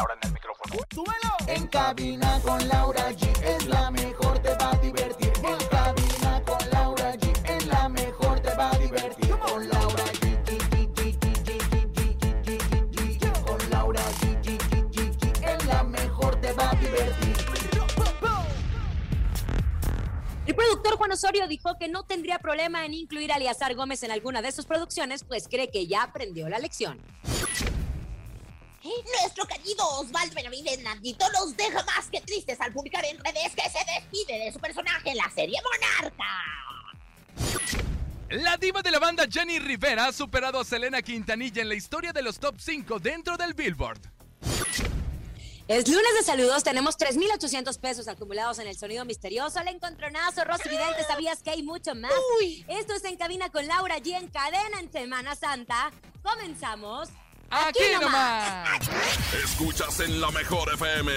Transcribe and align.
Laura 0.00 0.14
en 0.22 0.28
el 0.28 0.32
micrófono. 0.32 0.76
¡Súbelo! 0.94 1.36
En 1.46 1.66
cabina 1.66 2.40
con 2.42 2.68
Laura 2.68 3.10
G 3.10 3.28
es 3.42 3.66
la 3.66 3.90
mejor, 3.90 4.38
te 4.38 4.54
va 4.54 4.70
a 4.70 4.76
divertir. 4.76 5.30
En 5.44 5.68
cabina 5.68 6.42
con 6.42 6.70
Laura 6.70 7.12
G 7.16 7.50
es 7.50 7.66
la 7.66 7.86
mejor, 7.90 8.40
te 8.40 8.54
va 8.54 8.70
a 8.70 8.78
divertir. 8.78 9.38
Con 9.38 9.68
Laura 9.68 10.04
G. 10.04 10.40
Con 13.44 13.70
Laura 13.70 14.00
G. 14.20 15.66
La 15.66 15.82
mejor, 15.82 16.40
te 16.40 16.52
va 16.54 16.70
a 16.70 16.74
divertir. 16.76 17.36
El 20.46 20.54
productor 20.54 20.96
Juan 20.96 21.12
Osorio 21.12 21.46
dijo 21.46 21.76
que 21.78 21.88
no 21.88 22.04
tendría 22.04 22.38
problema 22.38 22.86
en 22.86 22.94
incluir 22.94 23.32
a 23.32 23.36
Eliazar 23.36 23.74
Gómez 23.74 24.02
en 24.02 24.12
alguna 24.12 24.40
de 24.40 24.50
sus 24.50 24.64
producciones, 24.64 25.24
pues 25.24 25.46
cree 25.46 25.70
que 25.70 25.86
ya 25.86 26.04
aprendió 26.04 26.48
la 26.48 26.58
lección. 26.58 26.98
Nuestro 28.82 29.46
querido 29.46 29.86
Osvaldo 29.98 30.34
Benavides 30.34 30.82
Nandito 30.82 31.26
nos 31.32 31.54
deja 31.56 31.84
más 31.84 32.08
que 32.10 32.20
tristes 32.22 32.58
al 32.60 32.72
publicar 32.72 33.04
en 33.04 33.18
redes 33.18 33.54
que 33.54 33.68
se 33.68 33.78
despide 33.94 34.44
de 34.44 34.52
su 34.52 34.58
personaje 34.58 35.10
en 35.10 35.18
la 35.18 35.30
serie 35.34 35.58
Monarca. 35.62 36.24
La 38.30 38.56
diva 38.56 38.80
de 38.80 38.90
la 38.90 38.98
banda 38.98 39.26
Jenny 39.30 39.58
Rivera 39.58 40.06
ha 40.06 40.12
superado 40.12 40.60
a 40.60 40.64
Selena 40.64 41.02
Quintanilla 41.02 41.60
en 41.60 41.68
la 41.68 41.74
historia 41.74 42.12
de 42.12 42.22
los 42.22 42.38
top 42.38 42.54
5 42.58 42.98
dentro 43.00 43.36
del 43.36 43.52
Billboard. 43.54 44.00
Es 45.68 45.86
lunes 45.86 46.14
de 46.18 46.24
saludos, 46.24 46.64
tenemos 46.64 46.96
3.800 46.98 47.78
pesos 47.78 48.08
acumulados 48.08 48.58
en 48.58 48.66
el 48.66 48.76
sonido 48.76 49.04
misterioso, 49.04 49.60
el 49.60 49.68
encontronazo, 49.68 50.42
Rosy 50.44 50.68
Vidente, 50.68 51.04
¿sabías 51.06 51.42
que 51.42 51.50
hay 51.50 51.62
mucho 51.62 51.94
más? 51.94 52.10
Esto 52.66 52.94
es 52.94 53.04
En 53.04 53.16
Cabina 53.16 53.50
con 53.50 53.66
Laura 53.66 53.98
G 53.98 54.16
en 54.16 54.28
cadena 54.28 54.80
en 54.80 54.90
Semana 54.90 55.36
Santa. 55.36 55.92
Comenzamos. 56.22 57.10
Aquí 57.50 57.82
nomás. 58.00 58.80
Escuchas 59.44 60.00
en 60.00 60.20
la 60.20 60.30
mejor 60.30 60.72
FM. 60.72 61.12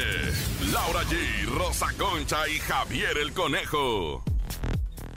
Laura 0.72 1.03
G, 1.03 1.45
Rosa 1.45 1.88
Concha 1.98 2.48
y 2.48 2.59
Javier 2.59 3.17
el 3.20 3.34
Conejo. 3.34 4.23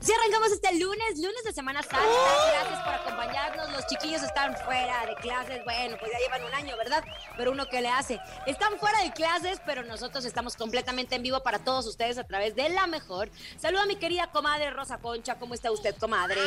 Si 0.07 0.12
arrancamos 0.12 0.53
este 0.53 0.73
lunes, 0.79 1.19
lunes 1.19 1.43
de 1.43 1.53
Semana 1.53 1.83
Santa, 1.83 1.99
gracias 1.99 2.81
por 2.85 2.95
acompañarnos. 2.95 3.73
Los 3.73 3.89
chiquillos 3.89 4.23
están 4.23 4.57
fuera 4.59 5.05
de 5.05 5.17
clases, 5.17 5.65
bueno, 5.65 5.97
pues 5.99 6.12
ya 6.12 6.19
llevan 6.21 6.45
un 6.45 6.55
año, 6.55 6.77
¿verdad? 6.77 7.03
Pero 7.37 7.51
uno 7.51 7.67
que 7.67 7.81
le 7.81 7.89
hace. 7.89 8.21
Están 8.47 8.79
fuera 8.79 9.03
de 9.03 9.11
clases, 9.11 9.61
pero 9.67 9.83
nosotros 9.83 10.25
estamos 10.25 10.55
completamente 10.55 11.17
en 11.17 11.25
vivo 11.25 11.43
para 11.43 11.59
todos 11.59 11.87
ustedes 11.87 12.19
a 12.19 12.25
través 12.25 12.55
de 12.55 12.69
La 12.69 12.87
Mejor. 12.87 13.31
Saluda 13.59 13.83
a 13.83 13.87
mi 13.87 13.97
querida 13.97 14.31
comadre 14.31 14.71
Rosa 14.71 14.99
Concha, 14.99 15.41
¿cómo 15.41 15.55
está 15.55 15.73
usted, 15.73 15.97
comadre? 15.99 16.41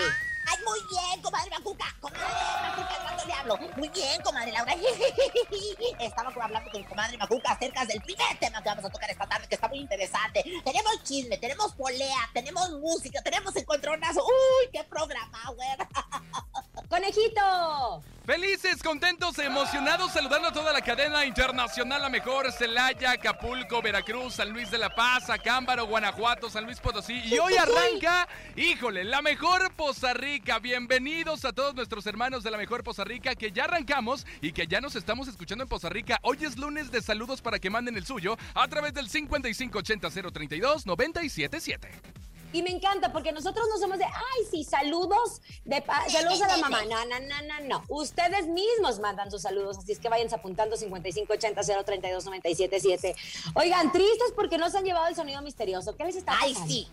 Ay, 0.48 0.58
muy 0.66 0.80
bien, 0.90 1.22
comadre 1.22 1.50
Macuca. 1.52 1.86
Comadre 2.00 2.24
Macuca, 2.24 3.00
¿cuánto 3.04 3.26
le 3.26 3.34
hablo? 3.34 3.58
Muy 3.76 3.90
bien, 3.90 4.22
comadre 4.22 4.52
Laura. 4.54 4.74
Estamos 6.00 6.34
hablando 6.38 6.72
con 6.72 6.84
comadre 6.86 7.18
Macuca 7.18 7.52
acerca 7.52 7.86
del 7.86 8.02
primer 8.02 8.40
tema 8.40 8.64
que 8.64 8.70
vamos 8.70 8.86
a 8.86 8.90
tocar 8.90 9.12
esta 9.12 9.28
tarde, 9.28 9.48
que 9.48 9.56
está 9.56 9.68
muy 9.68 9.80
interesante. 9.80 10.44
Tenemos 10.64 11.04
chisme, 11.04 11.38
tenemos 11.38 11.74
polea, 11.74 12.30
tenemos 12.34 12.72
música, 12.72 13.22
tenemos 13.22 13.48
encontronazo. 13.55 14.23
¡Uy, 14.23 14.69
qué 14.72 14.83
programa, 14.83 15.39
güey! 15.55 15.69
¡Conejito! 16.90 18.03
Felices, 18.29 18.84
contentos, 18.84 19.40
emocionados, 19.40 20.12
saludando 20.12 20.50
a 20.50 20.53
toda 20.53 20.72
la 20.72 20.81
cadena 20.81 21.25
internacional, 21.25 22.00
la 22.00 22.09
mejor, 22.09 22.51
Celaya, 22.51 23.12
Acapulco, 23.13 23.81
Veracruz, 23.81 24.35
San 24.35 24.51
Luis 24.51 24.69
de 24.69 24.78
la 24.78 24.94
Paz, 24.94 25.31
Acámbaro, 25.31 25.88
Guanajuato, 25.88 26.47
San 26.47 26.66
Luis 26.66 26.79
Potosí. 26.79 27.22
Y 27.25 27.40
hoy 27.40 27.57
arranca, 27.57 28.28
híjole, 28.56 29.03
la 29.03 29.24
mejor 29.24 29.74
Poza 29.74 30.13
Rica. 30.13 30.59
Bienvenidos 30.59 31.44
a 31.44 31.53
todos 31.53 31.74
nuestros 31.74 32.06
hermanos 32.06 32.44
de 32.44 32.51
la 32.51 32.57
mejor 32.57 32.84
Poza 32.84 33.03
Rica, 33.03 33.34
que 33.34 33.51
ya 33.51 33.63
arrancamos 33.63 34.28
y 34.41 34.51
que 34.51 34.68
ya 34.68 34.79
nos 34.79 34.95
estamos 34.95 35.28
escuchando 35.28 35.63
en 35.63 35.68
Poza 35.68 35.90
Rica. 35.90 36.19
Hoy 36.22 36.38
es 36.41 36.56
lunes 36.56 36.91
de 36.91 37.01
saludos 37.01 37.41
para 37.41 37.57
que 37.57 37.72
manden 37.72 37.97
el 37.97 38.06
suyo 38.06 38.38
a 38.53 38.68
través 38.68 38.94
del 38.94 39.09
5580 39.09 40.31
032 40.31 40.85
977. 40.85 42.19
Y 42.52 42.64
me 42.64 42.72
encanta 42.72 43.12
porque 43.12 43.32
nosotros 43.32 43.68
no 43.70 43.78
somos 43.78 44.00
de, 44.00 44.06
ay, 44.06 44.46
sí, 44.50 44.64
saludos, 44.64 45.42
de 45.66 45.82
pa- 45.82 46.10
saludos 46.10 46.42
a 46.42 46.48
la 46.48 46.58
mamá. 46.58 46.84
No, 46.86 47.06
no, 47.06 47.20
no, 47.20 47.42
no, 47.44 47.60
no. 47.68 47.84
Ustedes 47.90 48.48
mismos 48.48 49.00
mandan 49.00 49.30
sus 49.30 49.42
saludos, 49.44 49.78
así 49.78 49.92
es 49.92 50.00
que 50.00 50.10
váyanse 50.10 50.36
apuntando 50.36 50.76
5580-032-977. 50.78 53.16
Oigan, 53.56 53.92
tristes 53.92 54.32
porque 54.36 54.58
no 54.58 54.70
se 54.70 54.78
han 54.80 54.86
llevado 54.86 55.08
el 55.08 55.16
sonido 55.16 55.42
misterioso. 55.42 55.96
¿Qué 55.96 56.04
les 56.06 56.16
está 56.16 56.36
Ay, 56.40 56.54
pasando? 56.54 56.74
sí. 56.74 56.88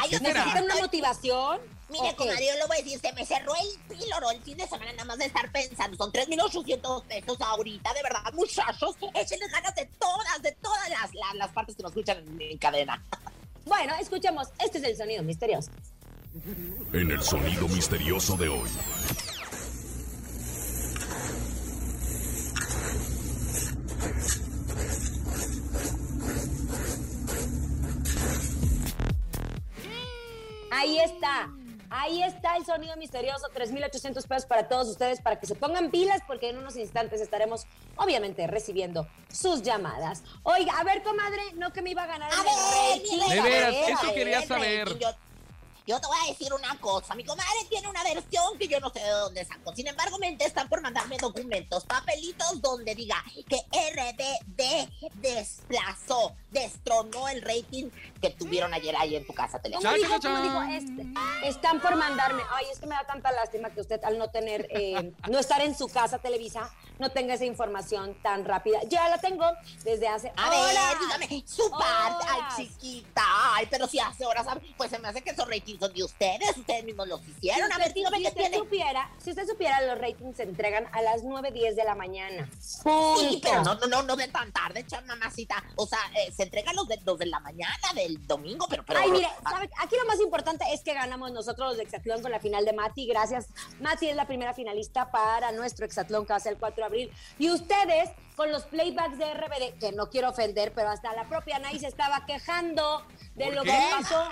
Ay, 0.00 0.10
yo 0.10 0.20
¿Necesitan 0.20 0.64
una 0.64 0.76
motivación? 0.76 1.60
Mire, 1.90 2.10
Ok. 2.10 2.16
comadre, 2.16 2.46
yo 2.46 2.54
le 2.54 2.64
voy 2.66 2.76
a 2.78 2.82
decir, 2.82 2.98
se 3.00 3.12
me 3.12 3.26
cerró 3.26 3.52
el 3.54 3.78
píloro 3.98 4.30
el 4.30 4.40
fin 4.42 4.56
de 4.56 4.66
semana 4.66 4.92
nada 4.92 5.04
más 5.04 5.18
de 5.18 5.26
estar 5.26 5.52
pensando. 5.52 5.96
Son 5.98 6.10
3.800 6.10 7.04
pesos 7.04 7.38
ahorita, 7.40 7.92
de 7.92 8.02
verdad, 8.02 8.32
muchachos. 8.32 8.96
Échenle 9.14 9.46
ganas 9.48 9.74
de 9.74 9.84
todas, 9.98 10.40
de 10.40 10.52
todas 10.52 10.88
las, 10.88 11.12
las, 11.14 11.34
las 11.34 11.50
partes 11.52 11.76
que 11.76 11.82
nos 11.82 11.92
escuchan 11.92 12.16
en, 12.18 12.40
en 12.40 12.56
cadena. 12.56 13.02
Bueno, 13.64 13.94
escuchemos. 14.00 14.48
Este 14.64 14.78
es 14.78 14.84
el 14.84 14.96
sonido 14.96 15.22
misterioso. 15.22 15.70
En 16.92 17.10
el 17.10 17.22
sonido 17.22 17.68
misterioso 17.68 18.36
de 18.36 18.48
hoy. 18.48 18.70
Ahí 30.70 30.98
está. 31.00 31.52
Ahí 31.94 32.22
está 32.22 32.56
el 32.56 32.64
sonido 32.64 32.96
misterioso, 32.96 33.48
3.800 33.54 34.26
pesos 34.26 34.46
para 34.46 34.66
todos 34.66 34.88
ustedes, 34.88 35.20
para 35.20 35.38
que 35.38 35.46
se 35.46 35.54
pongan 35.54 35.90
pilas, 35.90 36.22
porque 36.26 36.48
en 36.48 36.56
unos 36.56 36.76
instantes 36.76 37.20
estaremos, 37.20 37.66
obviamente, 37.96 38.46
recibiendo 38.46 39.06
sus 39.30 39.60
llamadas. 39.60 40.22
Oiga, 40.42 40.72
a 40.78 40.84
ver, 40.84 41.02
comadre, 41.02 41.42
no 41.54 41.70
que 41.70 41.82
me 41.82 41.90
iba 41.90 42.04
a 42.04 42.06
ganar 42.06 42.32
A 42.32 42.36
el 42.36 42.44
ver, 42.44 43.02
rating. 43.02 43.18
mi 43.18 43.18
De 43.18 43.28
reina, 43.28 43.42
veras, 43.44 43.68
a 43.74 43.80
ver, 43.80 43.90
eso 43.90 44.06
a 44.08 44.14
quería 44.14 44.42
saber. 44.42 44.86
rating, 44.88 45.00
Yo, 45.00 45.08
yo 45.86 46.00
te 46.00 46.06
voy 46.06 46.16
a 46.24 46.28
decir 46.28 46.52
una 46.52 46.78
cosa. 46.78 47.14
Mi 47.14 47.24
comadre 47.24 47.64
tiene 47.68 47.88
una 47.88 48.02
versión 48.02 48.58
que 48.58 48.68
yo 48.68 48.78
no 48.80 48.90
sé 48.90 49.00
de 49.00 49.10
dónde 49.10 49.44
sacó. 49.44 49.74
Sin 49.74 49.86
embargo, 49.86 50.18
me 50.18 50.36
están 50.40 50.68
por 50.68 50.80
mandarme 50.80 51.16
documentos, 51.18 51.84
papelitos 51.84 52.60
donde 52.60 52.94
diga 52.94 53.22
que 53.48 53.58
RBD 53.72 55.10
desplazó, 55.14 56.34
destronó 56.50 57.28
el 57.28 57.42
rating 57.42 57.90
que 58.20 58.30
tuvieron 58.30 58.72
ayer 58.74 58.94
ahí 58.96 59.16
en 59.16 59.26
tu 59.26 59.32
casa 59.32 59.60
¿Cómo 59.62 59.80
cha. 59.80 59.92
dijo 59.94 60.62
este? 60.62 61.06
Están 61.44 61.80
por 61.80 61.96
mandarme. 61.96 62.42
Ay, 62.50 62.66
es 62.72 62.78
que 62.78 62.86
me 62.86 62.94
da 62.94 63.04
tanta 63.06 63.32
lástima 63.32 63.70
que 63.70 63.80
usted 63.80 64.02
al 64.04 64.18
no 64.18 64.30
tener, 64.30 64.68
eh, 64.70 65.12
no 65.28 65.38
estar 65.38 65.60
en 65.60 65.76
su 65.76 65.88
casa 65.88 66.18
Televisa, 66.18 66.70
no 66.98 67.10
tenga 67.10 67.34
esa 67.34 67.44
información 67.44 68.16
tan 68.22 68.44
rápida. 68.44 68.80
Ya 68.88 69.08
la 69.08 69.18
tengo 69.18 69.44
desde 69.84 70.08
hace 70.08 70.32
A 70.36 70.50
ver, 70.50 70.98
dígame, 71.00 71.44
su 71.46 71.70
parte, 71.70 72.26
ay, 72.28 72.42
chiquita, 72.56 73.22
ay, 73.54 73.66
pero 73.70 73.86
si 73.86 73.98
hace 73.98 74.24
horas, 74.24 74.46
pues 74.76 74.90
se 74.90 74.98
me 74.98 75.08
hace 75.08 75.22
que 75.22 75.30
esos 75.30 75.48
ratings 75.48 75.71
son 75.78 75.92
de 75.92 76.04
ustedes, 76.04 76.56
ustedes 76.56 76.84
mismos 76.84 77.08
los 77.08 77.20
hicieron, 77.28 77.68
Si 77.68 77.74
a 77.74 77.78
ver, 77.78 77.92
dígame 77.94 78.18
si 78.18 78.26
usted 78.26 78.40
tiene. 78.40 78.56
supiera, 78.58 79.10
si 79.18 79.30
usted 79.30 79.46
supiera, 79.46 79.80
los 79.82 79.98
ratings 79.98 80.36
se 80.36 80.42
entregan 80.44 80.86
a 80.92 81.02
las 81.02 81.22
9, 81.22 81.50
10 81.52 81.76
de 81.76 81.84
la 81.84 81.94
mañana. 81.94 82.48
Sí, 82.60 83.40
pero 83.42 83.62
no, 83.62 83.74
no, 83.74 83.86
no, 83.86 84.02
no 84.02 84.16
de 84.16 84.28
tan 84.28 84.50
tarde, 84.52 84.86
chan, 84.86 85.06
mamacita. 85.06 85.62
O 85.76 85.86
sea, 85.86 85.98
eh, 86.16 86.32
se 86.32 86.44
entregan 86.44 86.74
los 86.76 86.86
de, 86.88 86.98
los 87.04 87.18
de 87.18 87.26
la 87.26 87.40
mañana 87.40 87.76
del 87.94 88.26
domingo, 88.26 88.66
pero... 88.68 88.84
pero 88.84 89.00
Ay, 89.00 89.10
mire, 89.10 89.26
ah, 89.44 89.50
¿sabe? 89.50 89.70
aquí 89.78 89.96
lo 89.96 90.06
más 90.06 90.20
importante 90.20 90.64
es 90.72 90.82
que 90.82 90.94
ganamos 90.94 91.32
nosotros 91.32 91.68
los 91.68 91.76
de 91.76 91.82
Exatlón 91.84 92.22
con 92.22 92.30
la 92.30 92.40
final 92.40 92.64
de 92.64 92.72
Mati. 92.72 93.06
Gracias. 93.06 93.46
Mati 93.80 94.08
es 94.08 94.16
la 94.16 94.26
primera 94.26 94.54
finalista 94.54 95.10
para 95.10 95.52
nuestro 95.52 95.84
Exatlón 95.86 96.24
que 96.26 96.32
va 96.32 96.36
a 96.36 96.40
ser 96.40 96.52
el 96.54 96.58
4 96.58 96.76
de 96.76 96.84
abril. 96.84 97.12
Y 97.38 97.50
ustedes, 97.50 98.10
con 98.36 98.50
los 98.50 98.64
playbacks 98.64 99.18
de 99.18 99.34
RBD, 99.34 99.78
que 99.78 99.92
no 99.92 100.08
quiero 100.10 100.30
ofender, 100.30 100.72
pero 100.74 100.88
hasta 100.90 101.12
la 101.14 101.24
propia 101.28 101.58
Nay 101.58 101.78
se 101.78 101.86
estaba 101.88 102.24
quejando 102.26 103.02
de 103.34 103.46
¿Por 103.46 103.54
lo 103.54 103.62
qué? 103.62 103.70
que 103.70 104.02
pasó. 104.02 104.28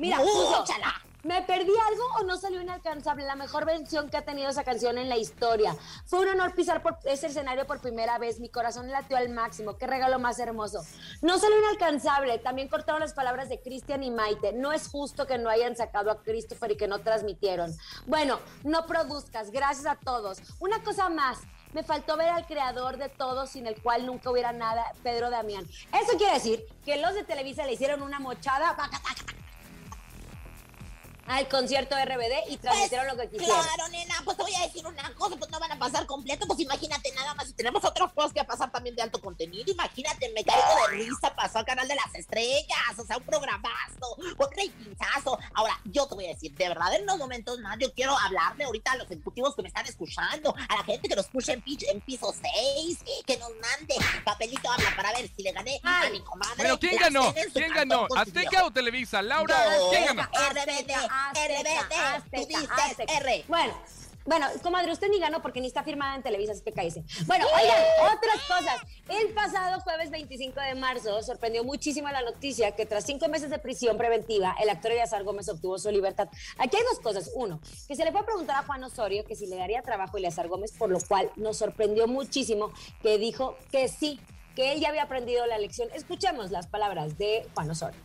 Mira, 0.00 0.16
puso, 0.16 0.62
¡Úchala! 0.62 0.94
¿Me 1.22 1.42
perdí 1.42 1.72
algo 1.90 2.04
o 2.18 2.22
no 2.22 2.38
salió 2.38 2.62
inalcanzable? 2.62 3.24
La 3.24 3.36
mejor 3.36 3.66
versión 3.66 4.08
que 4.08 4.16
ha 4.16 4.24
tenido 4.24 4.48
esa 4.48 4.64
canción 4.64 4.96
en 4.96 5.10
la 5.10 5.18
historia. 5.18 5.76
Fue 6.06 6.20
un 6.20 6.28
honor 6.28 6.54
pisar 6.54 6.82
por 6.82 6.96
ese 7.04 7.26
escenario 7.26 7.66
por 7.66 7.80
primera 7.80 8.16
vez. 8.16 8.40
Mi 8.40 8.48
corazón 8.48 8.90
latió 8.90 9.18
al 9.18 9.28
máximo. 9.28 9.76
Qué 9.76 9.86
regalo 9.86 10.18
más 10.18 10.38
hermoso. 10.38 10.82
No 11.20 11.38
salió 11.38 11.58
inalcanzable. 11.58 12.38
También 12.38 12.68
cortaron 12.68 13.02
las 13.02 13.12
palabras 13.12 13.50
de 13.50 13.60
Cristian 13.60 14.02
y 14.02 14.10
Maite. 14.10 14.54
No 14.54 14.72
es 14.72 14.88
justo 14.88 15.26
que 15.26 15.36
no 15.36 15.50
hayan 15.50 15.76
sacado 15.76 16.10
a 16.10 16.22
Christopher 16.22 16.70
y 16.70 16.76
que 16.78 16.88
no 16.88 17.00
transmitieron. 17.00 17.76
Bueno, 18.06 18.40
no 18.64 18.86
produzcas. 18.86 19.50
Gracias 19.50 19.84
a 19.84 19.96
todos. 19.96 20.38
Una 20.58 20.82
cosa 20.82 21.10
más. 21.10 21.40
me 21.74 21.82
faltó 21.82 22.16
ver 22.16 22.30
al 22.30 22.46
creador 22.46 22.96
de 22.96 23.10
todo, 23.10 23.46
sin 23.46 23.66
el 23.66 23.80
cual 23.80 24.06
nunca 24.06 24.30
hubiera 24.30 24.52
nada, 24.52 24.92
Pedro 25.02 25.30
Damián. 25.30 25.64
Eso 25.92 26.16
quiere 26.16 26.34
decir 26.34 26.66
que 26.84 26.96
los 26.96 27.14
de 27.14 27.24
Televisa 27.24 27.64
le 27.64 27.74
hicieron 27.74 28.02
una 28.02 28.18
mochada 28.18 28.74
al 31.26 31.48
concierto 31.48 31.94
de 31.96 32.04
RBD 32.04 32.50
y 32.50 32.56
transmitieron 32.56 33.06
lo 33.06 33.16
que 33.16 33.30
quisieron. 33.30 33.62
Claro, 33.62 33.88
nena, 33.90 34.14
pues 34.24 34.36
te 34.36 34.42
voy 34.42 34.54
a 34.54 34.60
decir 34.62 34.86
una 34.86 35.14
cosa, 35.14 35.36
pues 35.36 35.50
no 35.50 35.60
van 35.60 35.72
a 35.72 35.78
pasar 35.78 36.06
completo, 36.06 36.46
pues 36.46 36.60
imagínate 36.60 37.12
nada 37.12 37.34
más, 37.34 37.48
si 37.48 37.52
tenemos 37.54 37.84
otras 37.84 38.12
cosas 38.12 38.32
que 38.32 38.44
pasar 38.44 38.70
también 38.70 38.96
de 38.96 39.02
alto 39.02 39.20
contenido, 39.20 39.70
imagínate, 39.70 40.30
me 40.34 40.44
caigo 40.44 40.88
de 40.88 40.96
risa, 40.96 41.34
pasó 41.34 41.58
al 41.58 41.64
canal 41.64 41.86
de 41.86 41.94
las 41.94 42.14
estrellas, 42.14 42.98
o 42.98 43.04
sea, 43.04 43.16
un 43.16 43.24
programazo, 43.24 44.16
un 44.16 44.36
ratingazo. 44.38 45.38
Ahora, 45.54 45.78
yo 45.84 46.06
te 46.06 46.14
voy 46.14 46.26
a 46.26 46.28
decir, 46.28 46.54
de 46.54 46.68
verdad, 46.68 46.94
en 46.94 47.02
unos 47.02 47.18
momentos 47.18 47.58
más, 47.60 47.78
yo 47.78 47.92
quiero 47.92 48.16
hablarle 48.18 48.64
ahorita 48.64 48.92
a 48.92 48.96
los 48.96 49.10
ejecutivos 49.10 49.54
que 49.54 49.62
me 49.62 49.68
están 49.68 49.86
escuchando, 49.86 50.54
a 50.68 50.76
la 50.76 50.84
gente 50.84 51.08
que 51.08 51.16
nos 51.16 51.26
escucha 51.26 51.52
en, 51.52 51.62
en 51.66 52.00
piso 52.00 52.34
6, 52.54 52.98
que 53.26 53.36
nos 53.38 53.50
mande 53.50 53.94
papelito 54.24 54.70
habla 54.70 54.94
para 54.96 55.12
ver 55.12 55.30
si 55.34 55.42
le 55.42 55.52
gané 55.52 55.80
a 55.82 56.08
mi 56.10 56.20
comadre. 56.20 56.56
Bueno, 56.56 56.78
¿quién 56.78 56.96
ganó? 56.96 57.34
¿Quién 57.52 57.72
ganó? 57.72 58.06
¿Azteca 58.16 58.64
o 58.64 58.70
Televisa? 58.70 59.22
Laura, 59.22 59.56
¿quién 59.90 60.06
ganó? 60.06 60.22
RBD, 60.22 60.90
RBD, 61.34 62.30
tú 62.32 62.46
dices 62.46 62.96
R. 63.08 63.44
Bueno, 63.48 63.74
bueno, 64.26 64.46
comadre, 64.62 64.92
usted 64.92 65.08
ni 65.08 65.18
ganó 65.18 65.40
porque 65.40 65.60
ni 65.60 65.66
está 65.66 65.82
firmada 65.82 66.14
en 66.14 66.22
Televisa, 66.22 66.52
así 66.52 66.62
que 66.62 66.72
cállese. 66.72 67.02
Bueno, 67.26 67.46
oigan, 67.46 67.82
otras 68.14 68.42
cosas. 68.46 68.80
El 69.08 69.32
pasado 69.32 69.80
jueves 69.80 70.10
25 70.10 70.60
de 70.60 70.74
marzo 70.74 71.22
sorprendió 71.22 71.64
muchísimo 71.64 72.08
la 72.10 72.20
noticia 72.20 72.76
que 72.76 72.84
tras 72.84 73.04
cinco 73.04 73.28
meses 73.28 73.48
de 73.50 73.58
prisión 73.58 73.96
preventiva, 73.96 74.54
el 74.60 74.68
actor 74.68 74.92
Eleazar 74.92 75.24
Gómez 75.24 75.48
obtuvo 75.48 75.78
su 75.78 75.90
libertad. 75.90 76.28
Aquí 76.58 76.76
hay 76.76 76.82
dos 76.84 77.00
cosas. 77.00 77.32
Uno, 77.34 77.60
que 77.88 77.96
se 77.96 78.04
le 78.04 78.12
fue 78.12 78.20
a 78.20 78.24
preguntar 78.24 78.56
a 78.56 78.66
Juan 78.66 78.84
Osorio 78.84 79.24
que 79.24 79.34
si 79.34 79.46
le 79.46 79.56
daría 79.56 79.80
trabajo 79.82 80.16
a 80.16 80.18
Eleazar 80.20 80.48
Gómez, 80.48 80.72
por 80.78 80.90
lo 80.90 81.00
cual 81.00 81.30
nos 81.36 81.56
sorprendió 81.56 82.06
muchísimo 82.06 82.72
que 83.02 83.16
dijo 83.16 83.56
que 83.72 83.88
sí, 83.88 84.20
que 84.54 84.72
él 84.72 84.80
ya 84.80 84.90
había 84.90 85.04
aprendido 85.04 85.46
la 85.46 85.58
lección. 85.58 85.88
Escuchemos 85.94 86.50
las 86.50 86.66
palabras 86.66 87.16
de 87.16 87.48
Juan 87.54 87.70
Osorio. 87.70 87.98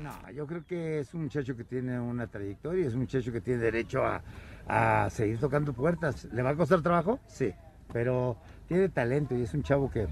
No, 0.00 0.30
yo 0.30 0.46
creo 0.46 0.64
que 0.64 1.00
es 1.00 1.12
un 1.14 1.24
muchacho 1.24 1.56
que 1.56 1.64
tiene 1.64 1.98
una 1.98 2.26
trayectoria, 2.26 2.86
es 2.86 2.94
un 2.94 3.00
muchacho 3.00 3.32
que 3.32 3.40
tiene 3.40 3.60
derecho 3.60 4.04
a, 4.04 4.22
a 4.66 5.10
seguir 5.10 5.38
tocando 5.38 5.72
puertas. 5.72 6.24
¿Le 6.32 6.42
va 6.42 6.50
a 6.50 6.54
costar 6.56 6.82
trabajo? 6.82 7.18
Sí, 7.26 7.52
pero 7.92 8.36
tiene 8.68 8.88
talento 8.88 9.34
y 9.36 9.42
es 9.42 9.54
un 9.54 9.62
chavo 9.62 9.90
que, 9.90 10.06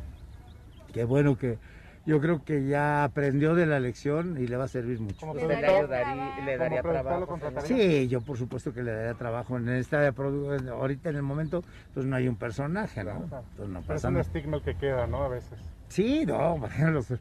que 0.92 1.04
bueno, 1.04 1.36
que 1.36 1.58
yo 2.06 2.20
creo 2.20 2.44
que 2.44 2.66
ya 2.66 3.04
aprendió 3.04 3.54
de 3.54 3.66
la 3.66 3.80
lección 3.80 4.36
y 4.38 4.46
le 4.46 4.56
va 4.56 4.64
a 4.64 4.68
servir 4.68 5.00
mucho. 5.00 5.32
Le 5.32 5.40
productor, 5.40 5.88
daría 5.88 6.40
le 6.44 6.58
daría 6.58 6.82
trabajo. 6.82 7.38
Sí, 7.64 8.08
yo 8.08 8.20
por 8.20 8.36
supuesto 8.36 8.74
que 8.74 8.82
le 8.82 8.92
daría 8.92 9.14
trabajo. 9.14 9.56
En 9.56 9.68
esta 9.70 10.06
ahorita 10.08 11.08
en 11.10 11.16
el 11.16 11.22
momento, 11.22 11.64
pues 11.94 12.04
no 12.04 12.16
hay 12.16 12.28
un 12.28 12.36
personaje, 12.36 13.02
¿no? 13.04 13.22
Entonces 13.24 13.68
no 13.68 13.94
Es 13.94 14.04
un 14.04 14.10
nada. 14.12 14.20
estigma 14.22 14.56
el 14.56 14.62
que 14.62 14.74
queda, 14.76 15.06
¿no? 15.06 15.24
A 15.24 15.28
veces. 15.28 15.58
Sí, 15.88 16.24
no, 16.26 16.58
bueno, 16.58 16.90
los- 16.90 17.12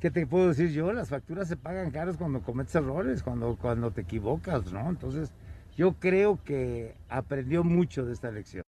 ¿qué 0.00 0.10
te 0.10 0.26
puedo 0.26 0.48
decir 0.48 0.70
yo? 0.70 0.92
Las 0.92 1.08
facturas 1.08 1.48
se 1.48 1.56
pagan 1.56 1.90
caras 1.90 2.16
cuando 2.16 2.42
cometes 2.42 2.74
errores, 2.74 3.22
cuando, 3.22 3.56
cuando 3.60 3.90
te 3.90 4.02
equivocas, 4.02 4.72
¿no? 4.72 4.88
Entonces, 4.88 5.30
yo 5.76 5.94
creo 5.94 6.38
que 6.44 6.94
aprendió 7.08 7.64
mucho 7.64 8.04
de 8.04 8.12
esta 8.12 8.30
lección. 8.30 8.62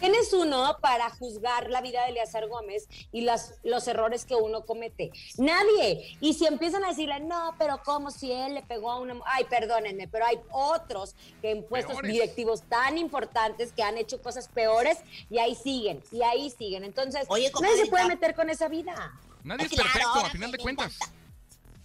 ¿Quién 0.00 0.14
es 0.14 0.32
uno 0.32 0.76
para 0.80 1.10
juzgar 1.10 1.70
la 1.70 1.80
vida 1.80 2.04
de 2.04 2.10
Eleazar 2.10 2.46
Gómez 2.46 2.86
y 3.10 3.22
las, 3.22 3.58
los 3.64 3.88
errores 3.88 4.24
que 4.24 4.36
uno 4.36 4.64
comete? 4.64 5.10
Nadie. 5.38 6.16
Y 6.20 6.34
si 6.34 6.46
empiezan 6.46 6.84
a 6.84 6.90
decirle, 6.90 7.18
no, 7.18 7.56
pero 7.58 7.80
¿cómo 7.84 8.12
si 8.12 8.30
él 8.30 8.54
le 8.54 8.62
pegó 8.62 8.92
a 8.92 9.00
una... 9.00 9.14
mu-?" 9.14 9.24
Ay, 9.26 9.44
perdónenme, 9.50 10.06
pero 10.06 10.24
hay 10.24 10.38
otros 10.52 11.16
que 11.42 11.50
en 11.50 11.64
puestos 11.64 11.94
Peores. 11.96 12.12
directivos 12.12 12.62
tan 12.62 12.96
importantes 12.96 13.72
que 13.72 13.82
han 13.82 13.98
hecho 13.98 14.22
cosas 14.22 14.46
peores 14.46 14.98
y 15.30 15.38
ahí 15.38 15.56
siguen, 15.56 16.00
y 16.12 16.22
ahí 16.22 16.48
siguen. 16.50 16.84
Entonces, 16.84 17.26
Oye, 17.28 17.50
nadie 17.60 17.84
se 17.84 17.90
puede 17.90 18.06
meter 18.06 18.36
con 18.36 18.50
esa 18.50 18.68
vida. 18.68 19.18
Nadie 19.48 19.64
es 19.64 19.72
Claro, 19.72 19.90
perfecto, 19.90 20.26
a 20.26 20.30
final 20.30 20.52
de 20.52 20.58
cuentas. 20.58 20.98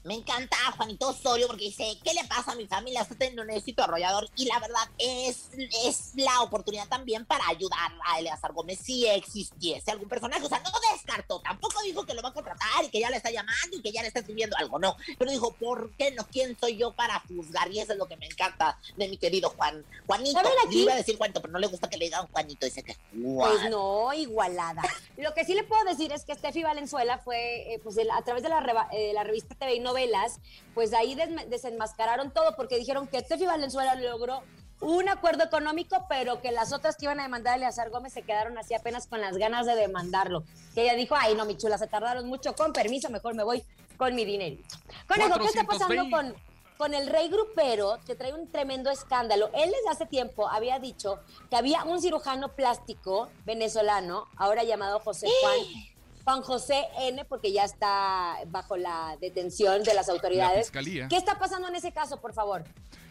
Me 0.03 0.15
encanta 0.15 0.57
a 0.67 0.71
Juanito 0.73 1.07
Osorio 1.09 1.47
porque 1.47 1.65
dice, 1.65 1.97
¿qué 2.03 2.13
le 2.13 2.25
pasa 2.25 2.51
a 2.51 2.55
mi 2.55 2.67
familia? 2.67 3.01
Está 3.01 3.15
teniendo 3.15 3.41
un 3.43 3.49
éxito 3.51 3.83
arrollador 3.83 4.29
y 4.35 4.45
la 4.45 4.59
verdad 4.59 4.83
es, 4.97 5.49
es 5.85 6.11
la 6.15 6.41
oportunidad 6.41 6.87
también 6.89 7.25
para 7.25 7.47
ayudar 7.47 7.91
a 8.05 8.19
Eleazar 8.19 8.51
Gómez 8.51 8.79
si 8.83 9.07
existiese 9.07 9.91
algún 9.91 10.09
personaje. 10.09 10.43
O 10.45 10.49
sea, 10.49 10.59
no 10.59 10.71
descartó, 10.91 11.39
tampoco 11.39 11.81
dijo 11.83 12.05
que 12.05 12.13
lo 12.13 12.21
va 12.21 12.29
a 12.29 12.33
contratar 12.33 12.83
y 12.83 12.89
que 12.89 12.99
ya 12.99 13.09
le 13.09 13.17
está 13.17 13.31
llamando 13.31 13.77
y 13.77 13.81
que 13.81 13.93
ya 13.93 14.01
le 14.01 14.09
está 14.09 14.19
escribiendo 14.19 14.57
algo, 14.57 14.77
no. 14.77 14.97
Pero 15.17 15.31
dijo, 15.31 15.53
¿por 15.53 15.91
qué 15.95 16.11
no? 16.11 16.27
¿Quién 16.27 16.57
soy 16.59 16.75
yo 16.75 16.91
para 16.91 17.21
juzgar? 17.21 17.71
Y 17.71 17.79
eso 17.79 17.93
es 17.93 17.97
lo 17.97 18.07
que 18.07 18.17
me 18.17 18.25
encanta 18.25 18.77
de 18.97 19.07
mi 19.07 19.17
querido 19.17 19.51
Juan. 19.51 19.85
Juanito, 20.05 20.39
le 20.69 20.75
iba 20.79 20.93
a 20.93 20.97
decir 20.97 21.17
Juanito, 21.17 21.41
pero 21.41 21.53
no 21.53 21.59
le 21.59 21.67
gusta 21.67 21.89
que 21.89 21.95
le 21.97 22.05
digan 22.05 22.27
Juanito, 22.27 22.65
dice 22.65 22.83
que 22.83 22.97
Juan. 23.13 23.51
Pues 23.57 23.69
no, 23.69 24.11
igualada. 24.13 24.81
Lo 25.15 25.33
que 25.33 25.45
sí 25.45 25.53
le 25.53 25.63
puedo 25.63 25.83
decir 25.85 26.11
es 26.11 26.25
que 26.25 26.35
Steffi 26.35 26.61
Valenzuela 26.63 27.19
fue, 27.19 27.73
eh, 27.73 27.79
pues 27.81 27.95
el- 27.97 28.11
a 28.11 28.21
través 28.23 28.43
de 28.43 28.49
la, 28.49 28.89
eh, 28.91 29.11
la 29.13 29.23
revista 29.23 29.55
TV 29.55 29.75
y 29.75 29.79
Novelas, 29.93 30.39
pues 30.73 30.91
ahí 30.93 31.15
desenmascararon 31.47 32.31
todo 32.31 32.55
porque 32.55 32.77
dijeron 32.77 33.07
que 33.07 33.19
Steffi 33.19 33.45
Valenzuela 33.45 33.93
logró 33.93 34.41
un 34.81 35.07
acuerdo 35.07 35.43
económico, 35.43 36.07
pero 36.09 36.41
que 36.41 36.51
las 36.51 36.73
otras 36.73 36.97
que 36.97 37.05
iban 37.05 37.19
a 37.19 37.23
demandar 37.23 37.53
a 37.53 37.57
Eleazar 37.57 37.91
Gómez 37.91 38.11
se 38.11 38.23
quedaron 38.23 38.57
así 38.57 38.73
apenas 38.73 39.05
con 39.05 39.21
las 39.21 39.37
ganas 39.37 39.67
de 39.67 39.75
demandarlo. 39.75 40.43
Que 40.73 40.81
ella 40.81 40.95
dijo, 40.95 41.15
ay 41.15 41.35
no, 41.35 41.45
mi 41.45 41.55
chula, 41.55 41.77
se 41.77 41.87
tardaron 41.87 42.27
mucho, 42.27 42.55
con 42.55 42.73
permiso, 42.73 43.09
mejor 43.11 43.35
me 43.35 43.43
voy 43.43 43.63
con 43.97 44.15
mi 44.15 44.25
dinerito. 44.25 44.75
Conejo, 45.07 45.39
¿qué 45.39 45.45
está 45.45 45.63
420. 45.63 45.67
pasando 45.67 46.09
con, 46.09 46.35
con 46.77 46.93
el 46.95 47.07
rey 47.07 47.29
grupero 47.29 47.99
que 48.07 48.15
trae 48.15 48.33
un 48.33 48.51
tremendo 48.51 48.89
escándalo. 48.89 49.51
Él 49.53 49.69
desde 49.69 49.89
hace 49.89 50.05
tiempo 50.07 50.49
había 50.49 50.79
dicho 50.79 51.19
que 51.51 51.55
había 51.55 51.83
un 51.83 52.01
cirujano 52.01 52.55
plástico 52.55 53.29
venezolano, 53.45 54.25
ahora 54.37 54.63
llamado 54.63 54.99
José 54.99 55.27
Juan. 55.41 55.92
Juan 56.23 56.41
José 56.41 56.85
N, 57.01 57.25
porque 57.25 57.51
ya 57.51 57.63
está 57.65 58.35
bajo 58.47 58.77
la 58.77 59.17
detención 59.19 59.83
de 59.83 59.93
las 59.93 60.09
autoridades. 60.09 60.67
fiscalía. 60.67 61.07
¿Qué 61.09 61.17
está 61.17 61.37
pasando 61.37 61.67
en 61.67 61.75
ese 61.75 61.91
caso, 61.91 62.19
por 62.21 62.33
favor? 62.33 62.63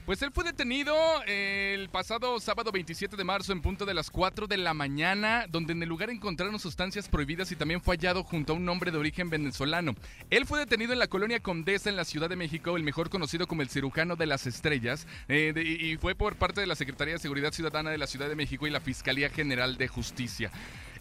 Pues 0.06 0.20
él 0.22 0.32
fue 0.32 0.42
detenido 0.42 0.96
el 1.28 1.88
pasado 1.88 2.40
sábado 2.40 2.72
27 2.72 3.16
de 3.16 3.22
marzo 3.22 3.52
en 3.52 3.62
punto 3.62 3.86
de 3.86 3.94
las 3.94 4.10
4 4.10 4.48
de 4.48 4.56
la 4.56 4.74
mañana, 4.74 5.46
donde 5.48 5.74
en 5.74 5.82
el 5.84 5.88
lugar 5.88 6.10
encontraron 6.10 6.58
sustancias 6.58 7.08
prohibidas 7.08 7.52
y 7.52 7.56
también 7.56 7.80
fue 7.80 7.94
hallado 7.96 8.24
junto 8.24 8.52
a 8.52 8.56
un 8.56 8.68
hombre 8.68 8.90
de 8.90 8.98
origen 8.98 9.30
venezolano. 9.30 9.94
Él 10.28 10.44
fue 10.44 10.58
detenido 10.58 10.92
en 10.92 10.98
la 10.98 11.06
colonia 11.06 11.38
Condesa 11.38 11.88
en 11.88 11.94
la 11.94 12.04
Ciudad 12.04 12.28
de 12.28 12.34
México, 12.34 12.76
el 12.76 12.82
mejor 12.82 13.10
conocido 13.10 13.46
como 13.46 13.62
el 13.62 13.68
cirujano 13.68 14.16
de 14.16 14.26
las 14.26 14.44
estrellas, 14.48 15.06
eh, 15.28 15.52
de- 15.54 15.62
y 15.62 15.96
fue 15.98 16.16
por 16.16 16.34
parte 16.34 16.60
de 16.60 16.66
la 16.66 16.74
Secretaría 16.74 17.14
de 17.14 17.20
Seguridad 17.20 17.52
Ciudadana 17.52 17.90
de 17.90 17.98
la 17.98 18.08
Ciudad 18.08 18.28
de 18.28 18.34
México 18.34 18.66
y 18.66 18.70
la 18.70 18.80
Fiscalía 18.80 19.30
General 19.30 19.76
de 19.76 19.86
Justicia. 19.86 20.50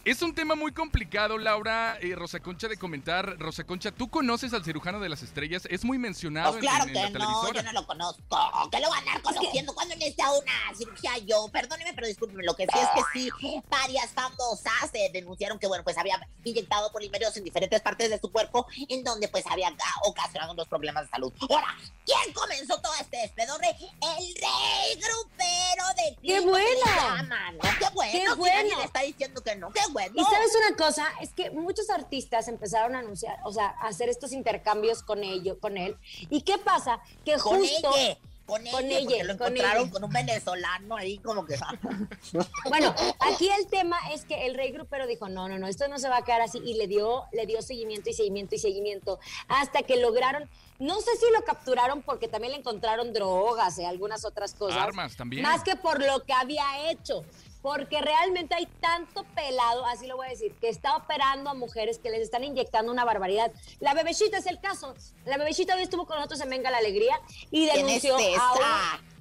Es 0.04 0.20
un 0.20 0.34
tema 0.34 0.56
muy 0.56 0.72
complicado, 0.72 1.38
Laura, 1.38 1.96
eh, 2.00 2.16
Rosa 2.16 2.40
Concha, 2.40 2.66
de 2.66 2.76
comentar. 2.76 3.38
Rosa 3.38 3.62
Concha, 3.62 3.92
¿tú 3.92 4.10
conoces 4.10 4.52
al 4.52 4.64
cirujano 4.64 4.98
de 4.98 5.08
las 5.08 5.22
estrellas? 5.22 5.62
Es 5.70 5.84
muy 5.84 5.96
mencionado 5.96 6.54
Pues 6.54 6.64
en- 6.64 6.68
claro 6.68 6.84
en, 6.86 6.92
que 6.92 6.94
la 6.94 7.06
no, 7.10 7.12
televisora. 7.12 7.52
yo 7.54 7.62
no 7.62 7.72
lo 7.72 7.86
conozco. 7.86 8.68
Que 8.72 8.80
lo 8.80 8.90
van 8.90 8.98
a 9.08 9.12
andar 9.12 9.22
conociendo 9.22 9.72
cuando 9.74 9.94
necesita 9.94 10.32
una 10.32 10.76
cirugía 10.76 11.18
yo. 11.18 11.48
Perdóneme, 11.52 11.92
pero 11.94 12.08
discúlpeme, 12.08 12.42
lo 12.42 12.56
que 12.56 12.64
sí 12.64 12.78
es 12.80 12.88
que 12.96 13.30
sí, 13.38 13.62
varias 13.70 14.10
famosas 14.10 14.90
eh, 14.92 15.08
denunciaron 15.12 15.60
que, 15.60 15.68
bueno, 15.68 15.84
pues 15.84 15.96
había 15.96 16.18
inyectado 16.42 16.90
polímeros 16.90 17.36
en 17.36 17.44
diferentes 17.44 17.80
partes 17.80 18.10
de 18.10 18.18
su 18.18 18.32
cuerpo, 18.32 18.66
en 18.88 19.04
donde 19.04 19.28
pues 19.28 19.46
había 19.46 19.72
ocasionado 20.02 20.52
unos 20.52 20.66
problemas 20.66 21.04
de 21.04 21.10
salud. 21.10 21.32
Ahora, 21.42 21.76
¿quién 22.04 22.34
comenzó 22.34 22.80
todo 22.80 22.92
este 23.00 23.18
despedorre? 23.18 23.68
El 23.70 24.34
rey 24.34 24.96
grupero 24.96 25.84
de 25.96 26.16
¡Qué 26.20 26.40
buena! 26.40 26.96
llaman, 26.96 27.56
¿no? 27.58 27.62
¡Qué 27.78 27.86
bueno! 27.94 28.10
¡Qué 28.12 28.18
Si 28.18 28.24
nadie 28.24 28.36
bueno! 28.36 28.78
le 28.78 28.84
está 28.84 29.00
diciendo 29.02 29.40
que 29.44 29.54
no, 29.54 29.70
¡qué 29.70 29.80
bueno! 29.92 30.14
Y 30.16 30.24
sabes 30.24 30.52
una 30.66 30.76
cosa, 30.76 31.06
es 31.20 31.32
que 31.32 31.50
muchos 31.50 31.90
artistas 31.90 32.48
empezaron 32.48 32.94
a 32.94 33.00
anunciar, 33.00 33.38
o 33.44 33.52
sea, 33.52 33.74
a 33.80 33.88
hacer 33.88 34.08
estos 34.08 34.32
intercambios 34.32 35.02
con 35.02 35.22
ello, 35.24 35.58
con 35.60 35.76
él. 35.76 35.96
¿Y 36.30 36.42
qué 36.42 36.58
pasa? 36.58 37.00
Que 37.24 37.32
Con 37.38 37.58
justo 37.58 37.90
ella, 37.96 38.18
con, 38.46 38.64
con 38.66 38.84
ella, 38.84 38.98
porque 39.00 39.24
lo 39.24 39.38
con 39.38 39.46
encontraron 39.46 39.82
ella. 39.82 39.92
con 39.92 40.04
un 40.04 40.10
venezolano 40.10 40.96
ahí 40.96 41.18
como 41.18 41.46
que... 41.46 41.56
Bueno, 42.68 42.94
aquí 43.20 43.48
el 43.58 43.66
tema 43.68 43.98
es 44.12 44.24
que 44.24 44.46
el 44.46 44.54
rey 44.54 44.72
grupero 44.72 45.06
dijo, 45.06 45.28
no, 45.28 45.48
no, 45.48 45.58
no, 45.58 45.66
esto 45.68 45.88
no 45.88 45.98
se 45.98 46.08
va 46.08 46.18
a 46.18 46.24
quedar 46.24 46.40
así 46.40 46.58
y 46.64 46.74
le 46.74 46.86
dio, 46.86 47.24
le 47.32 47.46
dio 47.46 47.62
seguimiento 47.62 48.10
y 48.10 48.14
seguimiento 48.14 48.54
y 48.54 48.58
seguimiento 48.58 49.20
hasta 49.48 49.82
que 49.82 49.96
lograron, 49.96 50.48
no 50.82 51.00
sé 51.00 51.16
si 51.16 51.26
lo 51.32 51.44
capturaron 51.44 52.02
porque 52.02 52.26
también 52.26 52.52
le 52.52 52.58
encontraron 52.58 53.12
drogas 53.12 53.78
y 53.78 53.84
algunas 53.84 54.24
otras 54.24 54.52
cosas. 54.54 54.78
Armas 54.78 55.16
también. 55.16 55.42
Más 55.42 55.62
que 55.62 55.76
por 55.76 56.04
lo 56.04 56.24
que 56.24 56.32
había 56.32 56.90
hecho. 56.90 57.24
Porque 57.62 58.00
realmente 58.00 58.56
hay 58.56 58.66
tanto 58.80 59.22
pelado, 59.36 59.86
así 59.86 60.08
lo 60.08 60.16
voy 60.16 60.26
a 60.26 60.30
decir, 60.30 60.52
que 60.56 60.68
está 60.68 60.96
operando 60.96 61.48
a 61.48 61.54
mujeres 61.54 62.00
que 62.00 62.10
les 62.10 62.22
están 62.22 62.42
inyectando 62.42 62.90
una 62.90 63.04
barbaridad. 63.04 63.52
La 63.78 63.94
bebecita 63.94 64.38
es 64.38 64.46
el 64.46 64.60
caso. 64.60 64.96
La 65.24 65.38
bebecita 65.38 65.76
hoy 65.76 65.82
estuvo 65.82 66.04
con 66.04 66.16
nosotros 66.16 66.40
en 66.40 66.50
Venga 66.50 66.72
la 66.72 66.78
Alegría 66.78 67.20
y 67.52 67.68
¿Quién 67.68 67.88
es 67.88 68.02
denunció 68.02 68.16
a 68.16 68.52
una-? 68.52 69.11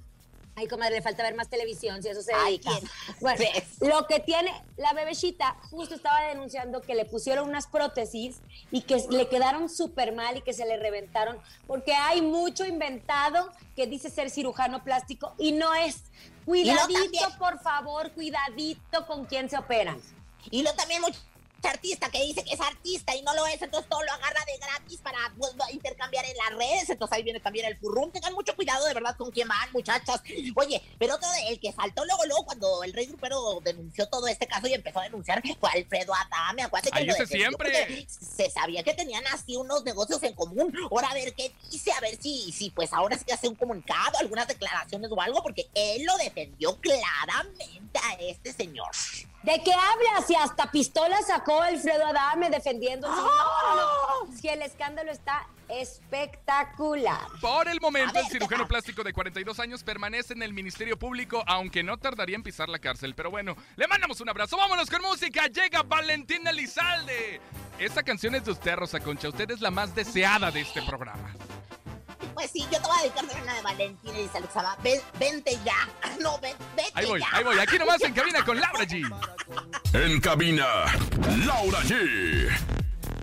Ay, 0.56 0.68
comadre, 0.68 0.96
le 0.96 1.02
falta 1.02 1.24
ver 1.24 1.36
más 1.36 1.50
televisión, 1.50 2.04
si 2.04 2.10
eso 2.10 2.22
se 2.22 2.34
Ay, 2.34 2.58
dedica. 2.58 2.72
¿quién 2.78 3.18
Bueno, 3.22 3.44
lo 3.80 4.06
que 4.08 4.20
tiene 4.20 4.52
la 4.78 4.94
bebecita, 4.94 5.58
justo 5.70 5.96
estaba 5.96 6.22
denunciando 6.28 6.82
que 6.82 6.94
le 6.94 7.06
pusieron 7.06 7.48
unas 7.48 7.68
prótesis 7.68 8.42
y 8.70 8.82
que 8.82 9.02
le 9.10 9.28
quedaron 9.30 9.70
súper 9.70 10.14
mal 10.14 10.38
y 10.38 10.42
que 10.42 10.54
se 10.54 10.66
le 10.66 10.78
reventaron, 10.78 11.40
porque 11.68 11.94
hay 11.94 12.22
mucho 12.22 12.66
inventado 12.66 13.52
que 13.76 13.88
dice 13.88 14.10
ser 14.10 14.30
cirujano 14.30 14.84
plástico 14.84 15.34
y 15.38 15.54
no 15.54 15.74
es. 15.74 16.04
Cuidadito, 16.46 17.38
por 17.40 17.62
favor, 17.62 18.12
cuidadito 18.12 19.06
con 19.08 19.26
quién 19.26 19.50
se 19.50 19.58
operan. 19.58 20.02
Y 20.50 20.64
luego 20.64 20.76
también 20.76 21.02
mucha 21.02 21.20
artista 21.68 22.10
que 22.10 22.22
dice 22.24 22.44
que 22.44 22.54
es 22.54 22.60
artista 22.60 23.16
y 23.16 23.22
no 23.22 23.34
lo 23.36 23.46
es, 23.48 23.62
entonces 23.62 23.90
todo 23.90 24.04
lo 24.04 24.12
agarra 24.12 24.44
de 24.46 24.58
gratis 24.58 25.00
para 25.00 25.18
pues, 25.38 25.54
intercambiar 25.72 26.26
en 26.26 26.36
las 26.38 26.50
redes. 26.58 26.90
Entonces 26.90 27.16
ahí 27.18 27.24
viene 27.24 27.40
también 27.40 27.66
el 27.66 27.78
furrum. 27.78 28.12
Tengan 28.12 28.34
mucho 28.34 28.56
cuidado 28.56 28.86
de 28.86 28.94
verdad 28.94 29.16
con 29.18 29.32
quién 29.32 29.48
van, 29.48 29.72
muchachas. 29.72 30.22
Oye, 30.56 30.82
pero 31.00 31.16
otro 31.16 31.30
de- 31.32 31.50
el 31.50 31.60
que 31.60 31.72
saltó 31.72 32.06
luego, 32.06 32.26
luego, 32.26 32.46
cuando 32.46 32.84
el 32.84 32.94
rey 32.94 33.06
grupero 33.08 33.60
denunció 33.64 34.08
todo 34.08 34.28
este 34.28 34.48
caso 34.48 34.68
y 34.68 34.74
empezó 34.74 35.00
a 35.00 35.04
denunciar 35.04 35.42
fue 35.60 35.70
Alfredo 35.72 36.14
Adame. 36.14 36.64
Acuérdate 36.64 36.92
que 36.92 37.06
lo 37.06 37.14
siempre. 37.28 38.08
Se 38.08 38.50
sabía 38.50 38.84
que 38.84 38.94
tenían 38.94 39.26
así 39.28 39.56
unos 39.56 39.84
negocios 39.84 40.22
en 40.24 40.34
común. 40.34 40.74
Ahora 40.90 41.10
a 41.10 41.14
ver 41.14 41.34
qué 41.34 41.54
dice, 41.70 41.92
a 41.92 42.00
ver 42.00 42.18
si, 42.22 42.52
si 42.52 42.70
pues 42.70 42.92
ahora 42.94 43.18
sí 43.18 43.32
hace 43.32 43.48
un 43.48 43.56
comunicado, 43.56 44.18
algunas 44.20 44.48
declaraciones 44.48 45.10
o 45.12 45.22
algo, 45.22 45.42
porque 45.42 45.70
él 45.74 46.04
lo 46.06 46.16
defendió 46.18 46.78
claramente 46.80 48.00
a 48.04 48.14
este 48.20 48.54
señor. 48.54 48.88
¿De 49.44 49.60
qué 49.64 49.74
hablas? 49.74 50.28
Si 50.28 50.36
hasta 50.36 50.70
pistola 50.72 51.20
sacó 51.24 51.62
Alfredo 51.62 52.06
Adame 52.06 52.50
defendiendo. 52.50 53.08
No, 53.08 53.16
no, 53.16 54.26
no. 54.26 54.38
Si 54.38 54.48
el 54.48 54.62
escándalo 54.62 55.12
está 55.12 55.48
espectacular. 55.68 57.22
Por 57.40 57.68
el 57.68 57.80
momento, 57.82 58.14
ver, 58.14 58.26
el 58.26 58.32
cirujano 58.32 58.66
¿qué 58.66 58.70
plástico 58.70 59.04
de 59.04 59.14
42 59.14 59.60
años 59.60 59.84
permanece 59.84 60.34
en 60.34 60.44
el 60.44 60.54
Ministerio 60.54 61.00
Público, 61.00 61.44
aunque 61.48 61.82
no 61.82 61.98
tardaría 61.98 62.36
en 62.36 62.44
pisar 62.44 62.70
la 62.70 62.78
cárcel. 62.78 63.16
Pero 63.16 63.32
bueno, 63.32 63.56
le 63.78 63.88
mandamos 63.88 64.22
un 64.22 64.30
abrazo. 64.30 64.58
Vámonos 64.58 64.90
con 64.90 65.02
música. 65.02 65.48
Llega 65.48 65.82
Valentina 65.84 66.52
Elizalde. 66.52 67.42
Esta 67.80 68.04
canción 68.04 68.36
es 68.36 68.46
de 68.46 68.52
usted, 68.52 68.76
Rosa 68.76 69.00
Concha. 69.00 69.30
Usted 69.30 69.50
es 69.50 69.62
la 69.62 69.72
más 69.72 69.96
deseada 69.96 70.52
de 70.52 70.62
este 70.62 70.82
programa. 70.84 71.34
Pues 72.42 72.54
sí, 72.54 72.62
yo 72.72 72.82
te 72.82 72.88
voy 72.88 72.98
a 72.98 73.02
dedicar 73.04 73.20
también 73.28 73.44
una 73.44 73.54
de 73.54 73.62
Valentina 73.62 74.18
y 74.20 74.28
llama 74.56 74.76
Ven- 74.82 75.02
Vente 75.20 75.60
ya. 75.64 75.88
No, 76.20 76.40
ven, 76.40 76.56
vete 76.76 76.92
Ahí 76.96 77.06
voy, 77.06 77.20
ya. 77.20 77.28
ahí 77.34 77.44
voy. 77.44 77.60
Aquí 77.60 77.78
nomás 77.78 78.02
en 78.02 78.14
cabina 78.16 78.44
con 78.44 78.60
Laura 78.60 78.84
G. 78.84 79.16
En 79.94 80.20
cabina, 80.22 80.66
Laura 81.46 81.80
G. 81.82 82.50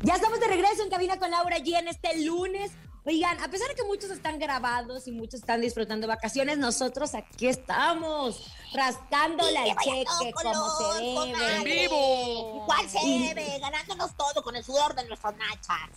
Ya 0.03 0.15
estamos 0.15 0.39
de 0.39 0.47
regreso 0.47 0.85
en 0.85 0.91
Cabina 0.91 1.19
con 1.19 1.33
Laura 1.33 1.57
G 1.59 1.77
en 1.77 1.89
este 1.89 2.25
lunes. 2.25 2.71
Oigan, 3.05 3.41
a 3.41 3.49
pesar 3.49 3.67
de 3.67 3.75
que 3.75 3.83
muchos 3.83 4.11
están 4.11 4.39
grabados 4.39 5.09
y 5.09 5.11
muchos 5.13 5.41
están 5.41 5.61
disfrutando 5.63 6.07
vacaciones, 6.07 6.57
nosotros 6.59 7.17
aquí 7.17 7.49
estamos 7.49 8.53
al 8.73 9.53
vaya 9.55 9.75
cheque 9.83 10.33
como 10.33 10.79
se 10.79 11.03
debe. 11.03 11.57
En 11.57 11.65
vivo. 11.65 12.67
¿Cuál 12.67 12.89
se 12.89 12.99
debe? 13.01 13.59
Ganándonos 13.59 14.17
todo 14.17 14.45
con 14.45 14.55
el 14.55 14.63
sudor 14.63 14.95
de 14.95 15.05
nuestras 15.09 15.35
nachas. 15.37 15.91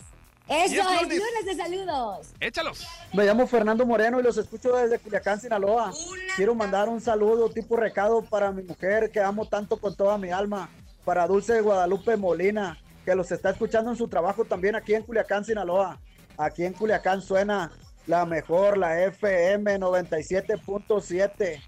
Eso 0.52 0.74
es 0.74 0.80
es 0.80 1.02
lunes. 1.02 1.18
lunes 1.18 1.44
de 1.46 1.54
saludos. 1.54 2.28
Échalos. 2.38 2.86
Me 3.14 3.24
llamo 3.24 3.46
Fernando 3.46 3.86
Moreno 3.86 4.20
y 4.20 4.22
los 4.22 4.36
escucho 4.36 4.76
desde 4.76 4.98
Culiacán, 4.98 5.40
Sinaloa. 5.40 5.92
Quiero 6.36 6.54
mandar 6.54 6.90
un 6.90 7.00
saludo 7.00 7.48
tipo 7.48 7.76
recado 7.76 8.22
para 8.22 8.52
mi 8.52 8.62
mujer 8.62 9.10
que 9.10 9.20
amo 9.20 9.46
tanto 9.46 9.78
con 9.78 9.96
toda 9.96 10.18
mi 10.18 10.30
alma, 10.30 10.68
para 11.04 11.26
Dulce 11.26 11.60
Guadalupe 11.62 12.16
Molina, 12.16 12.78
que 13.04 13.14
los 13.14 13.32
está 13.32 13.50
escuchando 13.50 13.90
en 13.90 13.96
su 13.96 14.08
trabajo 14.08 14.44
también 14.44 14.76
aquí 14.76 14.94
en 14.94 15.02
Culiacán, 15.02 15.44
Sinaloa. 15.44 15.98
Aquí 16.36 16.64
en 16.64 16.74
Culiacán 16.74 17.22
suena 17.22 17.72
la 18.06 18.26
mejor, 18.26 18.76
la 18.76 19.02
FM 19.04 19.78
97.7. 19.78 21.62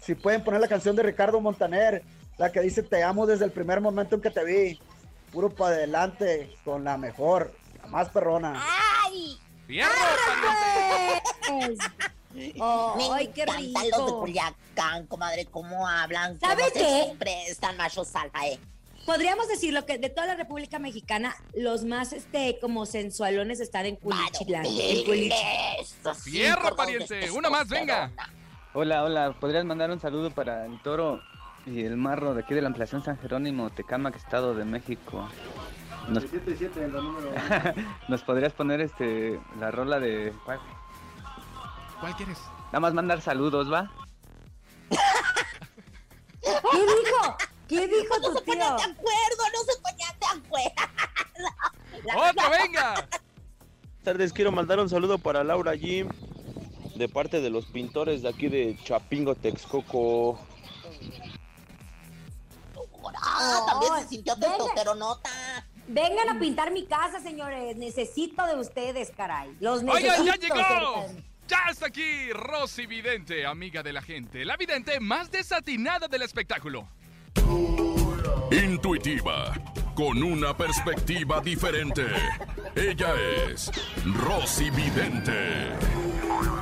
Si 0.00 0.14
pueden 0.14 0.44
poner 0.44 0.60
la 0.60 0.68
canción 0.68 0.94
de 0.94 1.02
Ricardo 1.02 1.40
Montaner, 1.40 2.02
la 2.38 2.52
que 2.52 2.60
dice 2.60 2.82
te 2.82 3.02
amo 3.02 3.26
desde 3.26 3.46
el 3.46 3.50
primer 3.50 3.80
momento 3.80 4.16
en 4.16 4.20
que 4.20 4.30
te 4.30 4.44
vi. 4.44 4.78
Puro 5.32 5.50
para 5.50 5.74
adelante 5.74 6.54
con 6.64 6.84
la 6.84 6.96
mejor, 6.96 7.52
más 7.86 8.08
perrona. 8.10 8.62
¡Ay! 9.04 9.38
¡Fierro, 9.66 9.90
pariente! 10.26 11.22
Pues. 11.48 11.78
Me 12.36 12.52
¡Ay, 13.14 13.28
qué 13.28 13.42
encantan 13.42 13.64
los 13.64 13.74
de 13.74 13.88
rico! 13.88 14.20
Culiacán, 14.20 15.06
comadre, 15.06 15.46
cómo 15.46 15.88
hablan. 15.88 16.38
¿Sabe 16.38 16.64
cómo 16.64 16.74
se 16.74 16.78
qué? 16.80 17.02
Siempre 17.04 17.46
están 17.48 17.76
machos 17.78 18.14
alfa, 18.14 18.46
¿eh? 18.46 18.60
Podríamos 19.06 19.48
decirlo 19.48 19.86
que 19.86 19.98
de 19.98 20.10
toda 20.10 20.26
la 20.26 20.34
República 20.34 20.78
Mexicana, 20.80 21.34
los 21.54 21.84
más 21.84 22.12
este 22.12 22.58
como 22.60 22.86
sensualones 22.86 23.60
están 23.60 23.86
en 23.86 23.96
Culichilán. 23.96 24.66
¡Fierro, 26.24 26.74
pariente! 26.74 27.30
Una 27.30 27.48
más, 27.48 27.68
venga. 27.68 28.10
Hola, 28.74 29.04
hola, 29.04 29.34
¿podrías 29.40 29.64
mandar 29.64 29.90
un 29.90 30.00
saludo 30.00 30.30
para 30.32 30.66
el 30.66 30.82
toro 30.82 31.20
y 31.64 31.84
el 31.84 31.96
marro 31.96 32.34
de 32.34 32.42
aquí 32.42 32.52
de 32.52 32.60
la 32.60 32.66
ampliación 32.66 33.02
San 33.02 33.16
Jerónimo, 33.18 33.70
Tecámac, 33.70 34.16
Estado 34.16 34.54
de 34.54 34.64
México? 34.64 35.28
Nos, 36.08 36.24
¿Nos 38.08 38.22
podrías 38.22 38.52
poner 38.52 38.80
este 38.80 39.40
la 39.58 39.70
rola 39.70 39.98
de... 39.98 40.32
¿cuál? 40.44 40.60
¿Cuál 42.00 42.16
quieres? 42.16 42.38
Nada 42.66 42.80
más 42.80 42.94
mandar 42.94 43.20
saludos, 43.20 43.72
¿va? 43.72 43.90
¿Qué 46.40 46.78
dijo? 46.78 47.36
¿Qué 47.68 47.88
dijo 47.88 48.14
No 48.20 48.28
tu 48.28 48.38
se 48.38 48.44
ponían 48.44 48.76
de 48.76 48.82
tío? 48.82 48.92
acuerdo, 48.92 49.42
no 49.52 49.60
se 49.72 49.80
ponían 49.80 50.14
de 50.20 50.26
acuerdo. 50.46 50.82
¡Otra, 52.30 52.48
venga! 52.50 52.94
Buenas 52.94 53.10
tardes, 54.04 54.32
quiero 54.32 54.52
mandar 54.52 54.78
un 54.78 54.88
saludo 54.88 55.18
para 55.18 55.42
Laura 55.42 55.74
G 55.74 56.08
de 56.94 57.08
parte 57.08 57.40
de 57.40 57.50
los 57.50 57.66
pintores 57.66 58.22
de 58.22 58.28
aquí 58.28 58.48
de 58.48 58.78
Chapingo, 58.84 59.34
Texcoco. 59.34 60.38
Ah, 63.20 63.64
también 63.66 63.92
se 64.02 64.08
sintió 64.08 64.34
venga. 64.36 64.56
testosteronota. 64.56 65.30
Vengan 65.88 66.28
a 66.28 66.38
pintar 66.38 66.72
mi 66.72 66.84
casa, 66.86 67.20
señores. 67.20 67.76
Necesito 67.76 68.46
de 68.46 68.56
ustedes, 68.56 69.12
caray. 69.16 69.56
Los 69.60 69.82
necesito. 69.82 70.22
¡Oigan, 70.22 70.26
ya 70.26 70.48
llegó! 70.48 71.06
Ya 71.48 71.58
está 71.70 71.86
aquí 71.86 72.32
Rosy 72.32 72.86
Vidente, 72.86 73.46
amiga 73.46 73.82
de 73.82 73.92
la 73.92 74.02
gente. 74.02 74.44
La 74.44 74.56
vidente 74.56 74.98
más 74.98 75.30
desatinada 75.30 76.08
del 76.08 76.22
espectáculo. 76.22 76.88
Intuitiva, 78.50 79.54
con 79.94 80.24
una 80.24 80.56
perspectiva 80.56 81.40
diferente. 81.40 82.04
Ella 82.74 83.14
es 83.48 83.70
Rosy 84.04 84.70
Vidente. 84.70 86.05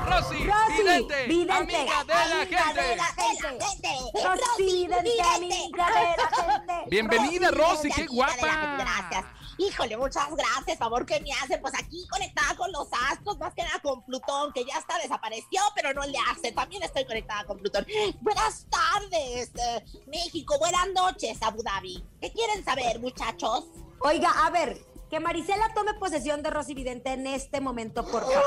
Rosy, 0.07 0.45
Rosy, 0.47 0.83
Vidente, 0.83 1.27
vidente, 1.27 1.53
amiga 1.53 2.05
de 2.05 2.15
la 2.15 2.41
Amiga 2.43 2.73
de 2.75 2.83
gente. 2.83 2.97
la 2.97 3.05
gente. 3.05 3.89
Rosy, 4.15 4.65
vidente, 4.65 5.23
amiga 5.23 5.87
de 5.87 6.17
la 6.17 6.59
gente. 6.59 6.91
Bienvenida, 6.91 7.51
Rosy, 7.51 7.89
qué 7.91 8.03
de 8.03 8.09
la 8.09 8.15
guapa. 8.15 8.77
Gracias. 8.79 9.25
Híjole, 9.57 9.97
muchas 9.97 10.29
gracias, 10.35 10.79
favor 10.79 11.07
que 11.07 11.21
me 11.21 11.31
hacen. 11.33 11.61
Pues 11.61 11.75
aquí 11.79 12.07
conectada 12.09 12.57
con 12.57 12.71
los 12.73 12.89
astros, 13.11 13.39
más 13.39 13.55
que 13.55 13.63
nada 13.63 13.79
con 13.83 14.03
Plutón, 14.05 14.53
que 14.53 14.65
ya 14.65 14.79
está 14.79 14.99
desapareció, 14.99 15.61
pero 15.77 15.95
no 15.95 16.03
le 16.05 16.19
hace. 16.31 16.53
También 16.53 16.83
estoy 16.83 17.05
conectada 17.05 17.45
con 17.45 17.59
Plutón. 17.59 17.87
Buenas 18.21 18.67
tardes, 18.69 19.51
eh, 19.55 19.85
México. 20.09 20.59
Buenas 20.59 20.89
noches, 20.95 21.39
Abu 21.41 21.63
Dhabi. 21.63 22.05
¿Qué 22.21 22.33
quieren 22.33 22.65
saber, 22.65 22.99
muchachos? 23.01 23.65
Oiga, 24.01 24.31
a 24.45 24.51
ver, 24.51 24.77
que 25.15 25.21
Marisela 25.21 25.73
tome 25.77 25.95
posesión 25.95 26.43
de 26.43 26.51
Rosy 26.51 26.75
Vidente 26.75 27.13
en 27.13 27.29
este 27.29 27.61
momento, 27.61 28.05
por 28.05 28.23
favor. 28.23 28.43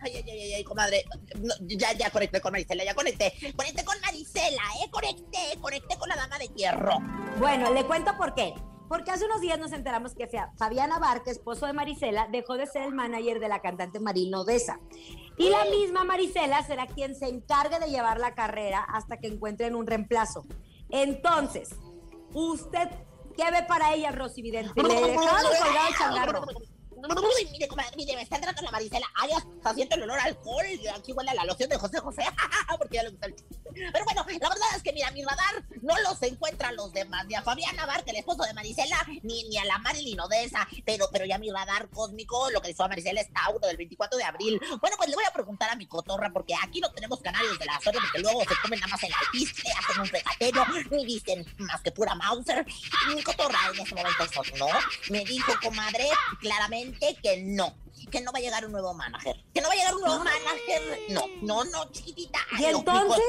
Ay, 0.00 0.10
ay, 0.16 0.24
ay, 0.26 0.30
ay, 0.40 0.54
ay, 0.54 0.64
comadre. 0.64 1.04
No, 1.38 1.52
ya, 1.66 1.92
ya 1.92 2.08
conecté 2.10 2.40
con 2.40 2.52
Marisela, 2.52 2.82
ya 2.82 2.94
conecté. 2.94 3.34
Conecté 3.54 3.84
con 3.84 4.00
Marisela, 4.00 4.62
¿eh? 4.82 4.90
Conecté, 4.90 5.58
conecté 5.60 5.98
con 5.98 6.08
la 6.08 6.16
dama 6.16 6.38
de 6.38 6.46
hierro. 6.48 6.92
Bueno, 7.38 7.70
le 7.74 7.84
cuento 7.84 8.16
por 8.16 8.34
qué. 8.34 8.54
Porque 8.88 9.10
hace 9.10 9.26
unos 9.26 9.42
días 9.42 9.58
nos 9.58 9.72
enteramos 9.72 10.14
que 10.14 10.26
Fa- 10.26 10.50
Fabián 10.56 10.92
Abarca, 10.92 11.30
esposo 11.30 11.66
de 11.66 11.74
Marisela, 11.74 12.26
dejó 12.32 12.56
de 12.56 12.66
ser 12.66 12.84
el 12.84 12.94
manager 12.94 13.38
de 13.38 13.48
la 13.50 13.60
cantante 13.60 14.00
Marina 14.00 14.40
Odessa. 14.40 14.80
Y 15.36 15.50
la 15.50 15.66
misma 15.66 16.04
Marisela 16.04 16.62
será 16.62 16.86
quien 16.86 17.14
se 17.14 17.28
encargue 17.28 17.78
de 17.80 17.90
llevar 17.90 18.18
la 18.18 18.34
carrera 18.34 18.80
hasta 18.88 19.18
que 19.18 19.26
encuentren 19.26 19.74
un 19.74 19.86
reemplazo. 19.86 20.46
Entonces, 20.90 21.70
¿usted 22.34 22.88
qué 23.36 23.50
ve 23.50 23.62
para 23.66 23.94
ella, 23.94 24.12
Rosy 24.12 24.42
Vidente? 24.42 24.72
¿Le 24.82 24.94
dejaron 24.94 25.42
colgado 25.42 25.88
el 25.88 25.94
changarro? 25.96 26.44
Mire, 27.52 27.68
comadre, 27.68 27.96
mire, 27.96 28.16
me 28.16 28.22
está 28.22 28.36
entrando 28.36 28.62
la 28.62 28.70
Marisela. 28.70 29.06
Ay, 29.14 29.30
hasta 29.32 29.74
siento 29.74 29.96
el 29.96 30.02
olor 30.02 30.18
a 30.18 30.24
alcohol. 30.24 30.64
Aquí 30.96 31.12
huele 31.12 31.30
a 31.30 31.34
la 31.34 31.44
loción 31.44 31.68
de 31.68 31.76
José 31.76 32.00
José. 32.00 32.22
Porque 32.78 32.96
ya 32.96 33.02
le 33.02 33.10
gusta 33.10 33.26
el. 33.26 33.34
Pero 33.74 34.04
bueno, 34.04 34.24
la 34.40 34.48
verdad 34.48 34.68
es 34.76 34.82
que, 34.82 34.92
mira, 34.92 35.10
mi 35.10 35.22
radar 35.22 35.64
no 35.82 35.94
los 36.02 36.22
encuentra 36.22 36.72
los 36.72 36.92
demás. 36.92 37.26
Ni 37.26 37.34
a 37.34 37.42
Fabián 37.42 37.76
Navarre, 37.76 38.04
el 38.06 38.16
esposo 38.16 38.44
de 38.44 38.54
Marisela, 38.54 39.04
ni, 39.22 39.44
ni 39.48 39.58
a 39.58 39.64
la 39.64 39.78
Marilyn 39.78 40.20
Odessa. 40.20 40.66
Pero, 40.84 41.08
pero 41.12 41.24
ya 41.24 41.38
mi 41.38 41.50
radar 41.50 41.88
cósmico 41.90 42.50
localizó 42.50 42.84
a 42.84 42.88
Marisela 42.88 43.20
es 43.20 43.32
Tauro 43.32 43.66
del 43.66 43.76
24 43.76 44.16
de 44.16 44.24
abril. 44.24 44.60
Bueno, 44.80 44.96
pues 44.96 45.08
le 45.08 45.16
voy 45.16 45.24
a 45.24 45.32
preguntar 45.32 45.70
a 45.70 45.76
mi 45.76 45.86
cotorra, 45.86 46.30
porque 46.32 46.54
aquí 46.62 46.80
no 46.80 46.90
tenemos 46.92 47.20
canales 47.20 47.58
de 47.58 47.64
la 47.64 47.80
suerte, 47.80 48.00
porque 48.00 48.20
luego 48.20 48.40
se 48.42 48.54
comen 48.62 48.80
nada 48.80 48.90
más 48.90 49.02
el 49.02 49.12
alpiste, 49.12 49.62
hacen 49.72 50.00
un 50.00 50.08
pecatero, 50.08 50.64
ni 50.90 51.04
dicen 51.04 51.44
más 51.58 51.82
que 51.82 51.90
pura 51.90 52.14
Mauser. 52.14 52.64
Mi 53.14 53.22
cotorra 53.22 53.58
en 53.74 53.80
ese 53.80 53.94
momento 53.94 54.26
sonó. 54.32 54.68
Me 55.10 55.24
dijo, 55.24 55.52
comadre, 55.62 56.08
claramente 56.40 56.93
que 57.22 57.42
no. 57.42 57.74
Que 58.10 58.20
no 58.20 58.32
va 58.32 58.38
a 58.38 58.42
llegar 58.42 58.64
un 58.66 58.72
nuevo 58.72 58.92
manager. 58.94 59.36
Que 59.54 59.60
no 59.60 59.68
va 59.68 59.74
a 59.74 59.76
llegar 59.76 59.94
un 59.94 60.00
nuevo 60.00 60.18
manager. 60.18 60.98
No, 61.10 61.22
no, 61.42 61.64
no, 61.64 61.90
chiquitita. 61.92 62.38
Y 62.58 62.64
entonces, 62.64 63.24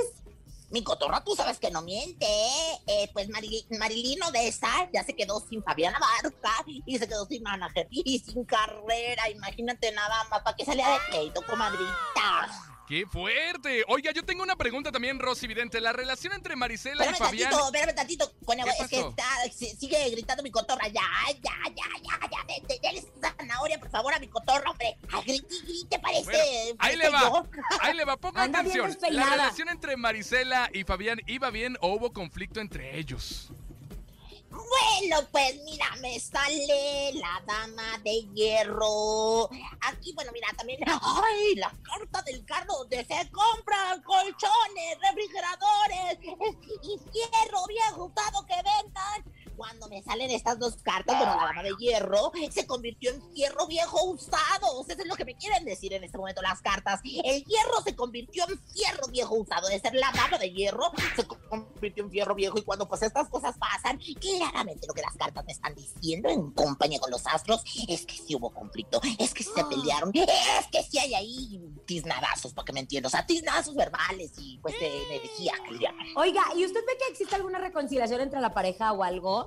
Mi 0.72 0.84
cotorra, 0.84 1.24
tú 1.24 1.36
sabes 1.36 1.60
que 1.60 1.70
no 1.70 1.84
miente, 1.84 2.26
¿eh? 2.26 3.10
Pues 3.14 3.30
Marili- 3.30 3.66
Marilyn 3.78 4.22
Odessa 4.24 4.90
ya 4.92 5.04
se 5.04 5.16
quedó 5.16 5.40
sin 5.48 5.64
Fabiana 5.64 6.00
Barca 6.00 6.52
y 6.86 6.98
se 6.98 7.08
quedó 7.08 7.26
sin 7.28 7.44
manager 7.44 7.88
y 7.92 8.20
sin 8.20 8.44
carrera. 8.44 9.30
Imagínate 9.30 9.92
nada 9.92 10.24
más, 10.30 10.42
¿para 10.44 10.56
qué 10.58 10.66
salía 10.66 10.90
de 10.90 10.98
crédito, 11.10 11.42
comadrita? 11.46 12.75
¡Qué 12.88 13.06
fuerte! 13.08 13.84
Oiga, 13.88 14.12
yo 14.12 14.24
tengo 14.24 14.44
una 14.44 14.56
pregunta 14.56 14.92
también, 14.92 15.18
Rosy 15.20 15.48
Vidente. 15.48 15.82
La 15.82 15.92
relación 15.92 16.34
entre 16.34 16.56
Marisela 16.56 17.04
y 17.10 17.14
Fabián. 17.16 17.50
tantito, 17.50 17.66
espérame 17.66 17.96
tantito, 17.96 18.32
¿Qué 18.46 18.84
es 18.84 18.88
que 18.90 19.00
está, 19.00 19.26
si- 19.52 19.76
sigue 19.76 20.10
gritando 20.12 20.44
mi 20.44 20.52
cotorra, 20.52 20.88
ya, 20.90 21.02
ya, 21.42 21.52
ya, 21.76 21.86
ya, 22.04 22.30
ya, 22.30 22.44
de- 22.68 22.80
dale 22.84 23.04
zanahoria, 23.20 23.80
por 23.80 23.90
favor, 23.90 24.14
a 24.14 24.20
mi 24.20 24.28
cotorra, 24.28 24.70
hombre. 24.70 24.98
Ay, 25.12 25.24
grite, 25.26 25.56
grite, 25.66 26.00
parece. 26.00 26.24
Bueno, 26.26 26.76
ahí 26.80 26.96
le 26.96 27.10
va. 27.10 27.22
yo. 27.22 27.48
Ahí 27.82 27.94
le 27.96 28.06
va, 28.06 28.18
ponga 28.18 28.44
Anda 28.44 28.60
atención. 28.60 28.96
La 29.10 29.26
relación 29.32 29.70
entre 29.70 29.98
Marisela 29.98 30.70
y 30.72 30.84
Fabián 30.84 31.20
iba 31.26 31.50
bien 31.50 31.78
o 31.82 31.88
hubo 31.96 32.14
conflicto 32.14 32.60
entre 32.60 33.00
ellos. 33.00 33.50
Bueno, 34.56 35.28
pues 35.32 35.62
mira, 35.64 35.96
me 36.02 36.20
sale 36.20 37.14
la 37.14 37.44
dama 37.46 37.98
de 38.04 38.22
hierro. 38.34 39.50
Aquí, 39.82 40.14
bueno, 40.14 40.32
mira, 40.34 40.48
también. 40.56 40.80
¡Ay! 40.88 41.56
La 41.56 41.74
carta 41.84 42.22
del 42.22 42.46
carro 42.46 42.74
donde 42.80 43.06
se 43.06 43.30
compran 43.32 44.02
colchones, 44.04 44.98
refrigeradores 45.02 46.20
y 46.84 46.98
fierro 47.12 47.66
viejo 47.68 48.06
usado 48.06 48.46
que 48.46 48.56
vendan. 48.56 49.45
Cuando 49.56 49.88
me 49.88 50.02
salen 50.04 50.32
estas 50.32 50.60
dos 50.60 50.76
cartas, 50.78 51.18
bueno, 51.18 51.36
la 51.36 51.48
dama 51.48 51.64
de 51.64 51.74
hierro 51.80 52.32
se 52.52 52.66
convirtió 52.66 53.12
en 53.12 53.22
fierro 53.34 53.68
viejo 53.68 54.04
usado. 54.04 54.78
O 54.78 54.84
sea, 54.84 54.96
eso 54.96 55.04
es 55.04 55.10
lo 55.10 55.16
que 55.16 55.26
me 55.26 55.36
quieren 55.36 55.66
decir 55.66 55.94
en 55.94 56.04
este 56.04 56.18
momento 56.18 56.42
las 56.42 56.62
cartas. 56.62 57.02
El 57.04 57.44
hierro 57.44 57.82
se 57.84 57.96
convirtió 57.96 58.46
en 58.50 58.60
fierro 58.74 59.08
viejo 59.08 59.36
usado. 59.36 59.68
De 59.68 59.80
ser 59.80 59.96
la 59.96 60.12
dama 60.12 60.38
de 60.38 60.52
hierro, 60.52 60.92
se 61.16 61.26
convirtió 61.26 62.04
en 62.04 62.12
fierro 62.12 62.36
viejo. 62.36 62.58
Y 62.58 62.64
cuando 62.64 62.88
pues 62.88 63.02
estas 63.02 63.30
cosas 63.30 63.56
pasan, 63.58 64.00
claramente 64.20 64.88
lo 64.88 64.94
que 64.94 65.02
las 65.02 65.16
cartas 65.16 65.46
me 65.46 65.52
están 65.52 65.76
diciendo 65.76 66.30
en 66.30 66.52
compañía 66.52 67.00
con 67.00 67.12
los 67.12 67.26
astros 67.28 67.64
es 67.88 68.06
que 68.06 68.16
sí 68.16 68.36
hubo 68.36 68.50
conflicto, 68.50 69.02
es 69.20 69.34
que 69.34 69.44
sí 69.44 69.50
se 69.56 69.64
pelearon, 69.66 70.12
es 70.14 70.68
que 70.72 70.84
sí 70.84 70.98
hay 71.00 71.14
ahí 71.14 71.62
tiznadazos, 71.86 72.54
para 72.54 72.66
que 72.66 72.74
me 72.74 72.80
entiendas. 72.82 73.14
O 73.14 73.16
sea, 73.18 73.26
tiznadazos 73.26 73.76
verbales 73.76 74.32
y 74.38 74.58
pues 74.60 74.78
de 74.80 75.04
energía, 75.04 75.54
que 75.66 75.74
le 75.74 75.80
llaman. 75.80 76.08
Oiga, 76.16 76.44
¿y 76.56 76.66
usted 76.66 76.82
ve 76.86 76.98
que 76.98 77.12
existe 77.12 77.36
alguna 77.36 77.60
reconciliación 77.60 78.22
entre 78.22 78.42
la 78.42 78.54
pareja 78.54 78.92
o 78.94 79.04
algo? 79.04 79.45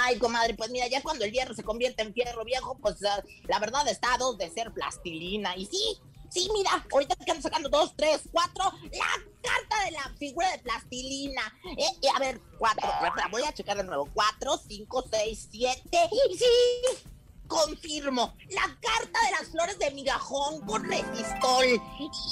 Ay, 0.00 0.16
comadre, 0.18 0.54
pues 0.54 0.70
mira, 0.70 0.86
ya 0.86 1.02
cuando 1.02 1.24
el 1.24 1.32
hierro 1.32 1.54
se 1.54 1.64
convierte 1.64 2.02
en 2.02 2.14
fierro 2.14 2.44
viejo, 2.44 2.78
pues 2.80 3.04
ah, 3.04 3.22
la 3.48 3.58
verdad 3.58 3.86
está 3.88 4.14
a 4.14 4.18
dos 4.18 4.38
de 4.38 4.48
ser 4.48 4.72
plastilina. 4.72 5.56
Y 5.56 5.66
sí, 5.66 5.98
sí, 6.30 6.48
mira, 6.54 6.86
ahorita 6.92 7.16
que 7.16 7.30
ando 7.32 7.42
sacando 7.42 7.68
dos, 7.68 7.94
tres, 7.96 8.22
cuatro, 8.30 8.64
la 8.92 9.06
carta 9.42 9.84
de 9.86 9.90
la 9.90 10.14
figura 10.16 10.52
de 10.52 10.58
plastilina. 10.60 11.52
Eh, 11.76 12.08
a 12.14 12.20
ver, 12.20 12.40
cuatro, 12.58 12.88
voy 13.32 13.42
a 13.42 13.52
checar 13.52 13.76
de 13.76 13.84
nuevo. 13.84 14.08
Cuatro, 14.14 14.56
cinco, 14.56 15.04
seis, 15.10 15.48
siete. 15.50 16.08
Y 16.30 16.38
sí, 16.38 17.08
confirmo, 17.48 18.36
la 18.50 18.78
carta 18.80 19.18
de 19.24 19.30
las 19.32 19.48
flores 19.50 19.78
de 19.78 19.90
migajón 19.90 20.60
con 20.66 20.84
resistol. 20.84 21.64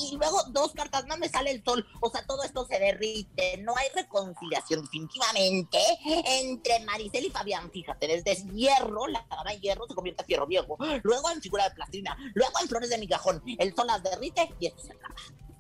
Y, 0.03 0.17
luego 0.17 0.43
dos 0.51 0.73
cartas 0.73 1.07
más 1.07 1.19
me 1.19 1.29
sale 1.29 1.51
el 1.51 1.65
sol. 1.65 1.85
O 2.01 2.11
sea, 2.11 2.25
todo 2.27 2.45
esto 2.45 2.67
se 2.67 2.79
derrite. 2.79 3.59
No 3.59 3.75
hay 3.77 3.89
reconciliación 3.95 4.83
definitivamente 4.83 5.79
entre 6.27 6.81
Maricel 6.85 7.27
y 7.27 7.31
Fabián. 7.31 7.71
Fíjate, 7.73 8.07
desde 8.07 8.37
hierro, 8.53 9.07
la 9.09 9.27
dama 9.29 9.51
de 9.51 9.61
hierro 9.61 9.87
se 9.89 9.95
convierte 9.95 10.23
en 10.23 10.27
fierro 10.27 10.47
viejo. 10.47 10.77
Luego 11.03 11.31
en 11.31 11.41
figura 11.41 11.69
de 11.69 11.75
plastilina. 11.75 12.17
Luego 12.35 12.53
en 12.61 12.69
flores 12.69 12.91
de 12.91 12.99
migajón. 12.99 13.43
El 13.59 13.75
sol 13.75 13.87
las 13.87 14.03
derrite 14.03 14.55
y 14.61 14.67
esto 14.67 14.83
se 14.83 14.93
acaba. 14.93 15.17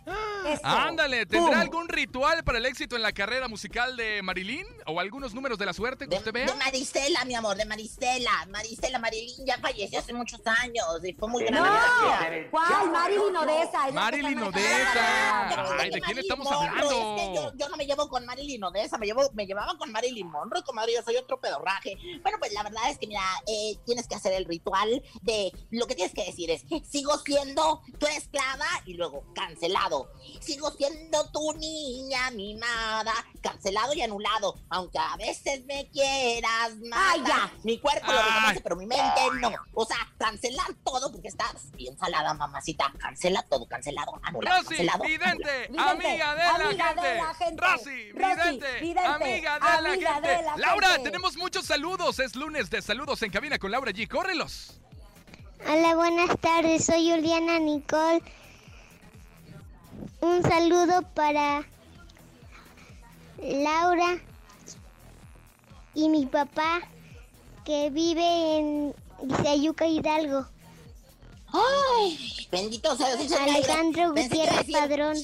Eso. 0.06 0.60
Ándale, 0.64 1.26
¿tendrá 1.26 1.52
¡Pum! 1.52 1.60
algún 1.60 1.88
ritual 1.88 2.44
para 2.44 2.58
el 2.58 2.66
éxito 2.66 2.94
en 2.96 3.02
la 3.02 3.12
carrera 3.12 3.48
musical 3.48 3.96
de 3.96 4.22
Marilyn? 4.22 4.66
¿O 4.86 5.00
algunos 5.00 5.34
números 5.34 5.58
de 5.58 5.66
la 5.66 5.72
suerte 5.72 6.04
que 6.04 6.10
De, 6.10 6.16
usted 6.18 6.32
de 6.32 6.44
vea? 6.44 6.54
Marisela, 6.54 7.24
mi 7.24 7.34
amor, 7.34 7.56
de 7.56 7.64
Marisela. 7.64 8.46
Marisela 8.50 8.98
Marilyn 8.98 9.44
ya 9.44 9.58
falleció 9.58 9.98
hace 9.98 10.12
muchos 10.12 10.40
años 10.46 10.86
y 11.02 11.12
fue 11.14 11.28
muy 11.28 11.44
grande. 11.44 11.68
No, 11.68 12.50
¿cuál? 12.50 12.90
Marilyn 12.92 13.36
Odessa. 13.36 13.90
Marilyn 13.92 14.42
Odessa. 14.42 15.76
Ay, 15.80 15.90
¿de 15.90 16.00
quién 16.00 16.18
estamos 16.18 16.46
hablando? 16.50 17.16
Es 17.16 17.28
que 17.28 17.34
yo, 17.34 17.52
yo 17.56 17.68
no 17.68 17.76
me 17.76 17.86
llevo 17.86 18.08
con 18.08 18.24
Marilyn 18.24 18.62
Odessa, 18.64 18.98
me, 18.98 19.06
llevo, 19.06 19.22
me 19.34 19.46
llevaba 19.46 19.76
con 19.76 19.90
Marilyn 19.90 20.30
Monroe, 20.30 20.62
comadre, 20.62 20.94
yo 20.94 21.02
soy 21.02 21.16
otro 21.16 21.40
pedorraje. 21.40 21.96
Bueno, 22.22 22.38
pues 22.38 22.52
la 22.52 22.62
verdad 22.62 22.88
es 22.90 22.98
que, 22.98 23.06
mira, 23.06 23.22
eh, 23.46 23.76
tienes 23.84 24.06
que 24.06 24.14
hacer 24.14 24.32
el 24.34 24.44
ritual 24.44 25.02
de 25.22 25.52
lo 25.70 25.86
que 25.86 25.94
tienes 25.94 26.14
que 26.14 26.24
decir 26.24 26.50
es, 26.50 26.64
sigo 26.88 27.18
siendo 27.18 27.82
tu 27.98 28.06
esclava 28.06 28.66
y 28.86 28.94
luego 28.94 29.24
cancelado. 29.34 30.10
Sigo 30.40 30.70
siendo 30.70 31.28
tu 31.30 31.52
niña 31.54 32.30
mimada, 32.30 33.12
cancelado 33.42 33.92
y 33.94 34.02
anulado, 34.02 34.54
aunque 34.70 34.98
a 34.98 35.16
veces 35.16 35.64
me 35.66 35.88
quieras. 35.90 36.72
Ay, 36.92 37.22
ya. 37.26 37.52
Mi 37.64 37.78
cuerpo 37.78 38.12
lo 38.12 38.22
reconoce, 38.22 38.60
pero 38.62 38.76
mi 38.76 38.86
mente 38.86 39.20
no. 39.40 39.50
O 39.74 39.84
sea, 39.84 39.98
cancelar 40.18 40.68
todo 40.84 41.10
porque 41.10 41.28
estás 41.28 41.70
bien 41.72 41.98
salada, 41.98 42.32
mamacita. 42.34 42.92
Cancela 42.98 43.42
todo, 43.42 43.66
cancelado, 43.66 44.12
anulado, 44.22 44.56
Rosy, 44.58 44.68
cancelado. 44.68 45.04
vidente, 45.04 45.68
Vidente, 45.68 45.78
amiga 45.82 46.34
de 46.34 46.38
la 46.38 46.54
amiga 46.54 46.86
gente. 46.86 47.06
de 47.08 47.14
la 47.16 47.34
gente. 47.34 47.62
Rosy, 47.66 48.12
Rosy, 48.12 48.12
vidente, 48.12 48.80
vidente, 48.80 49.00
amiga 49.08 49.54
de 49.54 49.60
la 49.60 49.76
amiga 49.90 50.14
gente. 50.14 50.28
de 50.28 50.42
la 50.42 50.56
Laura, 50.56 50.88
gente. 50.88 51.10
tenemos 51.10 51.36
muchos 51.36 51.66
saludos. 51.66 52.18
Es 52.20 52.36
lunes 52.36 52.70
de 52.70 52.80
saludos 52.82 53.20
en 53.22 53.30
cabina 53.30 53.58
con 53.58 53.70
Laura 53.72 53.90
G. 53.92 54.08
Córrelos. 54.08 54.80
Hola, 55.68 55.94
buenas 55.96 56.38
tardes. 56.40 56.84
Soy 56.84 57.10
Juliana 57.10 57.58
Nicole. 57.58 58.22
Un 60.26 60.42
saludo 60.42 61.02
para 61.14 61.64
Laura 63.40 64.18
y 65.94 66.08
mi 66.08 66.26
papá 66.26 66.80
que 67.64 67.90
vive 67.90 68.58
en 68.58 68.94
Izayuca 69.30 69.86
Hidalgo. 69.86 70.44
Ay, 71.52 72.48
bendito 72.50 72.96
sea 72.96 73.14
Dios. 73.14 73.30
señor. 73.30 73.48
Alejandro 73.48 74.08
Gutiérrez 74.10 74.56
decir- 74.66 74.72
Padrón. 74.72 75.16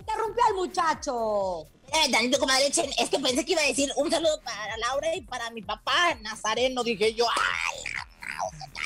Interrumpió 0.00 0.44
al 0.48 0.54
muchacho. 0.54 1.66
Eh, 1.92 2.10
Danito, 2.10 2.38
comadre, 2.38 2.68
es 2.68 3.10
que 3.10 3.18
pensé 3.18 3.44
que 3.44 3.52
iba 3.52 3.60
a 3.62 3.66
decir 3.66 3.92
un 3.96 4.10
saludo 4.10 4.40
para 4.42 4.78
Laura 4.78 5.14
y 5.14 5.20
para 5.20 5.50
mi 5.50 5.60
papá, 5.60 6.14
Nazareno, 6.22 6.82
dije 6.82 7.12
yo. 7.12 7.26
Ay, 7.28 7.78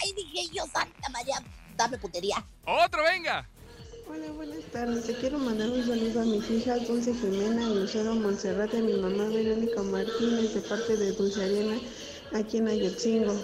ay, 0.03 0.13
dije 0.13 0.49
yo, 0.53 0.65
Santa 0.67 1.09
María, 1.11 1.41
dame 1.79 1.97
putería. 1.97 2.45
Otro, 2.67 3.03
venga. 3.05 3.49
Hola, 4.07 4.31
buenas 4.33 4.65
tardes. 4.73 5.07
Te 5.07 5.15
quiero 5.15 5.39
mandar 5.39 5.71
un 5.71 5.87
saludo 5.87 6.21
a 6.21 6.25
mis 6.25 6.51
hijas 6.51 6.87
Dulce 6.87 7.15
Jimena 7.15 7.63
y 7.63 7.75
Lucero 7.75 8.15
Monserrat, 8.15 8.75
a 8.75 8.79
mi 8.79 8.95
mamá 8.95 9.25
Verónica 9.29 9.83
Martínez, 9.83 10.55
de 10.55 10.61
parte 10.63 10.97
de 10.97 11.13
Dulce 11.13 11.43
Arena, 11.43 11.79
aquí 12.35 12.59
en 12.59 12.69
Ayotzingo. 12.69 13.35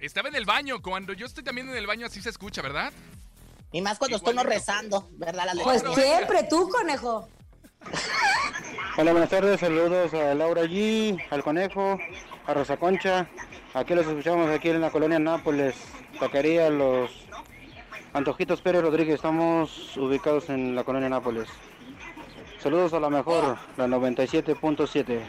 Estaba 0.00 0.28
en 0.28 0.34
el 0.34 0.44
baño. 0.44 0.82
Cuando 0.82 1.12
yo 1.12 1.26
estoy 1.26 1.44
también 1.44 1.68
en 1.68 1.76
el 1.76 1.86
baño, 1.86 2.06
así 2.06 2.20
se 2.20 2.30
escucha, 2.30 2.60
¿verdad? 2.60 2.92
Y 3.72 3.80
más 3.80 3.98
cuando 3.98 4.16
estoy 4.16 4.34
no 4.34 4.42
rezando, 4.42 5.08
¿verdad? 5.12 5.46
Las 5.46 5.58
Pues 5.62 5.82
siempre 5.94 6.46
tú, 6.48 6.68
conejo. 6.68 7.28
Hola, 9.00 9.12
buenas 9.12 9.30
tardes. 9.30 9.60
Saludos 9.60 10.12
a 10.12 10.34
Laura 10.34 10.64
G, 10.64 11.24
al 11.30 11.44
Conejo, 11.44 12.00
a 12.48 12.52
Rosa 12.52 12.78
Concha. 12.78 13.28
Aquí 13.72 13.94
los 13.94 14.04
escuchamos 14.04 14.50
aquí 14.50 14.70
en 14.70 14.80
la 14.80 14.90
colonia 14.90 15.20
Nápoles, 15.20 15.76
Taquería 16.18 16.68
Los 16.68 17.08
Antojitos 18.12 18.60
Pérez 18.60 18.82
Rodríguez. 18.82 19.14
Estamos 19.14 19.96
ubicados 19.96 20.50
en 20.50 20.74
la 20.74 20.82
colonia 20.82 21.08
Nápoles. 21.08 21.48
Saludos 22.60 22.92
a 22.92 22.98
la 22.98 23.08
mejor, 23.08 23.56
la 23.76 23.86
97.7. 23.86 25.20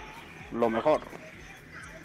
Lo 0.51 0.71
mejor. 0.71 1.01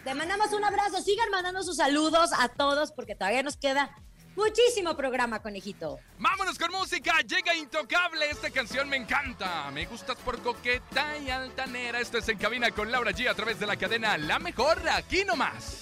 Te 0.04 0.14
mandamos 0.14 0.52
un 0.52 0.64
abrazo. 0.64 1.00
Sigan 1.00 1.30
mandando 1.30 1.62
sus 1.62 1.78
saludos 1.78 2.32
a 2.38 2.48
todos 2.50 2.92
porque 2.92 3.14
todavía 3.14 3.42
nos 3.42 3.56
queda 3.56 3.96
muchísimo 4.36 4.96
programa, 4.96 5.40
conejito. 5.40 5.98
Vámonos 6.18 6.58
con 6.58 6.70
música. 6.72 7.20
Llega 7.20 7.54
Intocable. 7.54 8.30
Esta 8.30 8.50
canción 8.50 8.88
me 8.88 8.96
encanta. 8.96 9.70
Me 9.72 9.86
gustas 9.86 10.16
por 10.18 10.40
coqueta 10.42 11.16
y 11.18 11.30
altanera. 11.30 12.00
Esto 12.00 12.18
es 12.18 12.28
En 12.28 12.38
Cabina 12.38 12.70
con 12.70 12.90
Laura 12.90 13.12
G 13.12 13.28
a 13.28 13.34
través 13.34 13.58
de 13.60 13.66
la 13.66 13.76
cadena 13.76 14.16
La 14.18 14.38
Mejor. 14.38 14.78
Aquí 14.88 15.24
nomás. 15.24 15.80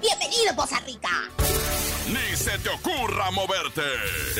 Bienvenido, 0.00 0.54
Poza 0.56 0.80
Rica. 0.80 1.30
Ni 2.08 2.36
se 2.36 2.58
te 2.58 2.68
ocurra 2.68 3.30
moverte. 3.30 3.82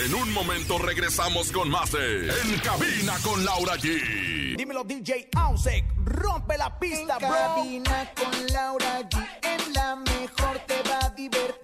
En 0.04 0.12
un 0.14 0.32
momento 0.32 0.76
regresamos 0.78 1.52
con 1.52 1.70
más 1.70 1.92
de 1.92 2.28
En 2.30 2.58
Cabina 2.58 3.14
con 3.22 3.44
Laura 3.44 3.76
G. 3.76 4.56
Dímelo 4.56 4.82
DJ 4.82 5.28
Ausek, 5.36 5.84
rompe 6.04 6.58
la 6.58 6.76
pista, 6.78 7.16
En 7.20 7.28
bro. 7.28 7.38
cabina 7.38 8.10
con 8.16 8.46
Laura 8.48 9.00
G. 9.08 9.24
En 9.42 9.72
la 9.72 9.94
mejor 9.96 10.58
te 10.66 10.82
va 10.82 10.98
a 11.06 11.10
divertir. 11.10 11.61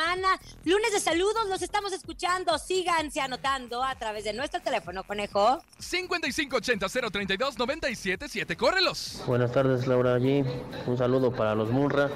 Semana. 0.00 0.28
Lunes 0.64 0.92
de 0.92 1.00
saludos, 1.00 1.48
los 1.48 1.60
estamos 1.62 1.92
escuchando. 1.92 2.56
Síganse 2.58 3.20
anotando 3.20 3.82
a 3.82 3.96
través 3.96 4.22
de 4.24 4.32
nuestro 4.32 4.60
teléfono, 4.60 5.02
conejo. 5.04 5.60
5580-032-977. 5.78 8.56
¡Córrelos! 8.56 9.22
Buenas 9.26 9.52
tardes, 9.52 9.86
Laura 9.86 10.14
allí. 10.14 10.42
Un 10.86 10.96
saludo 10.96 11.30
para 11.32 11.54
los 11.54 11.68
Murra 11.70 12.08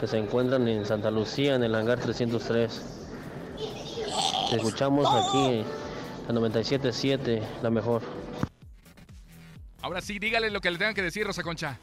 que 0.00 0.06
se 0.06 0.16
encuentran 0.18 0.66
en 0.68 0.86
Santa 0.86 1.10
Lucía, 1.10 1.56
en 1.56 1.64
el 1.64 1.74
hangar 1.74 2.00
303. 2.00 2.82
Te 4.50 4.56
escuchamos 4.56 5.06
aquí, 5.06 5.64
la 6.28 6.34
97.7, 6.34 7.42
la 7.62 7.70
mejor. 7.70 8.02
Ahora 9.82 10.00
sí, 10.00 10.18
dígale 10.18 10.50
lo 10.50 10.60
que 10.60 10.70
le 10.70 10.78
tengan 10.78 10.94
que 10.94 11.02
decir, 11.02 11.26
Rosa 11.26 11.42
Concha. 11.42 11.78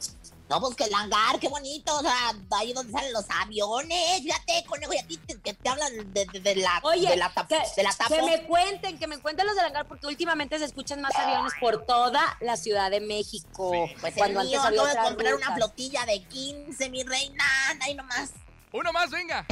No, 0.50 0.60
pues 0.60 0.76
que 0.76 0.84
el 0.84 0.94
hangar, 0.94 1.40
qué 1.40 1.48
bonito, 1.48 1.96
o 1.96 2.02
sea, 2.02 2.14
ahí 2.58 2.74
donde 2.74 2.92
salen 2.92 3.12
los 3.14 3.24
aviones, 3.30 4.20
fíjate, 4.22 4.62
conejo, 4.66 4.92
y 4.92 4.98
a 4.98 5.06
ti 5.06 5.16
te, 5.16 5.40
que 5.40 5.54
te 5.54 5.68
hablan 5.70 5.90
de, 6.12 6.26
de- 6.26 6.40
de 6.40 6.56
la, 6.56 6.80
Oye, 6.82 7.08
de 7.08 7.16
la, 7.16 7.32
tap- 7.32 7.48
que, 7.48 7.56
de 7.76 7.82
la 7.82 7.92
tapo. 7.94 8.14
que 8.14 8.22
me 8.22 8.42
cuenten, 8.44 8.98
que 8.98 9.06
me 9.06 9.18
cuenten 9.18 9.46
los 9.46 9.56
del 9.56 9.64
hangar, 9.64 9.88
porque 9.88 10.06
últimamente 10.06 10.58
se 10.58 10.66
escuchan 10.66 11.00
más 11.00 11.14
aviones 11.16 11.52
por 11.60 11.86
toda 11.86 12.36
la 12.40 12.56
Ciudad 12.58 12.90
de 12.90 13.00
México. 13.00 13.88
Pues 14.02 14.14
cuando 14.16 14.40
el 14.42 14.48
mío, 14.48 14.60
antes 14.62 14.80
había 14.80 14.90
acabo 14.92 15.02
de 15.02 15.14
comprar 15.14 15.34
una 15.34 15.54
flotilla 15.56 16.04
de 16.04 16.22
15, 16.24 16.90
mi 16.90 17.02
reina, 17.04 17.44
ahí 17.80 17.94
nomás. 17.94 18.30
Uno 18.72 18.92
más, 18.92 19.10
venga. 19.10 19.46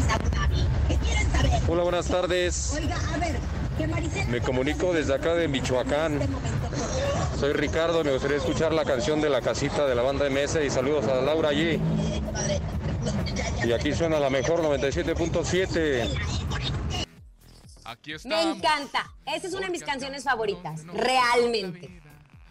Hola, 1.68 1.82
buenas 1.84 2.06
tardes. 2.06 2.72
Oiga, 2.74 2.96
a 3.14 3.18
ver, 3.18 3.38
que 3.78 3.86
Maricel... 3.86 4.28
Me 4.28 4.40
comunico 4.42 4.92
desde 4.92 5.14
acá 5.14 5.32
de 5.34 5.48
Michoacán. 5.48 6.18
Soy 7.42 7.54
Ricardo, 7.54 8.04
me 8.04 8.12
gustaría 8.12 8.36
escuchar 8.36 8.72
la 8.72 8.84
canción 8.84 9.20
de 9.20 9.28
la 9.28 9.40
casita 9.40 9.84
de 9.84 9.96
la 9.96 10.02
banda 10.02 10.30
MS 10.30 10.60
y 10.64 10.70
saludos 10.70 11.06
a 11.06 11.20
Laura 11.22 11.48
allí. 11.48 11.80
Y 13.64 13.72
aquí 13.72 13.92
suena 13.92 14.20
la 14.20 14.30
mejor 14.30 14.62
97.7. 14.62 16.08
Aquí 17.84 18.10
Me 18.10 18.16
estamos. 18.16 18.56
encanta. 18.58 19.12
Esa 19.26 19.48
es 19.48 19.54
una 19.54 19.66
de 19.66 19.72
mis 19.72 19.82
canciones 19.82 20.22
favoritas, 20.22 20.86
realmente. 20.94 22.00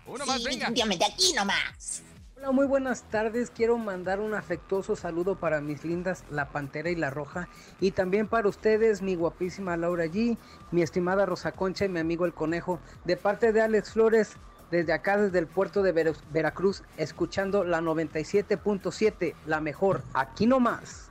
Uno 0.05 0.25
más, 0.25 0.43
venga. 0.43 0.67
Definitivamente 0.67 1.05
aquí 1.05 1.31
nomás. 1.37 2.03
Hola, 2.35 2.51
muy 2.51 2.65
buenas 2.65 3.03
tardes. 3.03 3.49
Quiero 3.49 3.77
mandar 3.77 4.19
un 4.19 4.33
afectuoso 4.33 4.97
saludo 4.97 5.39
para 5.39 5.61
mis 5.61 5.85
lindas 5.85 6.25
La 6.29 6.49
Pantera 6.49 6.89
y 6.89 6.97
La 6.97 7.11
Roja. 7.11 7.47
Y 7.79 7.91
también 7.91 8.27
para 8.27 8.49
ustedes, 8.49 9.01
mi 9.01 9.15
guapísima 9.15 9.77
Laura 9.77 10.07
G, 10.07 10.37
mi 10.71 10.81
estimada 10.81 11.25
Rosa 11.25 11.53
Concha 11.53 11.85
y 11.85 11.89
mi 11.89 12.01
amigo 12.01 12.25
El 12.25 12.33
Conejo. 12.33 12.81
De 13.05 13.15
parte 13.15 13.53
de 13.53 13.61
Alex 13.61 13.91
Flores, 13.91 14.35
desde 14.71 14.93
acá, 14.93 15.17
desde 15.17 15.37
el 15.39 15.47
puerto 15.47 15.83
de 15.83 15.91
Ver- 15.91 16.15
Veracruz, 16.31 16.81
escuchando 16.97 17.63
la 17.63 17.81
97.7, 17.81 19.35
la 19.45 19.59
mejor. 19.61 20.03
Aquí 20.13 20.47
nomás. 20.47 21.09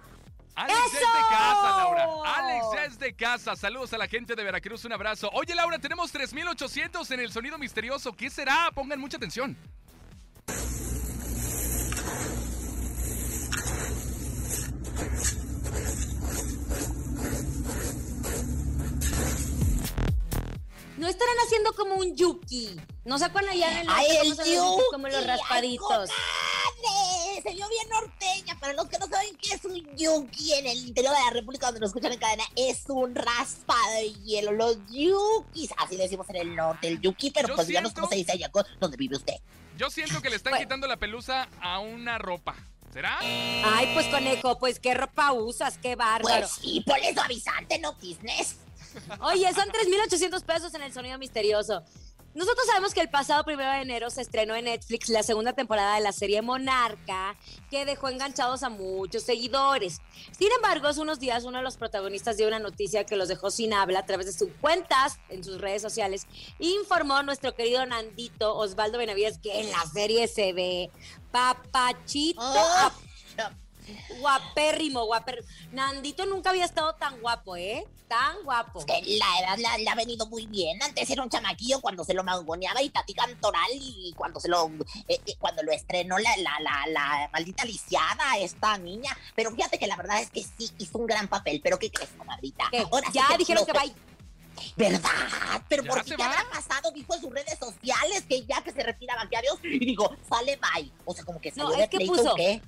Alex 0.57 0.79
es 0.87 0.93
de 0.93 0.99
casa, 1.31 1.77
Laura. 1.77 2.07
Alex 2.37 2.67
es 2.93 2.99
de 2.99 3.15
casa. 3.15 3.57
Saludos 3.57 3.93
a 3.95 3.99
la 3.99 4.09
gente 4.09 4.35
de 4.35 4.43
Veracruz. 4.45 4.85
Un 4.85 4.93
abrazo. 4.93 5.31
Oye, 5.33 5.55
Laura, 5.55 5.79
tenemos 5.79 6.11
3800 6.13 7.11
en 7.13 7.21
el 7.21 7.33
sonido 7.33 7.57
misterioso. 7.57 8.13
¿Qué 8.15 8.29
será? 8.29 8.71
Pongan 8.75 8.99
mucha 9.01 9.17
atención. 9.17 9.57
No 20.99 21.09
estarán 21.09 21.37
haciendo 21.47 21.73
como 21.73 21.95
un 21.97 22.15
yuki. 22.17 22.77
¿No 23.05 23.19
se 23.19 23.25
acuerdan 23.25 23.53
allá 23.53 23.73
en 23.73 23.79
el 23.79 23.87
¡Ay, 23.89 24.07
el 24.23 24.29
yukis? 24.29 24.85
Como 24.93 25.09
los 25.09 25.17
yuki! 25.17 25.31
¡Ay, 25.31 25.37
raspaditos. 25.39 25.89
comadre! 25.89 27.43
Se 27.43 27.53
vio 27.55 27.67
bien 27.69 27.89
norteña. 27.89 28.59
Para 28.61 28.75
los 28.75 28.87
que 28.89 28.99
no 28.99 29.07
saben 29.09 29.35
qué 29.39 29.55
es 29.55 29.65
un 29.65 29.75
yuki 29.97 30.53
en 30.55 30.67
el 30.67 30.79
interior 30.89 31.15
de 31.17 31.21
la 31.25 31.31
República 31.31 31.67
donde 31.67 31.81
nos 31.81 31.89
escuchan 31.91 32.13
en 32.13 32.19
cadena, 32.19 32.45
es 32.57 32.85
un 32.89 33.15
raspado 33.15 33.93
de 33.95 34.13
hielo. 34.25 34.53
Los 34.53 34.77
yukis, 34.91 35.71
así 35.79 35.97
le 35.97 36.03
decimos 36.05 36.29
en 36.29 36.37
el 36.37 36.55
norte, 36.55 36.89
el 36.89 37.01
yuki, 37.01 37.31
pero 37.31 37.49
Yo 37.49 37.55
pues 37.57 37.67
díganos 37.69 37.91
siento- 37.93 38.01
cómo 38.03 38.11
se 38.11 38.17
dice 38.17 38.33
allá, 38.33 38.51
donde 38.79 38.97
vive 38.99 39.17
usted. 39.17 39.35
Yo 39.79 39.89
siento 39.89 40.21
que 40.21 40.29
le 40.29 40.37
están 40.37 40.59
quitando 40.59 40.87
la 40.87 40.99
pelusa 40.99 41.49
a 41.63 41.79
una 41.79 42.19
ropa. 42.19 42.55
¿Será? 42.93 43.19
Ay, 43.23 43.89
pues 43.95 44.07
conejo, 44.09 44.59
pues 44.59 44.79
qué 44.81 44.93
ropa 44.95 45.33
usas, 45.33 45.79
qué 45.79 45.95
bárbaro. 45.97 46.41
Pues 46.41 46.51
sí, 46.61 46.83
ponle 46.85 47.15
suavizante, 47.15 47.79
no 47.79 47.95
business. 47.95 48.57
Oye, 49.21 49.51
son 49.55 49.69
3.800 49.71 50.43
pesos 50.43 50.75
en 50.75 50.83
el 50.83 50.93
sonido 50.93 51.17
misterioso. 51.17 51.83
Nosotros 52.33 52.65
sabemos 52.67 52.95
que 52.95 53.01
el 53.01 53.11
pasado 53.11 53.43
primero 53.45 53.71
de 53.71 53.81
enero 53.81 54.09
se 54.09 54.23
estrenó 54.23 54.55
en 54.55 54.67
Netflix 54.67 55.09
la 55.09 55.25
segunda 55.25 55.53
temporada 55.53 55.97
de 55.97 56.01
la 56.01 56.13
serie 56.13 56.43
Monarca, 56.43 57.37
que 57.71 57.85
dejó 57.85 58.09
enganchados 58.09 58.63
a 58.63 58.69
muchos 58.69 59.25
seguidores. 59.25 60.01
Sin 60.39 60.53
embargo, 60.53 60.87
hace 60.87 61.01
unos 61.01 61.19
días 61.19 61.43
uno 61.43 61.59
de 61.59 61.65
los 61.65 61.77
protagonistas 61.77 62.37
dio 62.37 62.47
una 62.47 62.61
noticia 62.61 63.05
que 63.05 63.17
los 63.17 63.29
dejó 63.29 63.51
sin 63.51 63.75
habla 63.75 64.01
a 64.01 64.07
través 64.07 64.27
de 64.27 64.33
sus 64.33 64.51
cuentas 64.61 65.19
en 65.29 65.43
sus 65.43 65.61
redes 65.61 65.83
sociales. 65.83 66.29
Informó 66.61 67.23
nuestro 67.25 67.55
querido 67.57 67.85
Nandito 67.85 68.57
Osvaldo 68.57 68.99
Benavides 68.99 69.39
que 69.39 69.61
en 69.61 69.71
la 69.71 69.85
serie 69.93 70.29
se 70.29 70.53
ve 70.53 70.91
papachito. 71.33 72.41
Ah. 72.41 72.93
Guapérrimo, 74.19 75.05
guapérrimo. 75.07 75.47
Nandito 75.73 76.27
nunca 76.27 76.51
había 76.51 76.65
estado 76.65 76.95
tan 76.95 77.21
guapo, 77.21 77.57
¿eh? 77.57 77.87
Tan 78.09 78.43
guapo. 78.43 78.85
Que 78.87 79.03
la 79.19 79.27
edad 79.41 79.57
le, 79.77 79.85
le 79.85 79.91
ha 79.91 79.95
venido 79.95 80.27
muy 80.27 80.47
bien. 80.47 80.83
Antes 80.83 81.09
era 81.11 81.23
un 81.23 81.31
chamaquillo 81.31 81.81
cuando 81.81 82.03
se 82.05 82.13
lo 82.15 82.25
mangoneaba 82.25 82.83
y 82.83 82.91
Tati 82.91 83.15
Cantoral 83.15 83.71
y 83.73 84.13
cuando 84.17 84.41
se 84.41 84.49
lo 84.49 84.67
eh, 85.07 85.21
eh, 85.27 85.37
cuando 85.39 85.63
lo 85.63 85.71
estrenó 85.73 86.19
la, 86.19 86.37
la, 86.39 86.53
la, 86.61 86.87
la 86.89 87.31
maldita 87.33 87.65
lisiada 87.65 88.37
esta 88.39 88.77
niña. 88.79 89.17
Pero 89.37 89.53
fíjate 89.53 89.79
que 89.79 89.87
la 89.87 89.97
verdad 89.97 90.21
es 90.21 90.31
que 90.31 90.43
sí 90.43 90.71
hizo 90.79 90.99
un 90.99 91.07
gran 91.07 91.29
papel. 91.29 91.61
Pero 91.63 91.79
¿qué 91.79 91.91
crees, 91.91 92.11
comadrita? 92.19 92.65
¿Qué? 92.73 92.81
Ahora 92.91 93.07
sí 93.13 93.19
Ya 93.19 93.37
dijeron 93.37 93.65
que 93.65 93.73
va. 93.73 93.83
¿Verdad? 94.77 95.11
Pero 95.69 95.85
¿Ya 95.85 95.91
¿por 95.91 96.05
qué 96.05 96.15
habrá 96.23 96.45
pasado? 96.53 96.91
Dijo 96.91 97.15
en 97.15 97.21
sus 97.21 97.31
redes 97.33 97.59
sociales 97.59 98.25
que 98.29 98.45
ya 98.45 98.61
que 98.63 98.73
se 98.73 98.83
retiraba, 98.83 99.27
que 99.29 99.37
adiós. 99.37 99.59
Y 99.63 99.79
digo, 99.79 100.15
sale 100.29 100.57
bye. 100.57 100.91
O 101.05 101.15
sea, 101.15 101.25
como 101.25 101.41
que 101.41 101.51
No, 101.53 101.65
salió 101.65 101.77
de 101.79 101.85
es 101.85 101.91
que 101.91 101.97
pleito, 101.99 102.15
puso. 102.15 102.33
¿o 102.33 102.35
qué? 102.37 102.61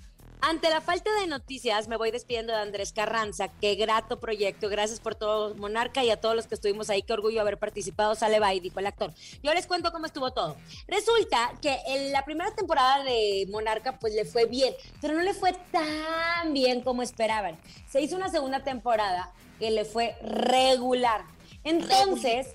Ante 0.45 0.71
la 0.71 0.81
falta 0.81 1.09
de 1.21 1.29
noticias, 1.29 1.87
me 1.87 1.97
voy 1.97 2.11
despidiendo 2.11 2.53
de 2.53 2.59
Andrés 2.59 2.93
Carranza. 2.93 3.47
Qué 3.61 3.77
grato 3.77 4.19
proyecto. 4.19 4.69
Gracias 4.69 4.99
por 4.99 5.15
todo, 5.15 5.55
Monarca, 5.55 6.03
y 6.03 6.11
a 6.11 6.21
todos 6.21 6.35
los 6.35 6.49
que 6.49 6.57
estuvimos 6.57 6.91
ahí. 6.91 7.03
Qué 7.03 7.13
orgullo 7.13 7.41
haber 7.41 7.61
participado. 7.61 8.17
Sale 8.17 8.41
bye, 8.41 8.59
dijo 8.59 8.81
el 8.81 8.87
actor. 8.89 9.13
Yo 9.45 9.55
les 9.55 9.69
cuento 9.69 9.93
cómo 9.93 10.05
estuvo 10.05 10.33
todo. 10.33 10.57
Resulta 10.89 11.53
que 11.63 11.79
en 11.87 12.11
la 12.11 12.25
primera 12.25 12.53
temporada 12.57 13.05
de 13.05 13.47
Monarca, 13.51 14.01
pues 14.01 14.15
le 14.15 14.25
fue 14.25 14.47
bien, 14.47 14.75
pero 15.01 15.15
no 15.15 15.23
le 15.23 15.33
fue 15.33 15.53
tan 15.71 16.53
bien 16.53 16.81
como 16.81 17.03
esperaban. 17.03 17.57
Se 17.89 18.01
hizo 18.01 18.17
una 18.17 18.29
segunda 18.29 18.65
temporada 18.65 19.33
que 19.61 19.71
le 19.71 19.85
fue 19.85 20.17
regular. 20.23 21.23
Entonces, 21.63 22.49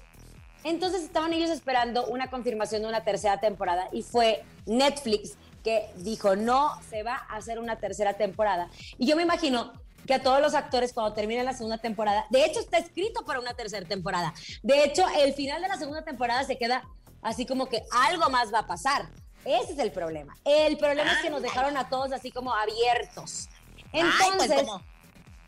entonces 0.65 1.03
estaban 1.03 1.31
ellos 1.31 1.49
esperando 1.49 2.05
una 2.07 2.29
confirmación 2.29 2.81
de 2.81 2.89
una 2.89 3.05
tercera 3.05 3.39
temporada 3.39 3.87
y 3.93 4.01
fue 4.01 4.43
Netflix 4.65 5.37
que 5.67 5.89
dijo, 5.97 6.37
no 6.37 6.81
se 6.89 7.03
va 7.03 7.25
a 7.27 7.35
hacer 7.35 7.59
una 7.59 7.75
tercera 7.75 8.13
temporada. 8.13 8.69
Y 8.97 9.05
yo 9.05 9.17
me 9.17 9.23
imagino 9.23 9.73
que 10.05 10.13
a 10.13 10.23
todos 10.23 10.39
los 10.39 10.53
actores 10.53 10.93
cuando 10.93 11.13
terminen 11.13 11.43
la 11.43 11.51
segunda 11.51 11.77
temporada, 11.77 12.25
de 12.29 12.45
hecho 12.45 12.61
está 12.61 12.77
escrito 12.77 13.25
para 13.25 13.41
una 13.41 13.53
tercera 13.53 13.85
temporada. 13.85 14.33
De 14.63 14.85
hecho, 14.85 15.03
el 15.19 15.33
final 15.33 15.61
de 15.61 15.67
la 15.67 15.75
segunda 15.75 16.05
temporada 16.05 16.45
se 16.45 16.57
queda 16.57 16.85
así 17.21 17.45
como 17.45 17.65
que 17.65 17.83
algo 17.91 18.29
más 18.29 18.53
va 18.53 18.59
a 18.59 18.65
pasar. 18.65 19.09
Ese 19.43 19.73
es 19.73 19.79
el 19.79 19.91
problema. 19.91 20.37
El 20.45 20.77
problema 20.77 21.11
es 21.11 21.17
que 21.17 21.29
nos 21.29 21.41
dejaron 21.41 21.75
a 21.75 21.89
todos 21.89 22.13
así 22.13 22.31
como 22.31 22.53
abiertos. 22.53 23.49
Ay, 23.91 24.03
pues, 24.37 24.49
Entonces, 24.49 24.69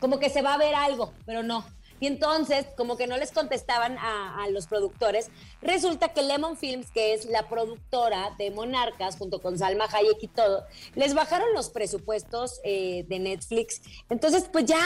como 0.00 0.18
que 0.18 0.28
se 0.28 0.42
va 0.42 0.52
a 0.52 0.58
ver 0.58 0.74
algo, 0.74 1.14
pero 1.24 1.42
no. 1.42 1.64
Y 2.00 2.06
entonces, 2.06 2.66
como 2.76 2.96
que 2.96 3.06
no 3.06 3.16
les 3.18 3.30
contestaban 3.30 3.98
a, 3.98 4.48
los 4.50 4.66
productores, 4.66 5.30
resulta 5.60 6.08
que 6.08 6.22
Lemon 6.22 6.56
Films, 6.56 6.90
que 6.90 7.12
es 7.12 7.26
la 7.26 7.48
productora 7.48 8.34
de 8.38 8.50
Monarcas, 8.50 9.16
junto 9.16 9.40
con 9.40 9.58
Salma 9.58 9.84
Hayek 9.84 10.22
y 10.22 10.28
todo, 10.28 10.64
les 10.94 11.14
bajaron 11.14 11.52
los 11.54 11.68
presupuestos 11.68 12.60
eh, 12.64 13.04
de 13.08 13.18
Netflix. 13.18 13.82
Entonces, 14.08 14.48
pues 14.50 14.64
ya, 14.64 14.82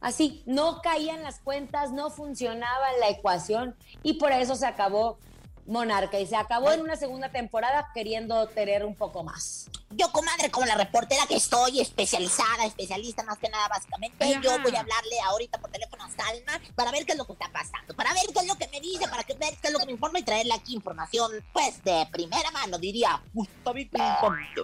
así, 0.00 0.42
no 0.46 0.80
caían 0.80 1.22
las 1.22 1.40
cuentas, 1.40 1.92
no 1.92 2.10
funcionaba 2.10 2.86
la 3.00 3.10
ecuación 3.10 3.76
y 4.02 4.14
por 4.14 4.32
eso 4.32 4.56
se 4.56 4.66
acabó 4.66 5.18
Monarca 5.66 6.18
y 6.18 6.26
se 6.26 6.36
acabó 6.36 6.72
en 6.72 6.80
una 6.80 6.96
segunda 6.96 7.30
temporada 7.30 7.90
queriendo 7.94 8.46
tener 8.48 8.84
un 8.84 8.94
poco 8.94 9.22
más. 9.22 9.68
Yo, 9.90 10.10
comadre, 10.12 10.50
como 10.50 10.66
la 10.66 10.74
reportera 10.74 11.26
que 11.26 11.40
soy, 11.40 11.80
especializada, 11.80 12.66
especialista 12.66 13.22
más 13.22 13.38
que 13.38 13.48
nada, 13.48 13.68
básicamente, 13.68 14.24
Ajá. 14.24 14.40
yo 14.42 14.50
voy 14.62 14.74
a 14.74 14.80
hablarle 14.80 15.20
ahorita 15.26 15.58
por 15.58 15.70
teléfono 15.70 16.04
a 16.04 16.10
Salma 16.10 16.60
para 16.74 16.90
ver 16.90 17.06
qué 17.06 17.12
es 17.12 17.18
lo 17.18 17.26
que 17.26 17.32
está 17.32 17.50
pasando, 17.52 17.94
para 17.94 18.12
ver 18.12 18.24
qué 18.32 18.40
es 18.40 18.46
lo 18.46 18.56
que 18.56 18.68
me 18.68 18.80
dice, 18.80 19.08
para 19.08 19.24
que 19.24 19.34
ver 19.34 19.56
qué 19.60 19.68
es 19.68 19.72
lo 19.72 19.78
que 19.78 19.86
me 19.86 19.92
informa 19.92 20.18
y 20.18 20.22
traerle 20.22 20.54
aquí 20.54 20.74
información, 20.74 21.30
pues, 21.52 21.82
de 21.84 22.06
primera 22.10 22.50
mano, 22.50 22.78
diría 22.78 23.22
Gustavo 23.32 23.78
Infante. 23.78 24.62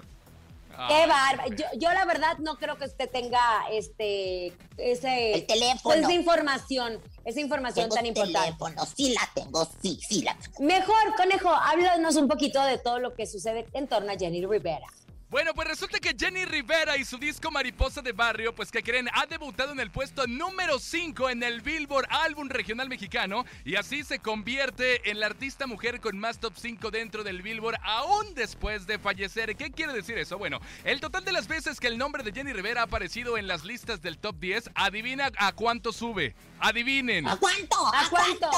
Qué 0.88 1.06
bárbaro. 1.06 1.54
Yo, 1.54 1.64
yo 1.78 1.92
la 1.92 2.04
verdad 2.04 2.38
no 2.38 2.56
creo 2.56 2.76
que 2.78 2.86
usted 2.86 3.08
tenga 3.10 3.40
este 3.70 4.52
ese 4.76 5.34
El 5.34 5.46
teléfono. 5.46 5.94
esa 5.94 6.12
información, 6.12 7.00
esa 7.24 7.40
información 7.40 7.84
Tengo 7.84 7.94
tan 7.96 8.06
importante. 8.06 8.40
teléfono, 8.40 8.86
sí 8.96 9.14
la 9.14 9.28
tengo, 9.34 9.68
sí, 9.82 9.98
sí 10.08 10.22
la 10.22 10.36
tengo. 10.36 10.60
Mejor, 10.60 11.14
conejo, 11.16 11.50
háblanos 11.50 12.16
un 12.16 12.28
poquito 12.28 12.62
de 12.64 12.78
todo 12.78 12.98
lo 12.98 13.14
que 13.14 13.26
sucede 13.26 13.66
en 13.74 13.86
torno 13.88 14.10
a 14.12 14.16
Jenny 14.16 14.44
Rivera. 14.46 14.86
Bueno, 15.32 15.54
pues 15.54 15.66
resulta 15.66 15.98
que 15.98 16.14
Jenny 16.14 16.44
Rivera 16.44 16.98
y 16.98 17.06
su 17.06 17.16
disco 17.16 17.50
Mariposa 17.50 18.02
de 18.02 18.12
Barrio, 18.12 18.54
pues 18.54 18.70
que 18.70 18.82
creen, 18.82 19.08
ha 19.14 19.24
debutado 19.24 19.72
en 19.72 19.80
el 19.80 19.90
puesto 19.90 20.26
número 20.26 20.78
5 20.78 21.30
en 21.30 21.42
el 21.42 21.62
Billboard 21.62 22.06
Álbum 22.10 22.50
Regional 22.50 22.90
Mexicano 22.90 23.46
y 23.64 23.76
así 23.76 24.04
se 24.04 24.18
convierte 24.18 25.10
en 25.10 25.20
la 25.20 25.24
artista 25.24 25.66
mujer 25.66 26.02
con 26.02 26.18
más 26.18 26.38
top 26.38 26.52
5 26.54 26.90
dentro 26.90 27.24
del 27.24 27.40
Billboard 27.40 27.78
aún 27.82 28.34
después 28.34 28.86
de 28.86 28.98
fallecer. 28.98 29.56
¿Qué 29.56 29.70
quiere 29.70 29.94
decir 29.94 30.18
eso? 30.18 30.36
Bueno, 30.36 30.60
el 30.84 31.00
total 31.00 31.24
de 31.24 31.32
las 31.32 31.48
veces 31.48 31.80
que 31.80 31.86
el 31.86 31.96
nombre 31.96 32.22
de 32.22 32.32
Jenny 32.32 32.52
Rivera 32.52 32.82
ha 32.82 32.84
aparecido 32.84 33.38
en 33.38 33.46
las 33.46 33.64
listas 33.64 34.02
del 34.02 34.18
top 34.18 34.38
10, 34.38 34.72
adivina 34.74 35.30
a 35.38 35.52
cuánto 35.52 35.94
sube. 35.94 36.34
Adivinen. 36.60 37.26
¿A 37.26 37.36
cuánto? 37.38 37.76
¿A 37.86 38.08
cuánto? 38.08 38.50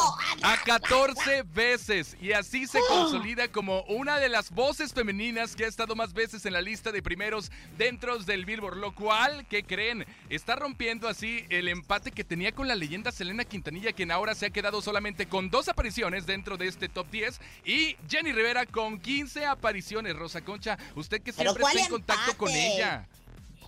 A 0.42 0.56
14 0.64 1.44
veces 1.54 2.16
y 2.20 2.32
así 2.32 2.66
se 2.66 2.80
consolida 2.88 3.46
como 3.48 3.82
una 3.84 4.18
de 4.18 4.28
las 4.28 4.50
voces 4.50 4.92
femeninas 4.92 5.54
que 5.54 5.64
ha 5.64 5.68
estado 5.68 5.94
más 5.94 6.12
veces 6.12 6.44
en 6.44 6.52
la 6.52 6.63
lista 6.64 6.90
de 6.90 7.03
primeros 7.03 7.53
dentro 7.79 8.18
del 8.18 8.44
Billboard, 8.44 8.77
lo 8.79 8.94
cual, 8.94 9.46
¿qué 9.48 9.62
creen? 9.62 10.07
Está 10.29 10.57
rompiendo 10.57 11.09
así 11.09 11.44
el 11.50 11.68
empate 11.68 12.11
que 12.11 12.24
tenía 12.24 12.53
con 12.53 12.66
la 12.66 12.74
leyenda 12.74 13.12
Selena 13.12 13.44
Quintanilla, 13.44 13.92
quien 13.92 14.11
ahora 14.11 14.35
se 14.35 14.46
ha 14.46 14.50
quedado 14.50 14.83
solamente 14.83 15.27
con 15.27 15.50
dos 15.50 15.68
apariciones 15.68 16.27
dentro 16.27 16.57
de 16.57 16.66
este 16.66 16.88
top 16.88 17.11
10 17.11 17.40
y 17.64 17.96
Jenny 18.09 18.33
Rivera 18.33 18.66
con 18.66 18.98
15 18.98 19.46
apariciones. 19.46 20.16
Rosa 20.16 20.40
Concha, 20.42 20.79
usted 20.94 21.22
que 21.22 21.33
siempre 21.33 21.61
¿cuál 21.61 21.77
está 21.77 21.87
en 21.87 21.90
contacto 21.90 22.37
con 22.37 22.50
ella. 22.50 23.07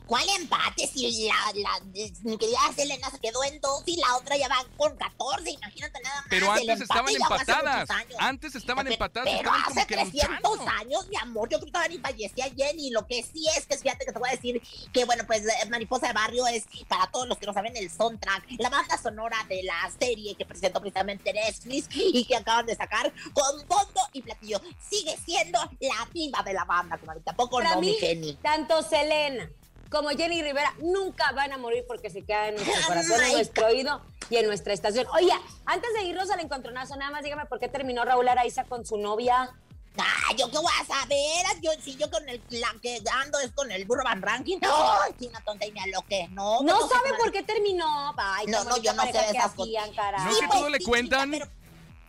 ¿Cuál 0.06 0.24
empate? 0.38 0.86
Si 0.86 1.28
la, 1.28 1.34
la, 1.54 1.80
mi 2.22 2.38
querida 2.38 2.58
Selena 2.76 3.10
se 3.10 3.18
quedó 3.18 3.42
en 3.42 3.60
dos 3.60 3.82
y 3.86 3.96
la 3.96 4.16
otra 4.16 4.36
ya 4.36 4.48
va 4.48 4.64
con 4.76 4.96
14, 4.96 5.50
imagínate 5.50 6.00
nada 6.00 6.20
más. 6.20 6.26
Pero 6.30 6.52
antes 6.52 6.80
estaban 6.80 7.14
empatadas. 7.14 7.88
Antes 8.18 8.54
estaban 8.54 8.86
empatadas. 8.86 9.28
Pero 9.28 9.50
estaban 9.50 9.62
hace 9.62 9.74
como 9.74 9.86
que 9.86 9.94
300 9.94 10.30
luchando. 10.42 10.70
años, 10.80 11.08
mi 11.08 11.16
amor, 11.16 11.48
yo 11.48 11.58
creo 11.58 11.66
que 11.66 11.72
todavía 11.72 11.96
ni 11.96 12.02
fallecía 12.02 12.46
Jenny. 12.56 12.90
Lo 12.90 13.04
que 13.06 13.22
sí 13.24 13.46
es 13.56 13.66
que 13.66 13.76
fíjate 13.76 14.04
que 14.04 14.12
te 14.12 14.18
voy 14.18 14.28
a 14.28 14.32
decir 14.32 14.62
que, 14.92 15.04
bueno, 15.04 15.24
pues 15.26 15.44
eh, 15.44 15.68
Mariposa 15.70 16.06
de 16.06 16.12
Barrio 16.12 16.46
es, 16.46 16.66
para 16.88 17.10
todos 17.10 17.26
los 17.26 17.38
que 17.38 17.46
no 17.46 17.52
saben, 17.52 17.76
el 17.76 17.90
soundtrack, 17.90 18.44
la 18.58 18.70
banda 18.70 18.96
sonora 18.98 19.44
de 19.48 19.64
la 19.64 19.90
serie 19.98 20.36
que 20.36 20.46
presentó 20.46 20.80
precisamente 20.80 21.32
Netflix 21.32 21.88
y 21.92 22.24
que 22.24 22.36
acaban 22.36 22.66
de 22.66 22.76
sacar 22.76 23.12
con 23.32 23.66
bombo 23.66 24.02
y 24.12 24.22
platillo. 24.22 24.60
Sigue 24.88 25.16
siendo 25.24 25.58
la 25.80 26.08
diva 26.12 26.42
de 26.44 26.52
la 26.52 26.64
banda, 26.64 26.96
como 26.96 27.12
tampoco 27.20 27.60
no, 27.60 27.80
mi 27.80 27.88
mí, 27.88 27.96
Jenny. 27.98 28.34
tanto 28.34 28.82
Selena 28.82 29.50
como 29.96 30.10
Jenny 30.10 30.42
Rivera 30.42 30.74
nunca 30.80 31.32
van 31.32 31.52
a 31.52 31.58
morir 31.58 31.84
porque 31.88 32.10
se 32.10 32.22
quedan 32.22 32.48
en 32.50 32.54
nuestro 32.56 32.86
corazón, 32.86 33.22
en 33.22 33.32
nuestro 33.32 33.66
oído 33.66 34.02
y 34.28 34.36
en 34.36 34.46
nuestra 34.46 34.74
estación. 34.74 35.06
Oye, 35.14 35.32
antes 35.64 35.92
de 35.94 36.02
irnos 36.02 36.30
al 36.30 36.40
encontronazo, 36.40 36.96
nada 36.96 37.10
más 37.10 37.22
dígame 37.24 37.46
por 37.46 37.58
qué 37.58 37.68
terminó 37.68 38.04
Raúl 38.04 38.28
Araiza 38.28 38.64
con 38.64 38.84
su 38.84 38.98
novia. 38.98 39.50
Ah, 39.98 40.34
yo 40.36 40.50
qué 40.50 40.58
voy 40.58 40.72
a 40.78 40.84
saber, 40.84 41.46
yo 41.62 41.70
si 41.82 41.96
yo 41.96 42.10
con 42.10 42.28
el 42.28 42.42
la 42.50 42.74
que 42.82 43.02
ando 43.10 43.38
es 43.38 43.50
con 43.52 43.72
el 43.72 43.86
burro 43.86 44.04
Van 44.04 44.20
Ranking. 44.20 44.58
Ay, 44.60 45.14
china 45.18 45.40
tonta 45.42 45.64
y 45.64 45.72
me 45.72 45.80
aloqué. 45.80 46.28
No, 46.32 46.60
No 46.62 46.78
pues, 46.80 46.90
sabe 46.90 47.16
por 47.18 47.32
qué 47.32 47.42
terminó. 47.42 48.14
Ay, 48.18 48.46
No, 48.48 48.62
qué 48.64 48.68
no, 48.68 48.76
yo 48.76 48.92
no 48.92 49.02
sé 49.04 49.12
de 49.12 49.18
esas 49.30 49.52
cosas. 49.52 49.58
hacían, 49.60 49.94
caray. 49.94 50.26
¿No 50.26 50.38
que 50.40 50.46
todo 50.48 50.68
le 50.68 50.80
cuentan? 50.80 51.32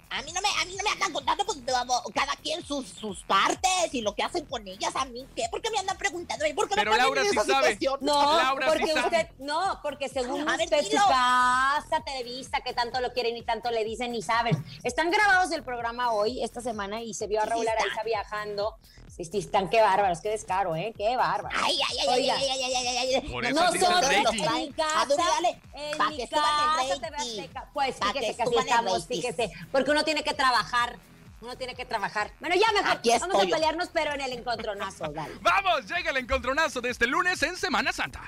A 0.10 0.22
mí 0.22 0.32
no 0.32 0.42
me, 0.42 0.48
a 0.62 0.66
mí 0.66 0.76
no 0.78 0.84
me 0.84 0.90
andan 0.92 1.12
contando 1.12 1.46
pues, 1.46 1.66
vamos, 1.66 2.02
cada 2.14 2.34
quien 2.38 2.66
sus, 2.66 2.88
sus 2.88 3.24
partes 3.24 3.94
y 3.94 4.02
lo 4.02 4.16
que 4.16 4.24
hacen 4.24 4.46
con 4.46 4.66
ellas. 4.68 4.96
¿A 4.96 5.06
mí 5.06 5.28
qué? 5.36 5.44
¿Por 5.52 5.62
qué 5.62 5.70
me 5.70 5.80
andan 5.80 5.98
preguntando? 5.98 6.46
¿Y 6.46 6.54
¿Por 6.54 6.70
qué 6.70 6.76
Pero 6.76 6.92
me 6.92 6.98
ponen 6.98 7.06
Laura 7.06 7.22
en 7.22 7.30
sí 7.30 7.38
esa 7.38 7.46
sabe. 7.46 7.74
situación? 7.74 8.00
No, 8.02 8.38
Laura 8.38 8.68
sí 8.68 8.72
porque 8.78 8.94
sabe. 8.94 9.06
usted, 9.06 9.28
no, 9.40 9.80
porque 9.84 10.10
según 10.10 10.48
A 10.48 10.56
ver, 10.58 10.66
usted 10.66 10.84
su 10.84 10.90
dilo. 10.92 11.04
casa, 11.08 12.02
Televisa, 12.06 12.62
que 12.62 12.74
tanto 12.74 13.02
lo 13.02 13.12
quieren 13.12 13.36
y 13.36 13.44
tanto 13.44 13.70
le 13.72 13.84
dicen 13.84 14.12
ni 14.14 14.22
saben. 14.22 14.64
Están 14.84 15.12
grabados 15.12 15.52
el 15.52 15.64
programa 15.64 16.12
hoy, 16.14 16.42
esta 16.44 16.62
semana, 16.62 17.02
y 17.02 17.14
se 17.14 17.28
vio 17.28 17.42
a 17.42 17.44
Sí, 17.44 17.50
Raúl 17.50 17.66
sí 17.66 17.70
Araiza 17.72 18.04
viajando. 18.04 18.78
Sí, 19.18 19.26
sí, 19.26 19.40
están, 19.40 19.68
qué 19.70 19.82
bárbaros, 19.82 20.22
qué 20.22 20.30
descaro, 20.30 20.76
¿eh? 20.76 20.94
Qué 20.96 21.18
bárbaros. 21.18 21.60
Ay, 21.64 21.80
ay, 21.90 21.98
ay, 22.02 22.08
ay, 22.08 22.20
Oiga, 22.22 22.36
ay, 22.38 22.50
ay, 22.50 22.64
ay, 22.64 22.76
ay, 22.76 22.98
ay, 22.98 23.16
ay. 23.16 23.54
No, 23.54 23.72
sí 23.72 23.80
nosotros 23.80 24.12
en 24.12 24.20
mi 24.20 24.24
ver, 24.24 24.24
casa, 24.24 24.54
en 24.54 24.68
mi 24.68 26.28
casa 26.28 27.00
te. 27.02 27.50
Pues 27.74 27.96
fíjese 28.00 28.36
que 28.36 28.44
así 28.44 28.56
estamos, 28.58 29.08
fíjese. 29.08 29.52
Porque 29.72 29.90
uno 29.98 30.06
tiene 30.06 30.24
que 30.24 30.36
trabajar. 30.36 30.96
Uno 31.42 31.58
tiene 31.58 31.74
que 31.74 31.86
trabajar. 31.86 32.32
Bueno, 32.40 32.56
ya 32.56 32.72
mejor. 32.72 32.98
Aquí 32.98 33.10
Vamos 33.20 33.44
a 33.44 33.48
pelearnos, 33.48 33.90
pero 33.92 34.14
en 34.14 34.22
el 34.22 34.34
encontronazo, 34.34 35.08
dale. 35.14 35.34
Vamos, 35.42 35.88
llega 35.88 36.12
el 36.12 36.18
encontronazo 36.18 36.82
de 36.82 36.92
este 36.92 37.08
lunes 37.08 37.42
en 37.42 37.58
Semana 37.58 37.92
Santa. 37.92 38.22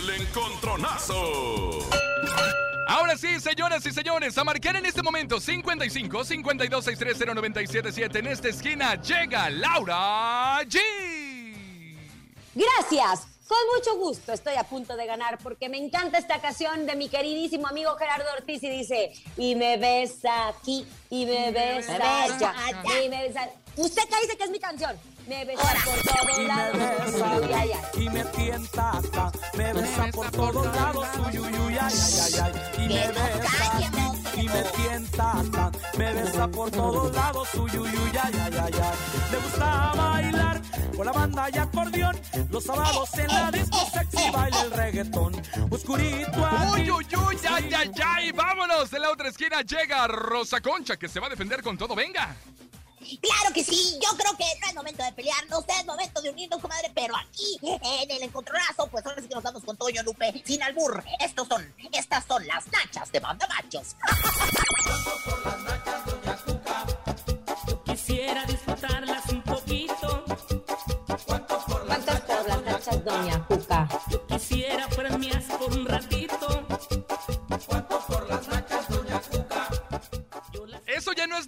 El 0.00 0.10
encontronazo. 0.10 1.88
Ahora 2.88 3.16
sí, 3.16 3.38
señoras 3.38 3.86
y 3.86 3.92
señores, 3.92 4.36
a 4.38 4.44
marcar 4.44 4.74
en 4.74 4.86
este 4.86 5.02
momento 5.02 5.38
55 5.38 6.24
52 6.24 6.84
630 6.84 7.34
977 7.34 8.18
en 8.18 8.26
esta 8.26 8.48
esquina 8.48 9.00
llega 9.00 9.50
Laura 9.50 10.62
G. 10.64 10.80
Gracias. 12.54 13.37
Con 13.48 13.58
mucho 13.74 13.96
gusto 13.96 14.32
estoy 14.34 14.56
a 14.56 14.64
punto 14.64 14.94
de 14.94 15.06
ganar 15.06 15.38
porque 15.42 15.70
me 15.70 15.78
encanta 15.78 16.18
esta 16.18 16.38
canción 16.38 16.84
de 16.84 16.94
mi 16.96 17.08
queridísimo 17.08 17.66
amigo 17.66 17.96
Gerardo 17.96 18.26
Ortiz 18.36 18.62
y 18.62 18.68
dice, 18.68 19.12
y 19.38 19.54
me 19.54 19.78
ves 19.78 20.18
aquí, 20.24 20.86
y 21.08 21.24
me 21.24 21.50
ves 21.50 21.88
allá, 21.88 22.26
y 23.02 23.08
me 23.08 23.22
ves 23.22 23.36
allá". 23.36 23.52
¿Usted 23.76 24.02
qué 24.08 24.20
dice 24.22 24.36
que 24.36 24.44
es 24.44 24.50
mi 24.50 24.58
canción? 24.58 24.98
Me 25.26 25.44
besa 25.44 25.62
por 25.84 26.02
todos 26.02 26.38
lados. 26.44 26.78
besa 26.78 27.36
Uy, 27.40 27.52
ay, 27.54 27.70
ay. 27.72 28.02
y 28.04 28.08
me 28.10 28.24
tienta 28.24 28.90
hasta, 28.90 29.32
me 29.56 29.72
besa 29.72 30.06
por 30.12 30.30
todos 30.30 30.66
lados, 30.76 31.06
uy, 31.26 31.38
uy, 31.38 31.58
uy, 31.58 31.78
ay, 31.80 31.94
ay, 31.94 32.34
ay, 32.42 32.52
ay, 32.76 32.84
y 32.84 32.88
me 32.88 33.08
besa 33.08 34.32
y 34.36 34.48
me 34.48 34.62
tienta 34.62 35.32
hasta, 35.32 35.70
me 35.98 36.12
besa 36.14 36.48
por 36.48 36.70
todos 36.70 37.12
lados, 37.12 37.48
uy, 37.54 37.70
uy, 37.76 37.90
uy, 37.90 38.12
ay, 38.22 38.32
ay, 38.34 38.52
ay, 38.62 38.72
ay. 38.72 38.98
Le 39.32 39.38
gusta 39.38 39.92
bailar 39.96 40.62
con 40.96 41.06
la 41.06 41.12
banda 41.12 41.50
y 41.52 41.58
acordeón, 41.58 42.20
los 42.50 42.64
sábados 42.64 43.18
en 43.18 43.26
la 43.26 43.50
disco 43.50 43.78
sexy 43.92 44.30
baila 44.30 44.62
el 44.62 44.70
reggaetón, 44.70 45.42
oscurito 45.70 46.48
Uy, 46.72 46.90
uy, 46.90 47.06
uy, 47.16 47.38
ay, 47.48 47.70
ay, 47.74 47.90
ay. 48.04 48.32
Vámonos. 48.32 48.90
De 48.90 48.98
la 48.98 49.10
otra 49.10 49.28
esquina 49.28 49.62
llega 49.62 50.06
Rosa 50.06 50.60
Concha, 50.60 50.96
que 50.96 51.08
se 51.08 51.18
va 51.18 51.26
a 51.26 51.30
defender 51.30 51.62
con 51.62 51.76
todo. 51.76 51.94
Venga. 51.94 52.36
Claro 52.98 53.54
que 53.54 53.64
sí, 53.64 53.98
yo 54.02 54.16
creo 54.16 54.36
que 54.36 54.44
no 54.60 54.68
es 54.68 54.74
momento 54.74 55.02
de 55.02 55.12
pelearnos, 55.12 55.64
es 55.68 55.86
momento 55.86 56.20
de 56.20 56.30
unirnos, 56.30 56.60
comadre, 56.60 56.90
pero 56.94 57.16
aquí, 57.16 57.58
en 57.62 58.10
el 58.10 58.22
encontronazo, 58.22 58.88
pues 58.88 59.06
ahora 59.06 59.22
sí 59.22 59.28
que 59.28 59.34
nos 59.34 59.44
damos 59.44 59.64
con 59.64 59.76
Toño 59.76 60.02
Lupe, 60.02 60.42
sin 60.44 60.62
albur. 60.62 61.02
Estos 61.20 61.48
son, 61.48 61.74
estas 61.92 62.24
son 62.26 62.46
las 62.46 62.66
nachas 62.70 63.10
de 63.10 63.20
banda 63.20 63.46
machos. 63.48 63.96
Quisiera 68.28 68.46
disfrutarlas 68.46 69.26
un 69.30 69.40
poquito. 69.40 70.24
¿Cuántos 71.24 71.64
por 71.64 71.86
las 71.86 72.04
nachas, 72.62 73.02
doña 73.02 73.42
Juca? 73.48 73.88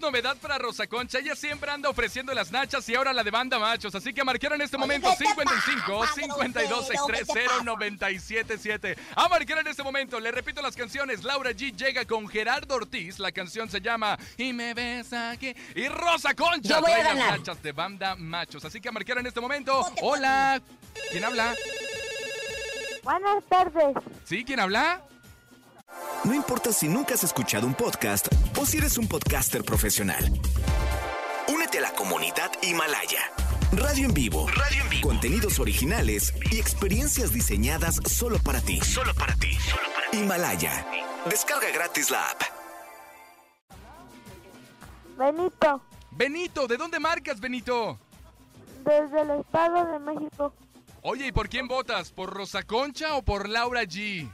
Es 0.01 0.13
novedad 0.13 0.37
para 0.39 0.57
Rosa 0.59 0.87
Concha. 0.87 1.19
Ella 1.19 1.37
siempre 1.37 1.71
anda 1.71 1.91
ofreciendo 1.91 2.33
las 2.33 2.51
nachas 2.51 2.89
y 2.89 2.95
ahora 2.95 3.13
la 3.13 3.23
de 3.23 3.31
banda 3.31 3.59
machos. 3.59 3.95
Así 3.95 4.15
que 4.15 4.25
marcar 4.25 4.53
en 4.55 4.63
este 4.63 4.79
momento 4.79 5.11
¿qué 5.19 5.25
te 5.25 5.31
55 5.31 6.01
pasa, 6.01 6.15
52 6.15 6.69
grosero? 6.69 7.07
¿Qué 7.07 7.13
te 7.13 7.25
630 7.25 7.65
977. 7.65 8.97
A 9.17 9.29
marcar 9.29 9.59
en 9.59 9.67
este 9.67 9.83
momento. 9.83 10.19
Le 10.19 10.31
repito 10.33 10.63
las 10.63 10.75
canciones. 10.75 11.23
Laura 11.23 11.51
G 11.51 11.77
llega 11.77 12.05
con 12.07 12.27
Gerardo 12.29 12.77
Ortiz. 12.77 13.19
La 13.19 13.31
canción 13.31 13.69
se 13.69 13.81
llama 13.81 14.19
Y 14.37 14.53
me 14.53 14.73
ves 14.75 15.13
aquí. 15.13 15.55
Y 15.75 15.89
Rosa 15.89 16.35
Concha 16.35 16.77
Yo 16.77 16.81
voy 16.81 16.93
a 16.93 17.01
trae 17.01 17.15
las 17.15 17.39
nachas 17.39 17.63
de 17.63 17.73
banda 17.73 18.15
machos. 18.17 18.65
Así 18.65 18.81
que 18.81 18.89
a 18.89 18.93
marcar 18.93 19.19
en 19.19 19.27
este 19.27 19.41
momento. 19.41 19.85
Hola. 20.01 20.63
¿Quién 21.11 21.25
habla? 21.25 21.55
Buenas 23.03 23.45
tardes. 23.49 23.97
¿Sí? 24.25 24.45
¿Quién 24.45 24.61
habla? 24.61 25.03
No 26.25 26.35
importa 26.35 26.73
si 26.73 26.89
nunca 26.89 27.15
has 27.15 27.25
escuchado 27.25 27.67
un 27.67 27.75
podcast 27.75 28.29
o 28.61 28.66
si 28.66 28.77
eres 28.79 28.99
un 28.99 29.09
podcaster 29.09 29.64
profesional. 29.64 30.23
Únete 31.49 31.79
a 31.79 31.81
la 31.81 31.92
comunidad 31.92 32.51
Himalaya. 32.62 33.20
Radio 33.73 34.07
en 34.07 34.12
vivo. 34.14 34.49
Radio 34.49 34.83
en 34.83 34.88
vivo. 34.90 35.09
Contenidos 35.09 35.59
originales 35.59 36.35
y 36.51 36.59
experiencias 36.59 37.33
diseñadas 37.33 38.01
solo 38.07 38.38
para 38.38 38.61
ti. 38.61 38.81
Solo 38.81 39.14
para 39.14 39.35
ti. 39.37 39.57
Himalaya. 40.12 40.87
Descarga 41.29 41.70
gratis 41.73 42.11
la 42.11 42.31
app. 42.31 42.42
Benito, 45.16 45.83
Benito, 46.12 46.66
¿de 46.66 46.77
dónde 46.77 46.99
marcas, 46.99 47.40
Benito? 47.40 47.99
desde 48.85 49.20
el 49.20 49.31
Estado 49.40 49.92
de 49.92 49.99
México, 49.99 50.55
Oye, 51.03 51.27
¿y 51.27 51.33
por 51.33 51.49
quién 51.49 51.66
votas? 51.68 52.11
¿Por 52.11 52.31
Rosa 52.31 52.62
Concha 52.62 53.14
o 53.14 53.23
por 53.23 53.49
Laura 53.49 53.83
G? 53.85 54.31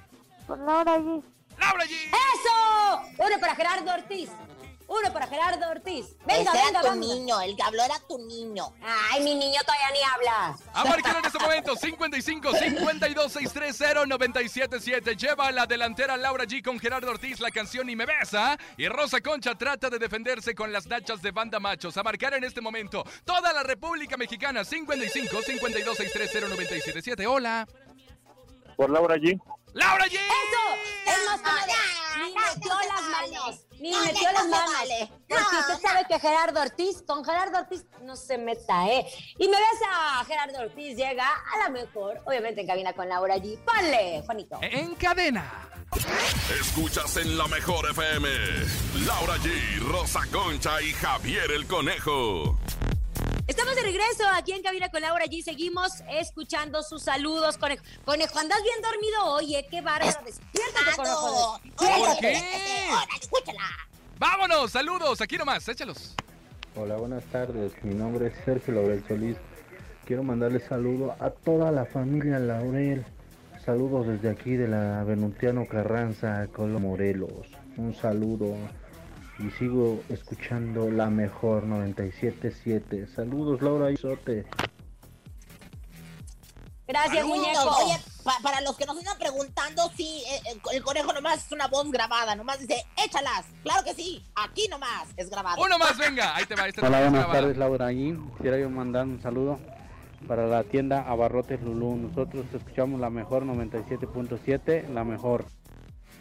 por 0.46 0.58
Laura 0.58 0.94
allí. 0.94 1.22
¡Laura 1.58 1.84
G! 1.84 1.90
¡Eso! 1.90 3.08
Uno 3.18 3.40
para 3.40 3.54
Gerardo 3.56 3.92
Ortiz. 3.92 4.30
Uno 4.88 5.12
para 5.12 5.26
Gerardo 5.26 5.68
Ortiz. 5.68 6.16
Venga, 6.24 6.52
Ese 6.52 6.64
venga, 6.64 6.68
era 6.68 6.80
tu 6.80 6.86
vamos. 6.86 7.06
niño, 7.06 7.40
el 7.40 7.56
que 7.56 7.62
habló 7.64 7.82
era 7.82 7.96
tu 8.08 8.18
niño. 8.18 8.72
Ay, 9.10 9.20
mi 9.24 9.34
niño 9.34 9.60
todavía 9.62 9.90
ni 9.92 9.98
habla. 10.14 10.56
A 10.72 10.84
marcar 10.84 11.16
en 11.18 11.24
este 11.24 11.38
momento 11.40 11.74
55 11.74 12.52
52 12.54 13.32
630 13.32 14.06
977. 14.06 15.16
Lleva 15.16 15.48
a 15.48 15.50
la 15.50 15.66
delantera 15.66 16.16
Laura 16.16 16.44
G 16.44 16.62
con 16.62 16.78
Gerardo 16.78 17.10
Ortiz 17.10 17.40
la 17.40 17.50
canción 17.50 17.90
Y 17.90 17.96
me 17.96 18.06
besa. 18.06 18.56
Y 18.76 18.86
Rosa 18.86 19.20
Concha 19.20 19.56
trata 19.56 19.90
de 19.90 19.98
defenderse 19.98 20.54
con 20.54 20.72
las 20.72 20.86
nachas 20.86 21.20
de 21.20 21.32
banda 21.32 21.58
machos. 21.58 21.96
A 21.96 22.04
marcar 22.04 22.34
en 22.34 22.44
este 22.44 22.60
momento 22.60 23.02
toda 23.24 23.52
la 23.52 23.64
República 23.64 24.16
Mexicana 24.16 24.64
55 24.64 25.42
52 25.42 25.96
630 25.96 26.48
977. 26.48 27.26
Hola. 27.26 27.66
Por 28.76 28.90
Laura 28.90 29.16
G. 29.16 29.36
¡Laura 29.76 30.06
G! 30.06 30.14
¡Eso! 30.14 30.64
Es 31.04 31.26
más, 31.26 31.40
ni 32.16 32.32
metió 32.32 32.72
las 32.88 33.02
manos. 33.02 33.60
Ni 33.78 33.90
metió 33.90 34.32
las 34.32 34.46
manos. 34.46 35.10
Porque 35.28 35.56
usted 35.60 35.80
sabe 35.86 36.06
que 36.08 36.18
Gerardo 36.18 36.62
Ortiz, 36.62 37.02
con 37.06 37.22
Gerardo 37.22 37.58
Ortiz 37.58 37.84
no 38.00 38.16
se 38.16 38.38
meta, 38.38 38.88
¿eh? 38.88 39.06
Y 39.36 39.46
me 39.48 39.58
ves 39.58 39.80
a 39.86 40.24
Gerardo 40.24 40.60
Ortiz, 40.60 40.96
llega 40.96 41.26
a 41.26 41.58
la 41.58 41.68
mejor, 41.68 42.22
obviamente 42.24 42.62
en 42.62 42.66
cabina 42.66 42.94
con 42.94 43.06
Laura 43.06 43.36
G. 43.36 43.58
¡Ponle, 43.58 44.22
Juanito! 44.24 44.58
En 44.62 44.94
cadena. 44.94 45.68
Escuchas 46.58 47.18
en 47.18 47.36
la 47.36 47.46
mejor 47.46 47.90
FM. 47.90 48.28
Laura 49.04 49.36
G, 49.36 49.78
Rosa 49.80 50.20
Concha 50.32 50.80
y 50.80 50.94
Javier 50.94 51.50
el 51.52 51.66
Conejo. 51.66 52.58
Estamos 53.46 53.76
de 53.76 53.82
regreso 53.82 54.24
aquí 54.34 54.50
en 54.52 54.62
Cabina 54.62 54.88
con 54.88 55.00
Laura 55.00 55.24
G. 55.26 55.40
Seguimos 55.40 56.02
escuchando 56.10 56.82
sus 56.82 57.04
saludos. 57.04 57.56
Conejo, 57.56 57.84
Conejo 58.04 58.38
andas 58.40 58.58
bien 58.60 58.82
dormido 58.82 59.24
hoy, 59.26 59.54
¿eh? 59.54 59.66
¡Qué 59.70 59.80
bárbaro! 59.82 60.18
Despiértate, 60.24 60.96
Conejo. 60.96 61.60
¿Por 61.76 62.18
qué? 62.18 62.42
escúchala. 63.22 63.62
Vámonos, 64.18 64.72
saludos, 64.72 65.20
aquí 65.20 65.36
nomás, 65.36 65.68
échalos. 65.68 66.16
Hola, 66.74 66.96
buenas 66.96 67.24
tardes. 67.26 67.72
Mi 67.84 67.94
nombre 67.94 68.26
es 68.26 68.34
Sergio 68.44 68.74
Laurel 68.74 69.04
Solís. 69.06 69.36
Quiero 70.04 70.24
mandarle 70.24 70.58
saludo 70.58 71.14
a 71.20 71.30
toda 71.30 71.70
la 71.70 71.84
familia 71.84 72.40
Laurel. 72.40 73.06
Saludos 73.64 74.08
desde 74.08 74.28
aquí 74.28 74.56
de 74.56 74.66
la 74.66 75.04
Venutiano 75.04 75.66
Carranza, 75.66 76.48
Colo 76.48 76.80
Morelos. 76.80 77.46
Un 77.76 77.94
saludo 77.94 78.56
y 79.38 79.50
sigo 79.58 80.02
escuchando 80.08 80.90
la 80.90 81.10
mejor 81.10 81.64
977. 81.64 83.06
Saludos, 83.08 83.60
Laura 83.62 83.90
Isote. 83.90 84.46
Gracias, 86.88 87.16
Saludos. 87.16 87.38
muñeco. 87.38 87.76
Oye, 87.84 87.96
pa- 88.22 88.38
para 88.42 88.60
los 88.60 88.76
que 88.76 88.86
nos 88.86 88.96
están 88.96 89.18
preguntando, 89.18 89.90
sí, 89.96 90.22
eh, 90.30 90.40
eh, 90.54 90.60
el 90.72 90.82
conejo 90.84 91.12
nomás 91.12 91.44
es 91.44 91.52
una 91.52 91.66
voz 91.66 91.90
grabada, 91.90 92.36
nomás 92.36 92.60
dice, 92.60 92.76
échalas. 93.04 93.44
Claro 93.64 93.82
que 93.84 93.92
sí, 93.94 94.24
aquí 94.36 94.68
nomás 94.68 95.08
es 95.16 95.28
grabado. 95.28 95.60
Uno 95.60 95.78
más, 95.78 95.98
venga. 95.98 96.34
Ahí 96.36 96.44
te 96.46 96.54
va, 96.54 96.68
este 96.68 96.80
Hola, 96.80 96.98
buenas 97.00 97.12
grabado. 97.12 97.32
tardes, 97.40 97.56
Laura. 97.56 97.86
Allí 97.86 98.16
quisiera 98.36 98.58
yo 98.58 98.70
mandar 98.70 99.04
un 99.04 99.20
saludo 99.20 99.58
para 100.28 100.46
la 100.46 100.62
tienda 100.62 101.02
Abarrotes 101.02 101.60
Lulú. 101.60 101.96
Nosotros 101.96 102.46
escuchamos 102.54 103.00
la 103.00 103.10
mejor 103.10 103.44
97.7, 103.44 104.88
la 104.88 105.02
mejor. 105.04 105.44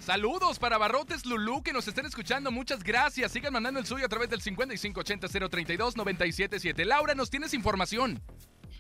Saludos 0.06 0.60
para 0.60 0.78
Barrotes 0.78 1.26
Lulú 1.26 1.64
que 1.64 1.74
nos 1.74 1.88
estén 1.88 2.06
escuchando. 2.06 2.52
Muchas 2.52 2.84
gracias. 2.84 3.32
Sigan 3.32 3.52
mandando 3.52 3.80
el 3.80 3.88
suyo 3.88 4.06
a 4.06 4.08
través 4.08 4.30
del 4.30 4.40
5580-032-977. 4.40 6.86
Laura, 6.86 7.16
¿nos 7.16 7.32
tienes 7.32 7.56
información? 7.56 8.22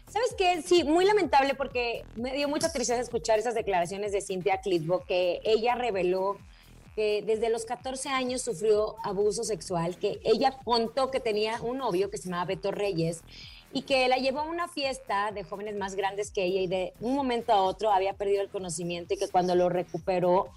¿Sabes 0.07 0.35
qué? 0.38 0.61
Sí, 0.61 0.83
muy 0.83 1.03
lamentable 1.03 1.55
porque 1.55 2.05
me 2.15 2.31
dio 2.35 2.47
mucha 2.47 2.71
tristeza 2.71 3.01
escuchar 3.01 3.39
esas 3.39 3.55
declaraciones 3.55 4.11
de 4.11 4.21
Cynthia 4.21 4.61
Clitbo, 4.61 5.03
que 5.03 5.41
ella 5.43 5.73
reveló 5.73 6.38
que 6.95 7.23
desde 7.25 7.49
los 7.49 7.65
14 7.65 8.09
años 8.09 8.43
sufrió 8.43 8.95
abuso 9.03 9.43
sexual, 9.43 9.97
que 9.97 10.19
ella 10.23 10.55
contó 10.63 11.09
que 11.09 11.19
tenía 11.19 11.59
un 11.59 11.79
novio 11.79 12.11
que 12.11 12.19
se 12.19 12.25
llamaba 12.25 12.45
Beto 12.45 12.69
Reyes 12.69 13.23
y 13.73 13.81
que 13.81 14.07
la 14.07 14.17
llevó 14.17 14.41
a 14.41 14.43
una 14.43 14.67
fiesta 14.67 15.31
de 15.31 15.43
jóvenes 15.43 15.75
más 15.75 15.95
grandes 15.95 16.29
que 16.29 16.45
ella 16.45 16.61
y 16.61 16.67
de 16.67 16.93
un 16.99 17.15
momento 17.15 17.51
a 17.51 17.63
otro 17.63 17.91
había 17.91 18.13
perdido 18.13 18.43
el 18.43 18.49
conocimiento 18.49 19.15
y 19.15 19.17
que 19.17 19.27
cuando 19.27 19.55
lo 19.55 19.69
recuperó 19.69 20.51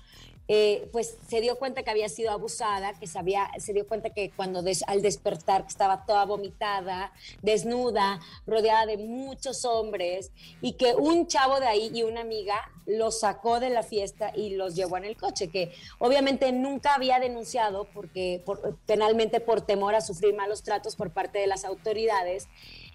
eh, 0.48 0.88
pues 0.92 1.18
se 1.28 1.40
dio 1.42 1.58
cuenta 1.58 1.82
que 1.82 1.90
había 1.90 2.08
sido 2.08 2.30
abusada, 2.30 2.94
que 2.94 3.06
se, 3.06 3.72
dio 3.74 3.87
cuenta 3.87 4.11
que 4.11 4.30
cuando 4.30 4.62
des- 4.62 4.82
al 4.87 5.02
despertar 5.02 5.64
estaba 5.68 6.06
toda 6.06 6.24
vomitada, 6.24 7.12
desnuda, 7.42 8.18
rodeada 8.46 8.87
de 8.87 8.96
muchos 8.96 9.64
hombres 9.66 10.32
y 10.62 10.72
que 10.72 10.94
un 10.94 11.26
chavo 11.26 11.61
de 11.61 11.66
ahí 11.66 11.90
y 11.92 12.02
una 12.02 12.22
amiga 12.22 12.72
los 12.87 13.20
sacó 13.20 13.61
de 13.61 13.68
la 13.68 13.82
fiesta 13.82 14.32
y 14.34 14.50
los 14.56 14.74
llevó 14.74 14.96
en 14.96 15.04
el 15.04 15.16
coche, 15.18 15.48
que 15.48 15.70
obviamente 15.98 16.50
nunca 16.52 16.94
había 16.94 17.20
denunciado 17.20 17.84
porque 17.92 18.42
por- 18.46 18.76
penalmente 18.87 19.40
por 19.40 19.61
temor 19.61 19.94
a 19.94 20.00
sufrir 20.00 20.34
malos 20.34 20.62
tratos 20.62 20.96
por 20.96 21.11
parte 21.12 21.38
de 21.38 21.46
las 21.46 21.64
autoridades. 21.66 22.48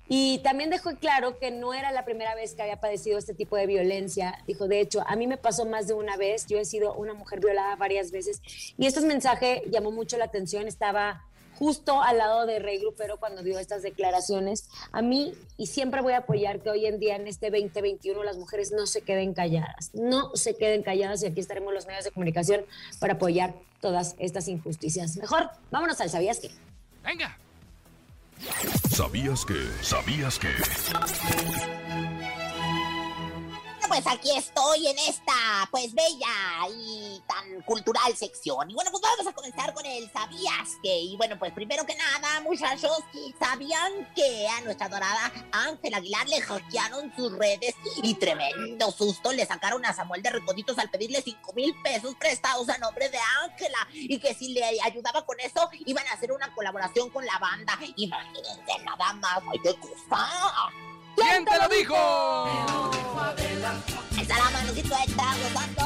Y 0.09 0.39
también 0.39 0.69
dejó 0.69 0.95
claro 0.95 1.39
que 1.39 1.51
no 1.51 1.73
era 1.73 1.91
la 1.91 2.05
primera 2.05 2.35
vez 2.35 2.53
que 2.53 2.61
había 2.61 2.79
padecido 2.79 3.17
este 3.17 3.33
tipo 3.33 3.55
de 3.55 3.67
violencia. 3.67 4.37
Dijo, 4.47 4.67
de 4.67 4.81
hecho, 4.81 5.03
a 5.07 5.15
mí 5.15 5.27
me 5.27 5.37
pasó 5.37 5.65
más 5.65 5.87
de 5.87 5.93
una 5.93 6.17
vez. 6.17 6.45
Yo 6.47 6.59
he 6.59 6.65
sido 6.65 6.93
una 6.93 7.13
mujer 7.13 7.39
violada 7.39 7.75
varias 7.75 8.11
veces. 8.11 8.41
Y 8.77 8.85
este 8.85 9.01
mensaje 9.01 9.63
llamó 9.71 9.91
mucho 9.91 10.17
la 10.17 10.25
atención. 10.25 10.67
Estaba 10.67 11.23
justo 11.57 12.01
al 12.01 12.17
lado 12.17 12.45
de 12.45 12.59
Rey 12.59 12.79
Grupero 12.79 13.17
cuando 13.17 13.43
dio 13.43 13.59
estas 13.59 13.81
declaraciones. 13.81 14.69
A 14.91 15.01
mí, 15.01 15.33
y 15.57 15.67
siempre 15.67 16.01
voy 16.01 16.13
a 16.13 16.17
apoyar 16.17 16.59
que 16.61 16.69
hoy 16.69 16.85
en 16.85 16.99
día, 16.99 17.15
en 17.15 17.27
este 17.27 17.49
2021, 17.49 18.23
las 18.23 18.37
mujeres 18.37 18.71
no 18.71 18.85
se 18.85 19.01
queden 19.01 19.33
calladas. 19.33 19.91
No 19.93 20.35
se 20.35 20.55
queden 20.55 20.83
calladas 20.83 21.23
y 21.23 21.27
aquí 21.27 21.39
estaremos 21.39 21.73
los 21.73 21.85
medios 21.85 22.03
de 22.03 22.11
comunicación 22.11 22.65
para 22.99 23.13
apoyar 23.13 23.53
todas 23.79 24.15
estas 24.19 24.47
injusticias. 24.47 25.17
Mejor, 25.17 25.49
vámonos 25.71 25.99
al 26.01 26.09
¿Sabías 26.09 26.39
qué? 26.39 26.51
Venga. 27.03 27.37
¿Sabías 28.89 29.45
que? 29.45 29.67
¿Sabías 29.81 30.39
que? 30.39 30.49
Pues 33.93 34.07
aquí 34.07 34.35
estoy 34.35 34.87
en 34.87 34.97
esta, 34.97 35.67
pues, 35.69 35.93
bella 35.93 36.67
y 36.75 37.21
tan 37.27 37.61
cultural 37.61 38.17
sección. 38.17 38.71
Y 38.71 38.73
bueno, 38.73 38.89
pues 38.89 39.03
vamos 39.03 39.27
a 39.27 39.33
comenzar 39.33 39.71
con 39.71 39.85
el 39.85 40.11
¿Sabías 40.11 40.79
que? 40.81 40.97
Y 40.97 41.15
bueno, 41.15 41.37
pues 41.37 41.53
primero 41.53 41.85
que 41.85 41.93
nada, 41.93 42.41
muchachos, 42.41 43.03
¿sabían 43.37 44.11
que 44.15 44.47
a 44.47 44.61
nuestra 44.61 44.89
dorada 44.89 45.31
Ángel 45.51 45.93
Aguilar 45.93 46.27
le 46.27 46.41
hackearon 46.41 47.15
sus 47.15 47.37
redes 47.37 47.75
y 48.01 48.15
tremendo 48.15 48.89
susto 48.89 49.31
le 49.31 49.45
sacaron 49.45 49.85
a 49.85 49.93
Samuel 49.93 50.23
de 50.23 50.31
Recoditos 50.31 50.79
al 50.79 50.89
pedirle 50.89 51.21
5 51.21 51.53
mil 51.53 51.75
pesos 51.83 52.15
prestados 52.15 52.67
a 52.69 52.79
nombre 52.79 53.09
de 53.09 53.19
Ángela? 53.43 53.77
Y 53.93 54.17
que 54.17 54.33
si 54.33 54.53
le 54.53 54.81
ayudaba 54.81 55.23
con 55.23 55.39
eso, 55.39 55.69
iban 55.85 56.07
a 56.07 56.13
hacer 56.13 56.31
una 56.31 56.51
colaboración 56.55 57.11
con 57.11 57.27
la 57.27 57.37
banda. 57.37 57.77
Imagínense 57.95 58.83
nada 58.83 59.13
más, 59.13 59.43
¡ay, 59.51 59.59
qué 59.61 59.75
cosa! 59.75 60.71
¿Quién 61.15 61.45
te 61.45 61.57
lo 61.57 61.67
dijo? 61.69 61.95
La 64.27 64.49
manocito, 64.51 64.95
está 65.05 65.35
gozando. 65.43 65.82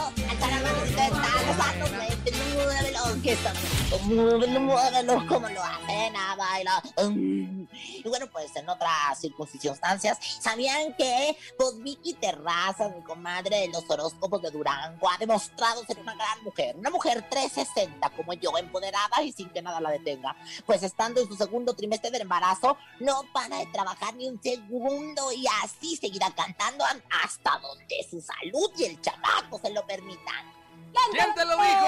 Muévelo, 4.07 5.25
como 5.27 5.49
lo 5.49 5.63
hacen 5.63 6.15
a 6.15 6.35
bailar. 6.35 6.83
Mm. 7.09 7.67
Y 7.71 8.09
bueno, 8.09 8.27
pues 8.27 8.55
en 8.55 8.67
otras 8.69 9.19
circunstancias, 9.19 10.17
¿sabían 10.39 10.93
que 10.95 11.37
pues 11.57 11.81
Vicky 11.81 12.13
Terrazas, 12.13 12.95
mi 12.95 13.03
comadre 13.03 13.61
de 13.61 13.67
los 13.69 13.83
horóscopos 13.89 14.41
de 14.41 14.51
Durango, 14.51 15.09
ha 15.09 15.17
demostrado 15.17 15.83
ser 15.85 15.99
una 15.99 16.15
gran 16.15 16.43
mujer? 16.43 16.75
Una 16.75 16.89
mujer 16.89 17.25
360 17.29 18.09
como 18.11 18.33
yo, 18.33 18.57
empoderada 18.57 19.21
y 19.23 19.31
sin 19.31 19.49
que 19.49 19.61
nada 19.61 19.79
la 19.79 19.91
detenga. 19.91 20.35
Pues 20.65 20.83
estando 20.83 21.21
en 21.21 21.27
su 21.27 21.35
segundo 21.35 21.73
trimestre 21.73 22.11
del 22.11 22.21
embarazo, 22.21 22.77
no 22.99 23.23
para 23.33 23.57
de 23.57 23.65
trabajar 23.67 24.15
ni 24.15 24.27
un 24.27 24.41
segundo 24.41 25.31
y 25.31 25.45
así 25.63 25.95
seguirá 25.95 26.31
cantando 26.31 26.85
hasta 27.23 27.59
donde 27.59 28.05
su 28.09 28.21
salud 28.21 28.71
y 28.77 28.85
el 28.85 29.01
chamaco 29.01 29.59
se 29.59 29.71
lo 29.71 29.85
permitan. 29.85 30.56
¿Quién 30.93 31.33
te 31.35 31.45
lo 31.45 31.55
dijo? 31.57 31.87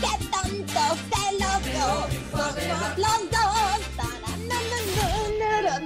¡Qué 0.00 0.12
tonto 0.26 0.82
celoso! 1.10 2.08
Los 2.96 3.30
dos. 3.30 3.59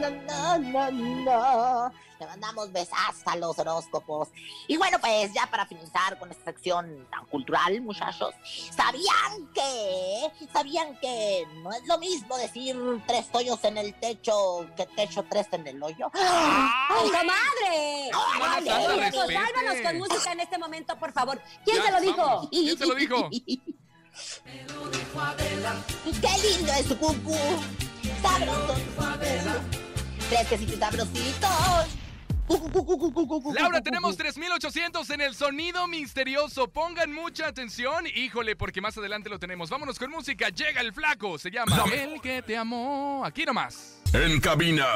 Ta-ra-na-na-na-na-na-na-na. 0.04 1.92
Le 2.20 2.26
mandamos 2.26 2.70
besazos 2.72 3.26
a 3.26 3.34
los 3.36 3.58
horóscopos. 3.58 4.28
Y 4.68 4.76
bueno, 4.76 4.98
pues 5.00 5.32
ya 5.32 5.48
para 5.50 5.66
finalizar 5.66 6.16
con 6.18 6.30
esta 6.30 6.44
sección 6.44 7.08
tan 7.10 7.26
cultural, 7.26 7.80
muchachos, 7.80 8.32
¿sabían 8.70 9.48
que? 9.52 10.30
¿Sabían 10.52 10.96
que 11.00 11.44
no 11.62 11.72
es 11.72 11.84
lo 11.88 11.98
mismo 11.98 12.36
decir 12.38 12.76
tres 13.08 13.26
hoyos 13.32 13.62
en 13.64 13.78
el 13.78 13.94
techo 13.98 14.64
que 14.76 14.86
techo 14.86 15.24
tres 15.28 15.48
en 15.52 15.66
el 15.66 15.82
hoyo? 15.82 16.08
¡Ay, 16.14 17.08
comadre! 17.10 18.10
¡Órale! 18.14 18.70
Muñecos, 18.70 18.96
respete. 18.96 19.34
sálvanos 19.34 19.80
con 19.82 19.98
música 19.98 20.32
en 20.32 20.40
este 20.40 20.58
momento, 20.58 20.96
por 20.96 21.12
favor. 21.12 21.42
¿Quién 21.64 21.78
Ya, 21.78 21.82
se 21.84 21.90
lo 21.92 22.00
dijo? 22.00 22.48
¿Quién 22.50 22.78
se 22.78 22.86
lo 22.86 22.94
dijo? 22.94 23.28
¡Qué 26.04 26.48
lindo 26.48 26.72
es 26.72 26.86
su 26.86 26.96
cucú! 26.96 27.36
Laura, 33.54 33.80
tenemos 33.80 34.16
3800 34.16 35.08
en 35.10 35.20
el 35.22 35.34
sonido 35.34 35.86
misterioso. 35.86 36.68
Pongan 36.68 37.12
mucha 37.12 37.46
atención. 37.46 38.06
Híjole, 38.06 38.54
porque 38.54 38.80
más 38.80 38.98
adelante 38.98 39.30
lo 39.30 39.38
tenemos. 39.38 39.70
Vámonos 39.70 39.98
con 39.98 40.10
música. 40.10 40.50
Llega 40.50 40.80
el 40.80 40.92
flaco. 40.92 41.38
Se 41.38 41.50
llama 41.50 41.84
El 41.92 42.20
que 42.20 42.42
te 42.42 42.56
amó. 42.56 43.22
Aquí 43.24 43.44
nomás. 43.44 44.00
En 44.12 44.40
cabina, 44.40 44.86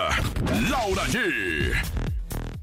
Laura 0.68 1.04
G. 1.06 1.72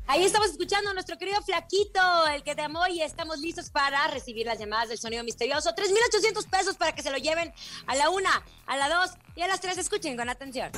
Ahí 0.08 0.24
estamos 0.24 0.50
escuchando 0.52 0.92
a 0.92 0.94
nuestro 0.94 1.18
querido 1.18 1.42
Flaquito, 1.42 2.28
el 2.28 2.44
que 2.44 2.54
te 2.54 2.62
amó, 2.62 2.86
y 2.88 3.02
estamos 3.02 3.40
listos 3.40 3.72
para 3.72 4.08
recibir 4.08 4.46
las 4.46 4.60
llamadas 4.60 4.90
del 4.90 5.00
sonido 5.00 5.24
misterioso. 5.24 5.74
3,800 5.74 6.46
pesos 6.46 6.78
para 6.78 6.94
que 6.94 7.02
se 7.02 7.10
lo 7.10 7.18
lleven 7.18 7.52
a 7.88 7.96
la 7.96 8.12
una, 8.12 8.44
a 8.68 8.78
la 8.78 8.88
dos 8.88 9.12
y 9.36 9.42
a 9.42 9.48
las 9.48 9.62
tres. 9.62 9.80
Escuchen 9.80 10.16
con 10.16 10.30
atención. 10.30 10.72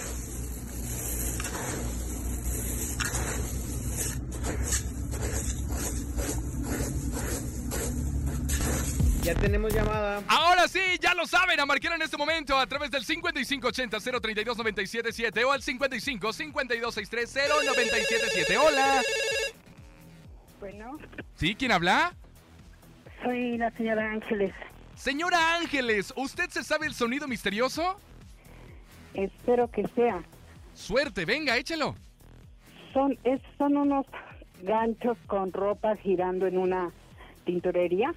Ya 9.23 9.35
tenemos 9.35 9.73
llamada. 9.73 10.21
Ahora 10.29 10.67
sí, 10.69 10.79
ya 11.01 11.13
lo 11.13 11.25
saben, 11.27 11.59
a 11.59 11.65
marcar 11.65 11.91
en 11.93 12.01
este 12.01 12.15
momento 12.15 12.57
a 12.57 12.65
través 12.65 12.89
del 12.91 13.03
5580-032-977 13.05 15.43
o 15.43 15.51
al 15.51 15.61
55-5263-0977. 15.61 18.57
Hola. 18.57 19.01
Bueno, 20.61 20.97
¿Sí? 21.35 21.55
¿Quién 21.55 21.73
habla? 21.73 22.13
soy 23.23 23.57
la 23.57 23.71
señora 23.71 24.11
Ángeles. 24.11 24.53
Señora 24.95 25.55
Ángeles, 25.55 26.13
¿usted 26.15 26.49
se 26.49 26.63
sabe 26.63 26.85
el 26.87 26.93
sonido 26.93 27.27
misterioso? 27.27 27.99
Espero 29.13 29.69
que 29.69 29.85
sea. 29.89 30.23
Suerte, 30.73 31.25
venga, 31.25 31.57
échelo. 31.57 31.95
Son, 32.93 33.17
es, 33.23 33.41
son 33.57 33.75
unos 33.77 34.05
ganchos 34.61 35.17
con 35.27 35.53
ropa 35.53 35.95
girando 35.97 36.47
en 36.47 36.57
una 36.57 36.91
tintorería. 37.45 38.13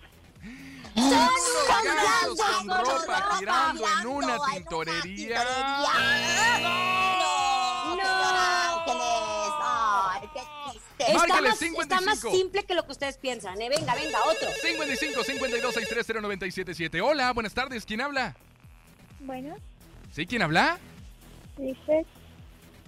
Unos 0.95 1.30
ganchos 1.68 2.41
con 2.41 2.68
ropa 2.68 3.36
girando 3.38 3.84
en 4.01 4.07
una 4.09 4.38
tintorería. 4.53 5.43
Está 10.99 11.14
Márcale, 11.14 11.49
más, 11.49 11.59
55. 11.59 11.82
está 11.82 12.01
más 12.03 12.20
simple 12.20 12.62
que 12.64 12.74
lo 12.74 12.84
que 12.84 12.93
ustedes 12.93 13.16
piensan, 13.16 13.61
¿eh? 13.61 13.68
Venga, 13.70 13.95
venga, 13.95 14.18
otro. 14.24 14.49
55 14.62 15.24
52 15.24 15.74
630 15.74 16.20
977. 16.20 17.01
Hola, 17.01 17.32
buenas 17.32 17.55
tardes. 17.55 17.86
¿Quién 17.86 18.01
habla? 18.03 18.36
Bueno, 19.20 19.57
¿Sí? 20.12 20.26
¿Quién 20.26 20.43
habla? 20.43 20.78
dice, 21.57 22.05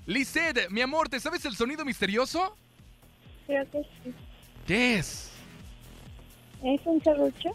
Lisette, 0.07 0.69
mi 0.71 0.81
amor, 0.81 1.09
¿te 1.09 1.21
sabes 1.21 1.45
el 1.45 1.55
sonido 1.57 1.85
misterioso? 1.85 2.57
Creo 3.47 3.71
que 3.71 3.83
sí. 4.03 4.15
¿Qué 4.67 4.99
es? 4.99 5.31
¿Es 6.63 6.81
un 6.87 7.03
serrucho? 7.03 7.51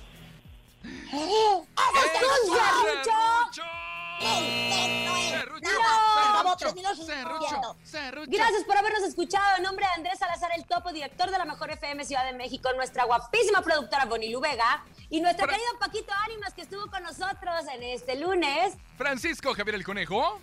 Gracias 8.28 8.64
por 8.66 8.78
habernos 8.78 9.04
escuchado. 9.04 9.58
En 9.58 9.64
nombre 9.64 9.86
de 9.86 9.92
Andrés 9.94 10.20
Salazar, 10.20 10.52
el 10.56 10.66
topo, 10.66 10.92
director 10.92 11.30
de 11.30 11.38
la 11.38 11.46
Mejor 11.46 11.72
FM 11.72 12.04
Ciudad 12.04 12.26
de 12.26 12.34
México, 12.34 12.70
nuestra 12.76 13.06
guapísima 13.06 13.62
productora 13.62 14.06
Bonilu 14.06 14.40
Vega 14.40 14.84
y 15.10 15.22
nuestro 15.22 15.48
querido 15.48 15.68
Paquito 15.80 16.14
Ánimas 16.26 16.54
que 16.54 16.62
estuvo 16.62 16.88
con 16.90 17.04
nosotros 17.04 17.66
en 17.74 17.84
este 17.84 18.20
lunes. 18.20 18.76
Francisco 18.98 19.54
Javier 19.54 19.76
el 19.76 19.84
Conejo. 19.84 20.40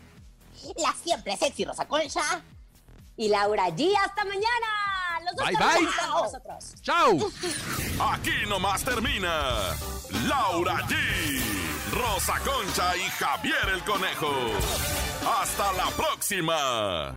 La 0.77 0.93
siempre 0.93 1.37
sexy 1.37 1.65
Rosa 1.65 1.87
Concha. 1.87 2.43
Y 3.17 3.29
Laura 3.29 3.69
G. 3.69 3.95
Hasta 4.05 4.25
mañana. 4.25 4.94
Los 5.25 5.37
dos 5.37 5.47
Bye, 5.47 5.57
bye. 5.57 5.89
nosotros. 6.23 6.75
¡Chao! 6.83 7.19
Aquí 8.13 8.47
nomás 8.49 8.85
termina 8.85 9.31
Laura 10.29 10.77
G, 10.89 10.95
Rosa 11.93 12.39
Concha 12.41 12.97
y 12.97 13.03
Javier 13.19 13.69
el 13.75 13.83
Conejo. 13.85 14.33
Hasta 15.41 15.73
la 15.73 15.87
próxima. 15.97 17.15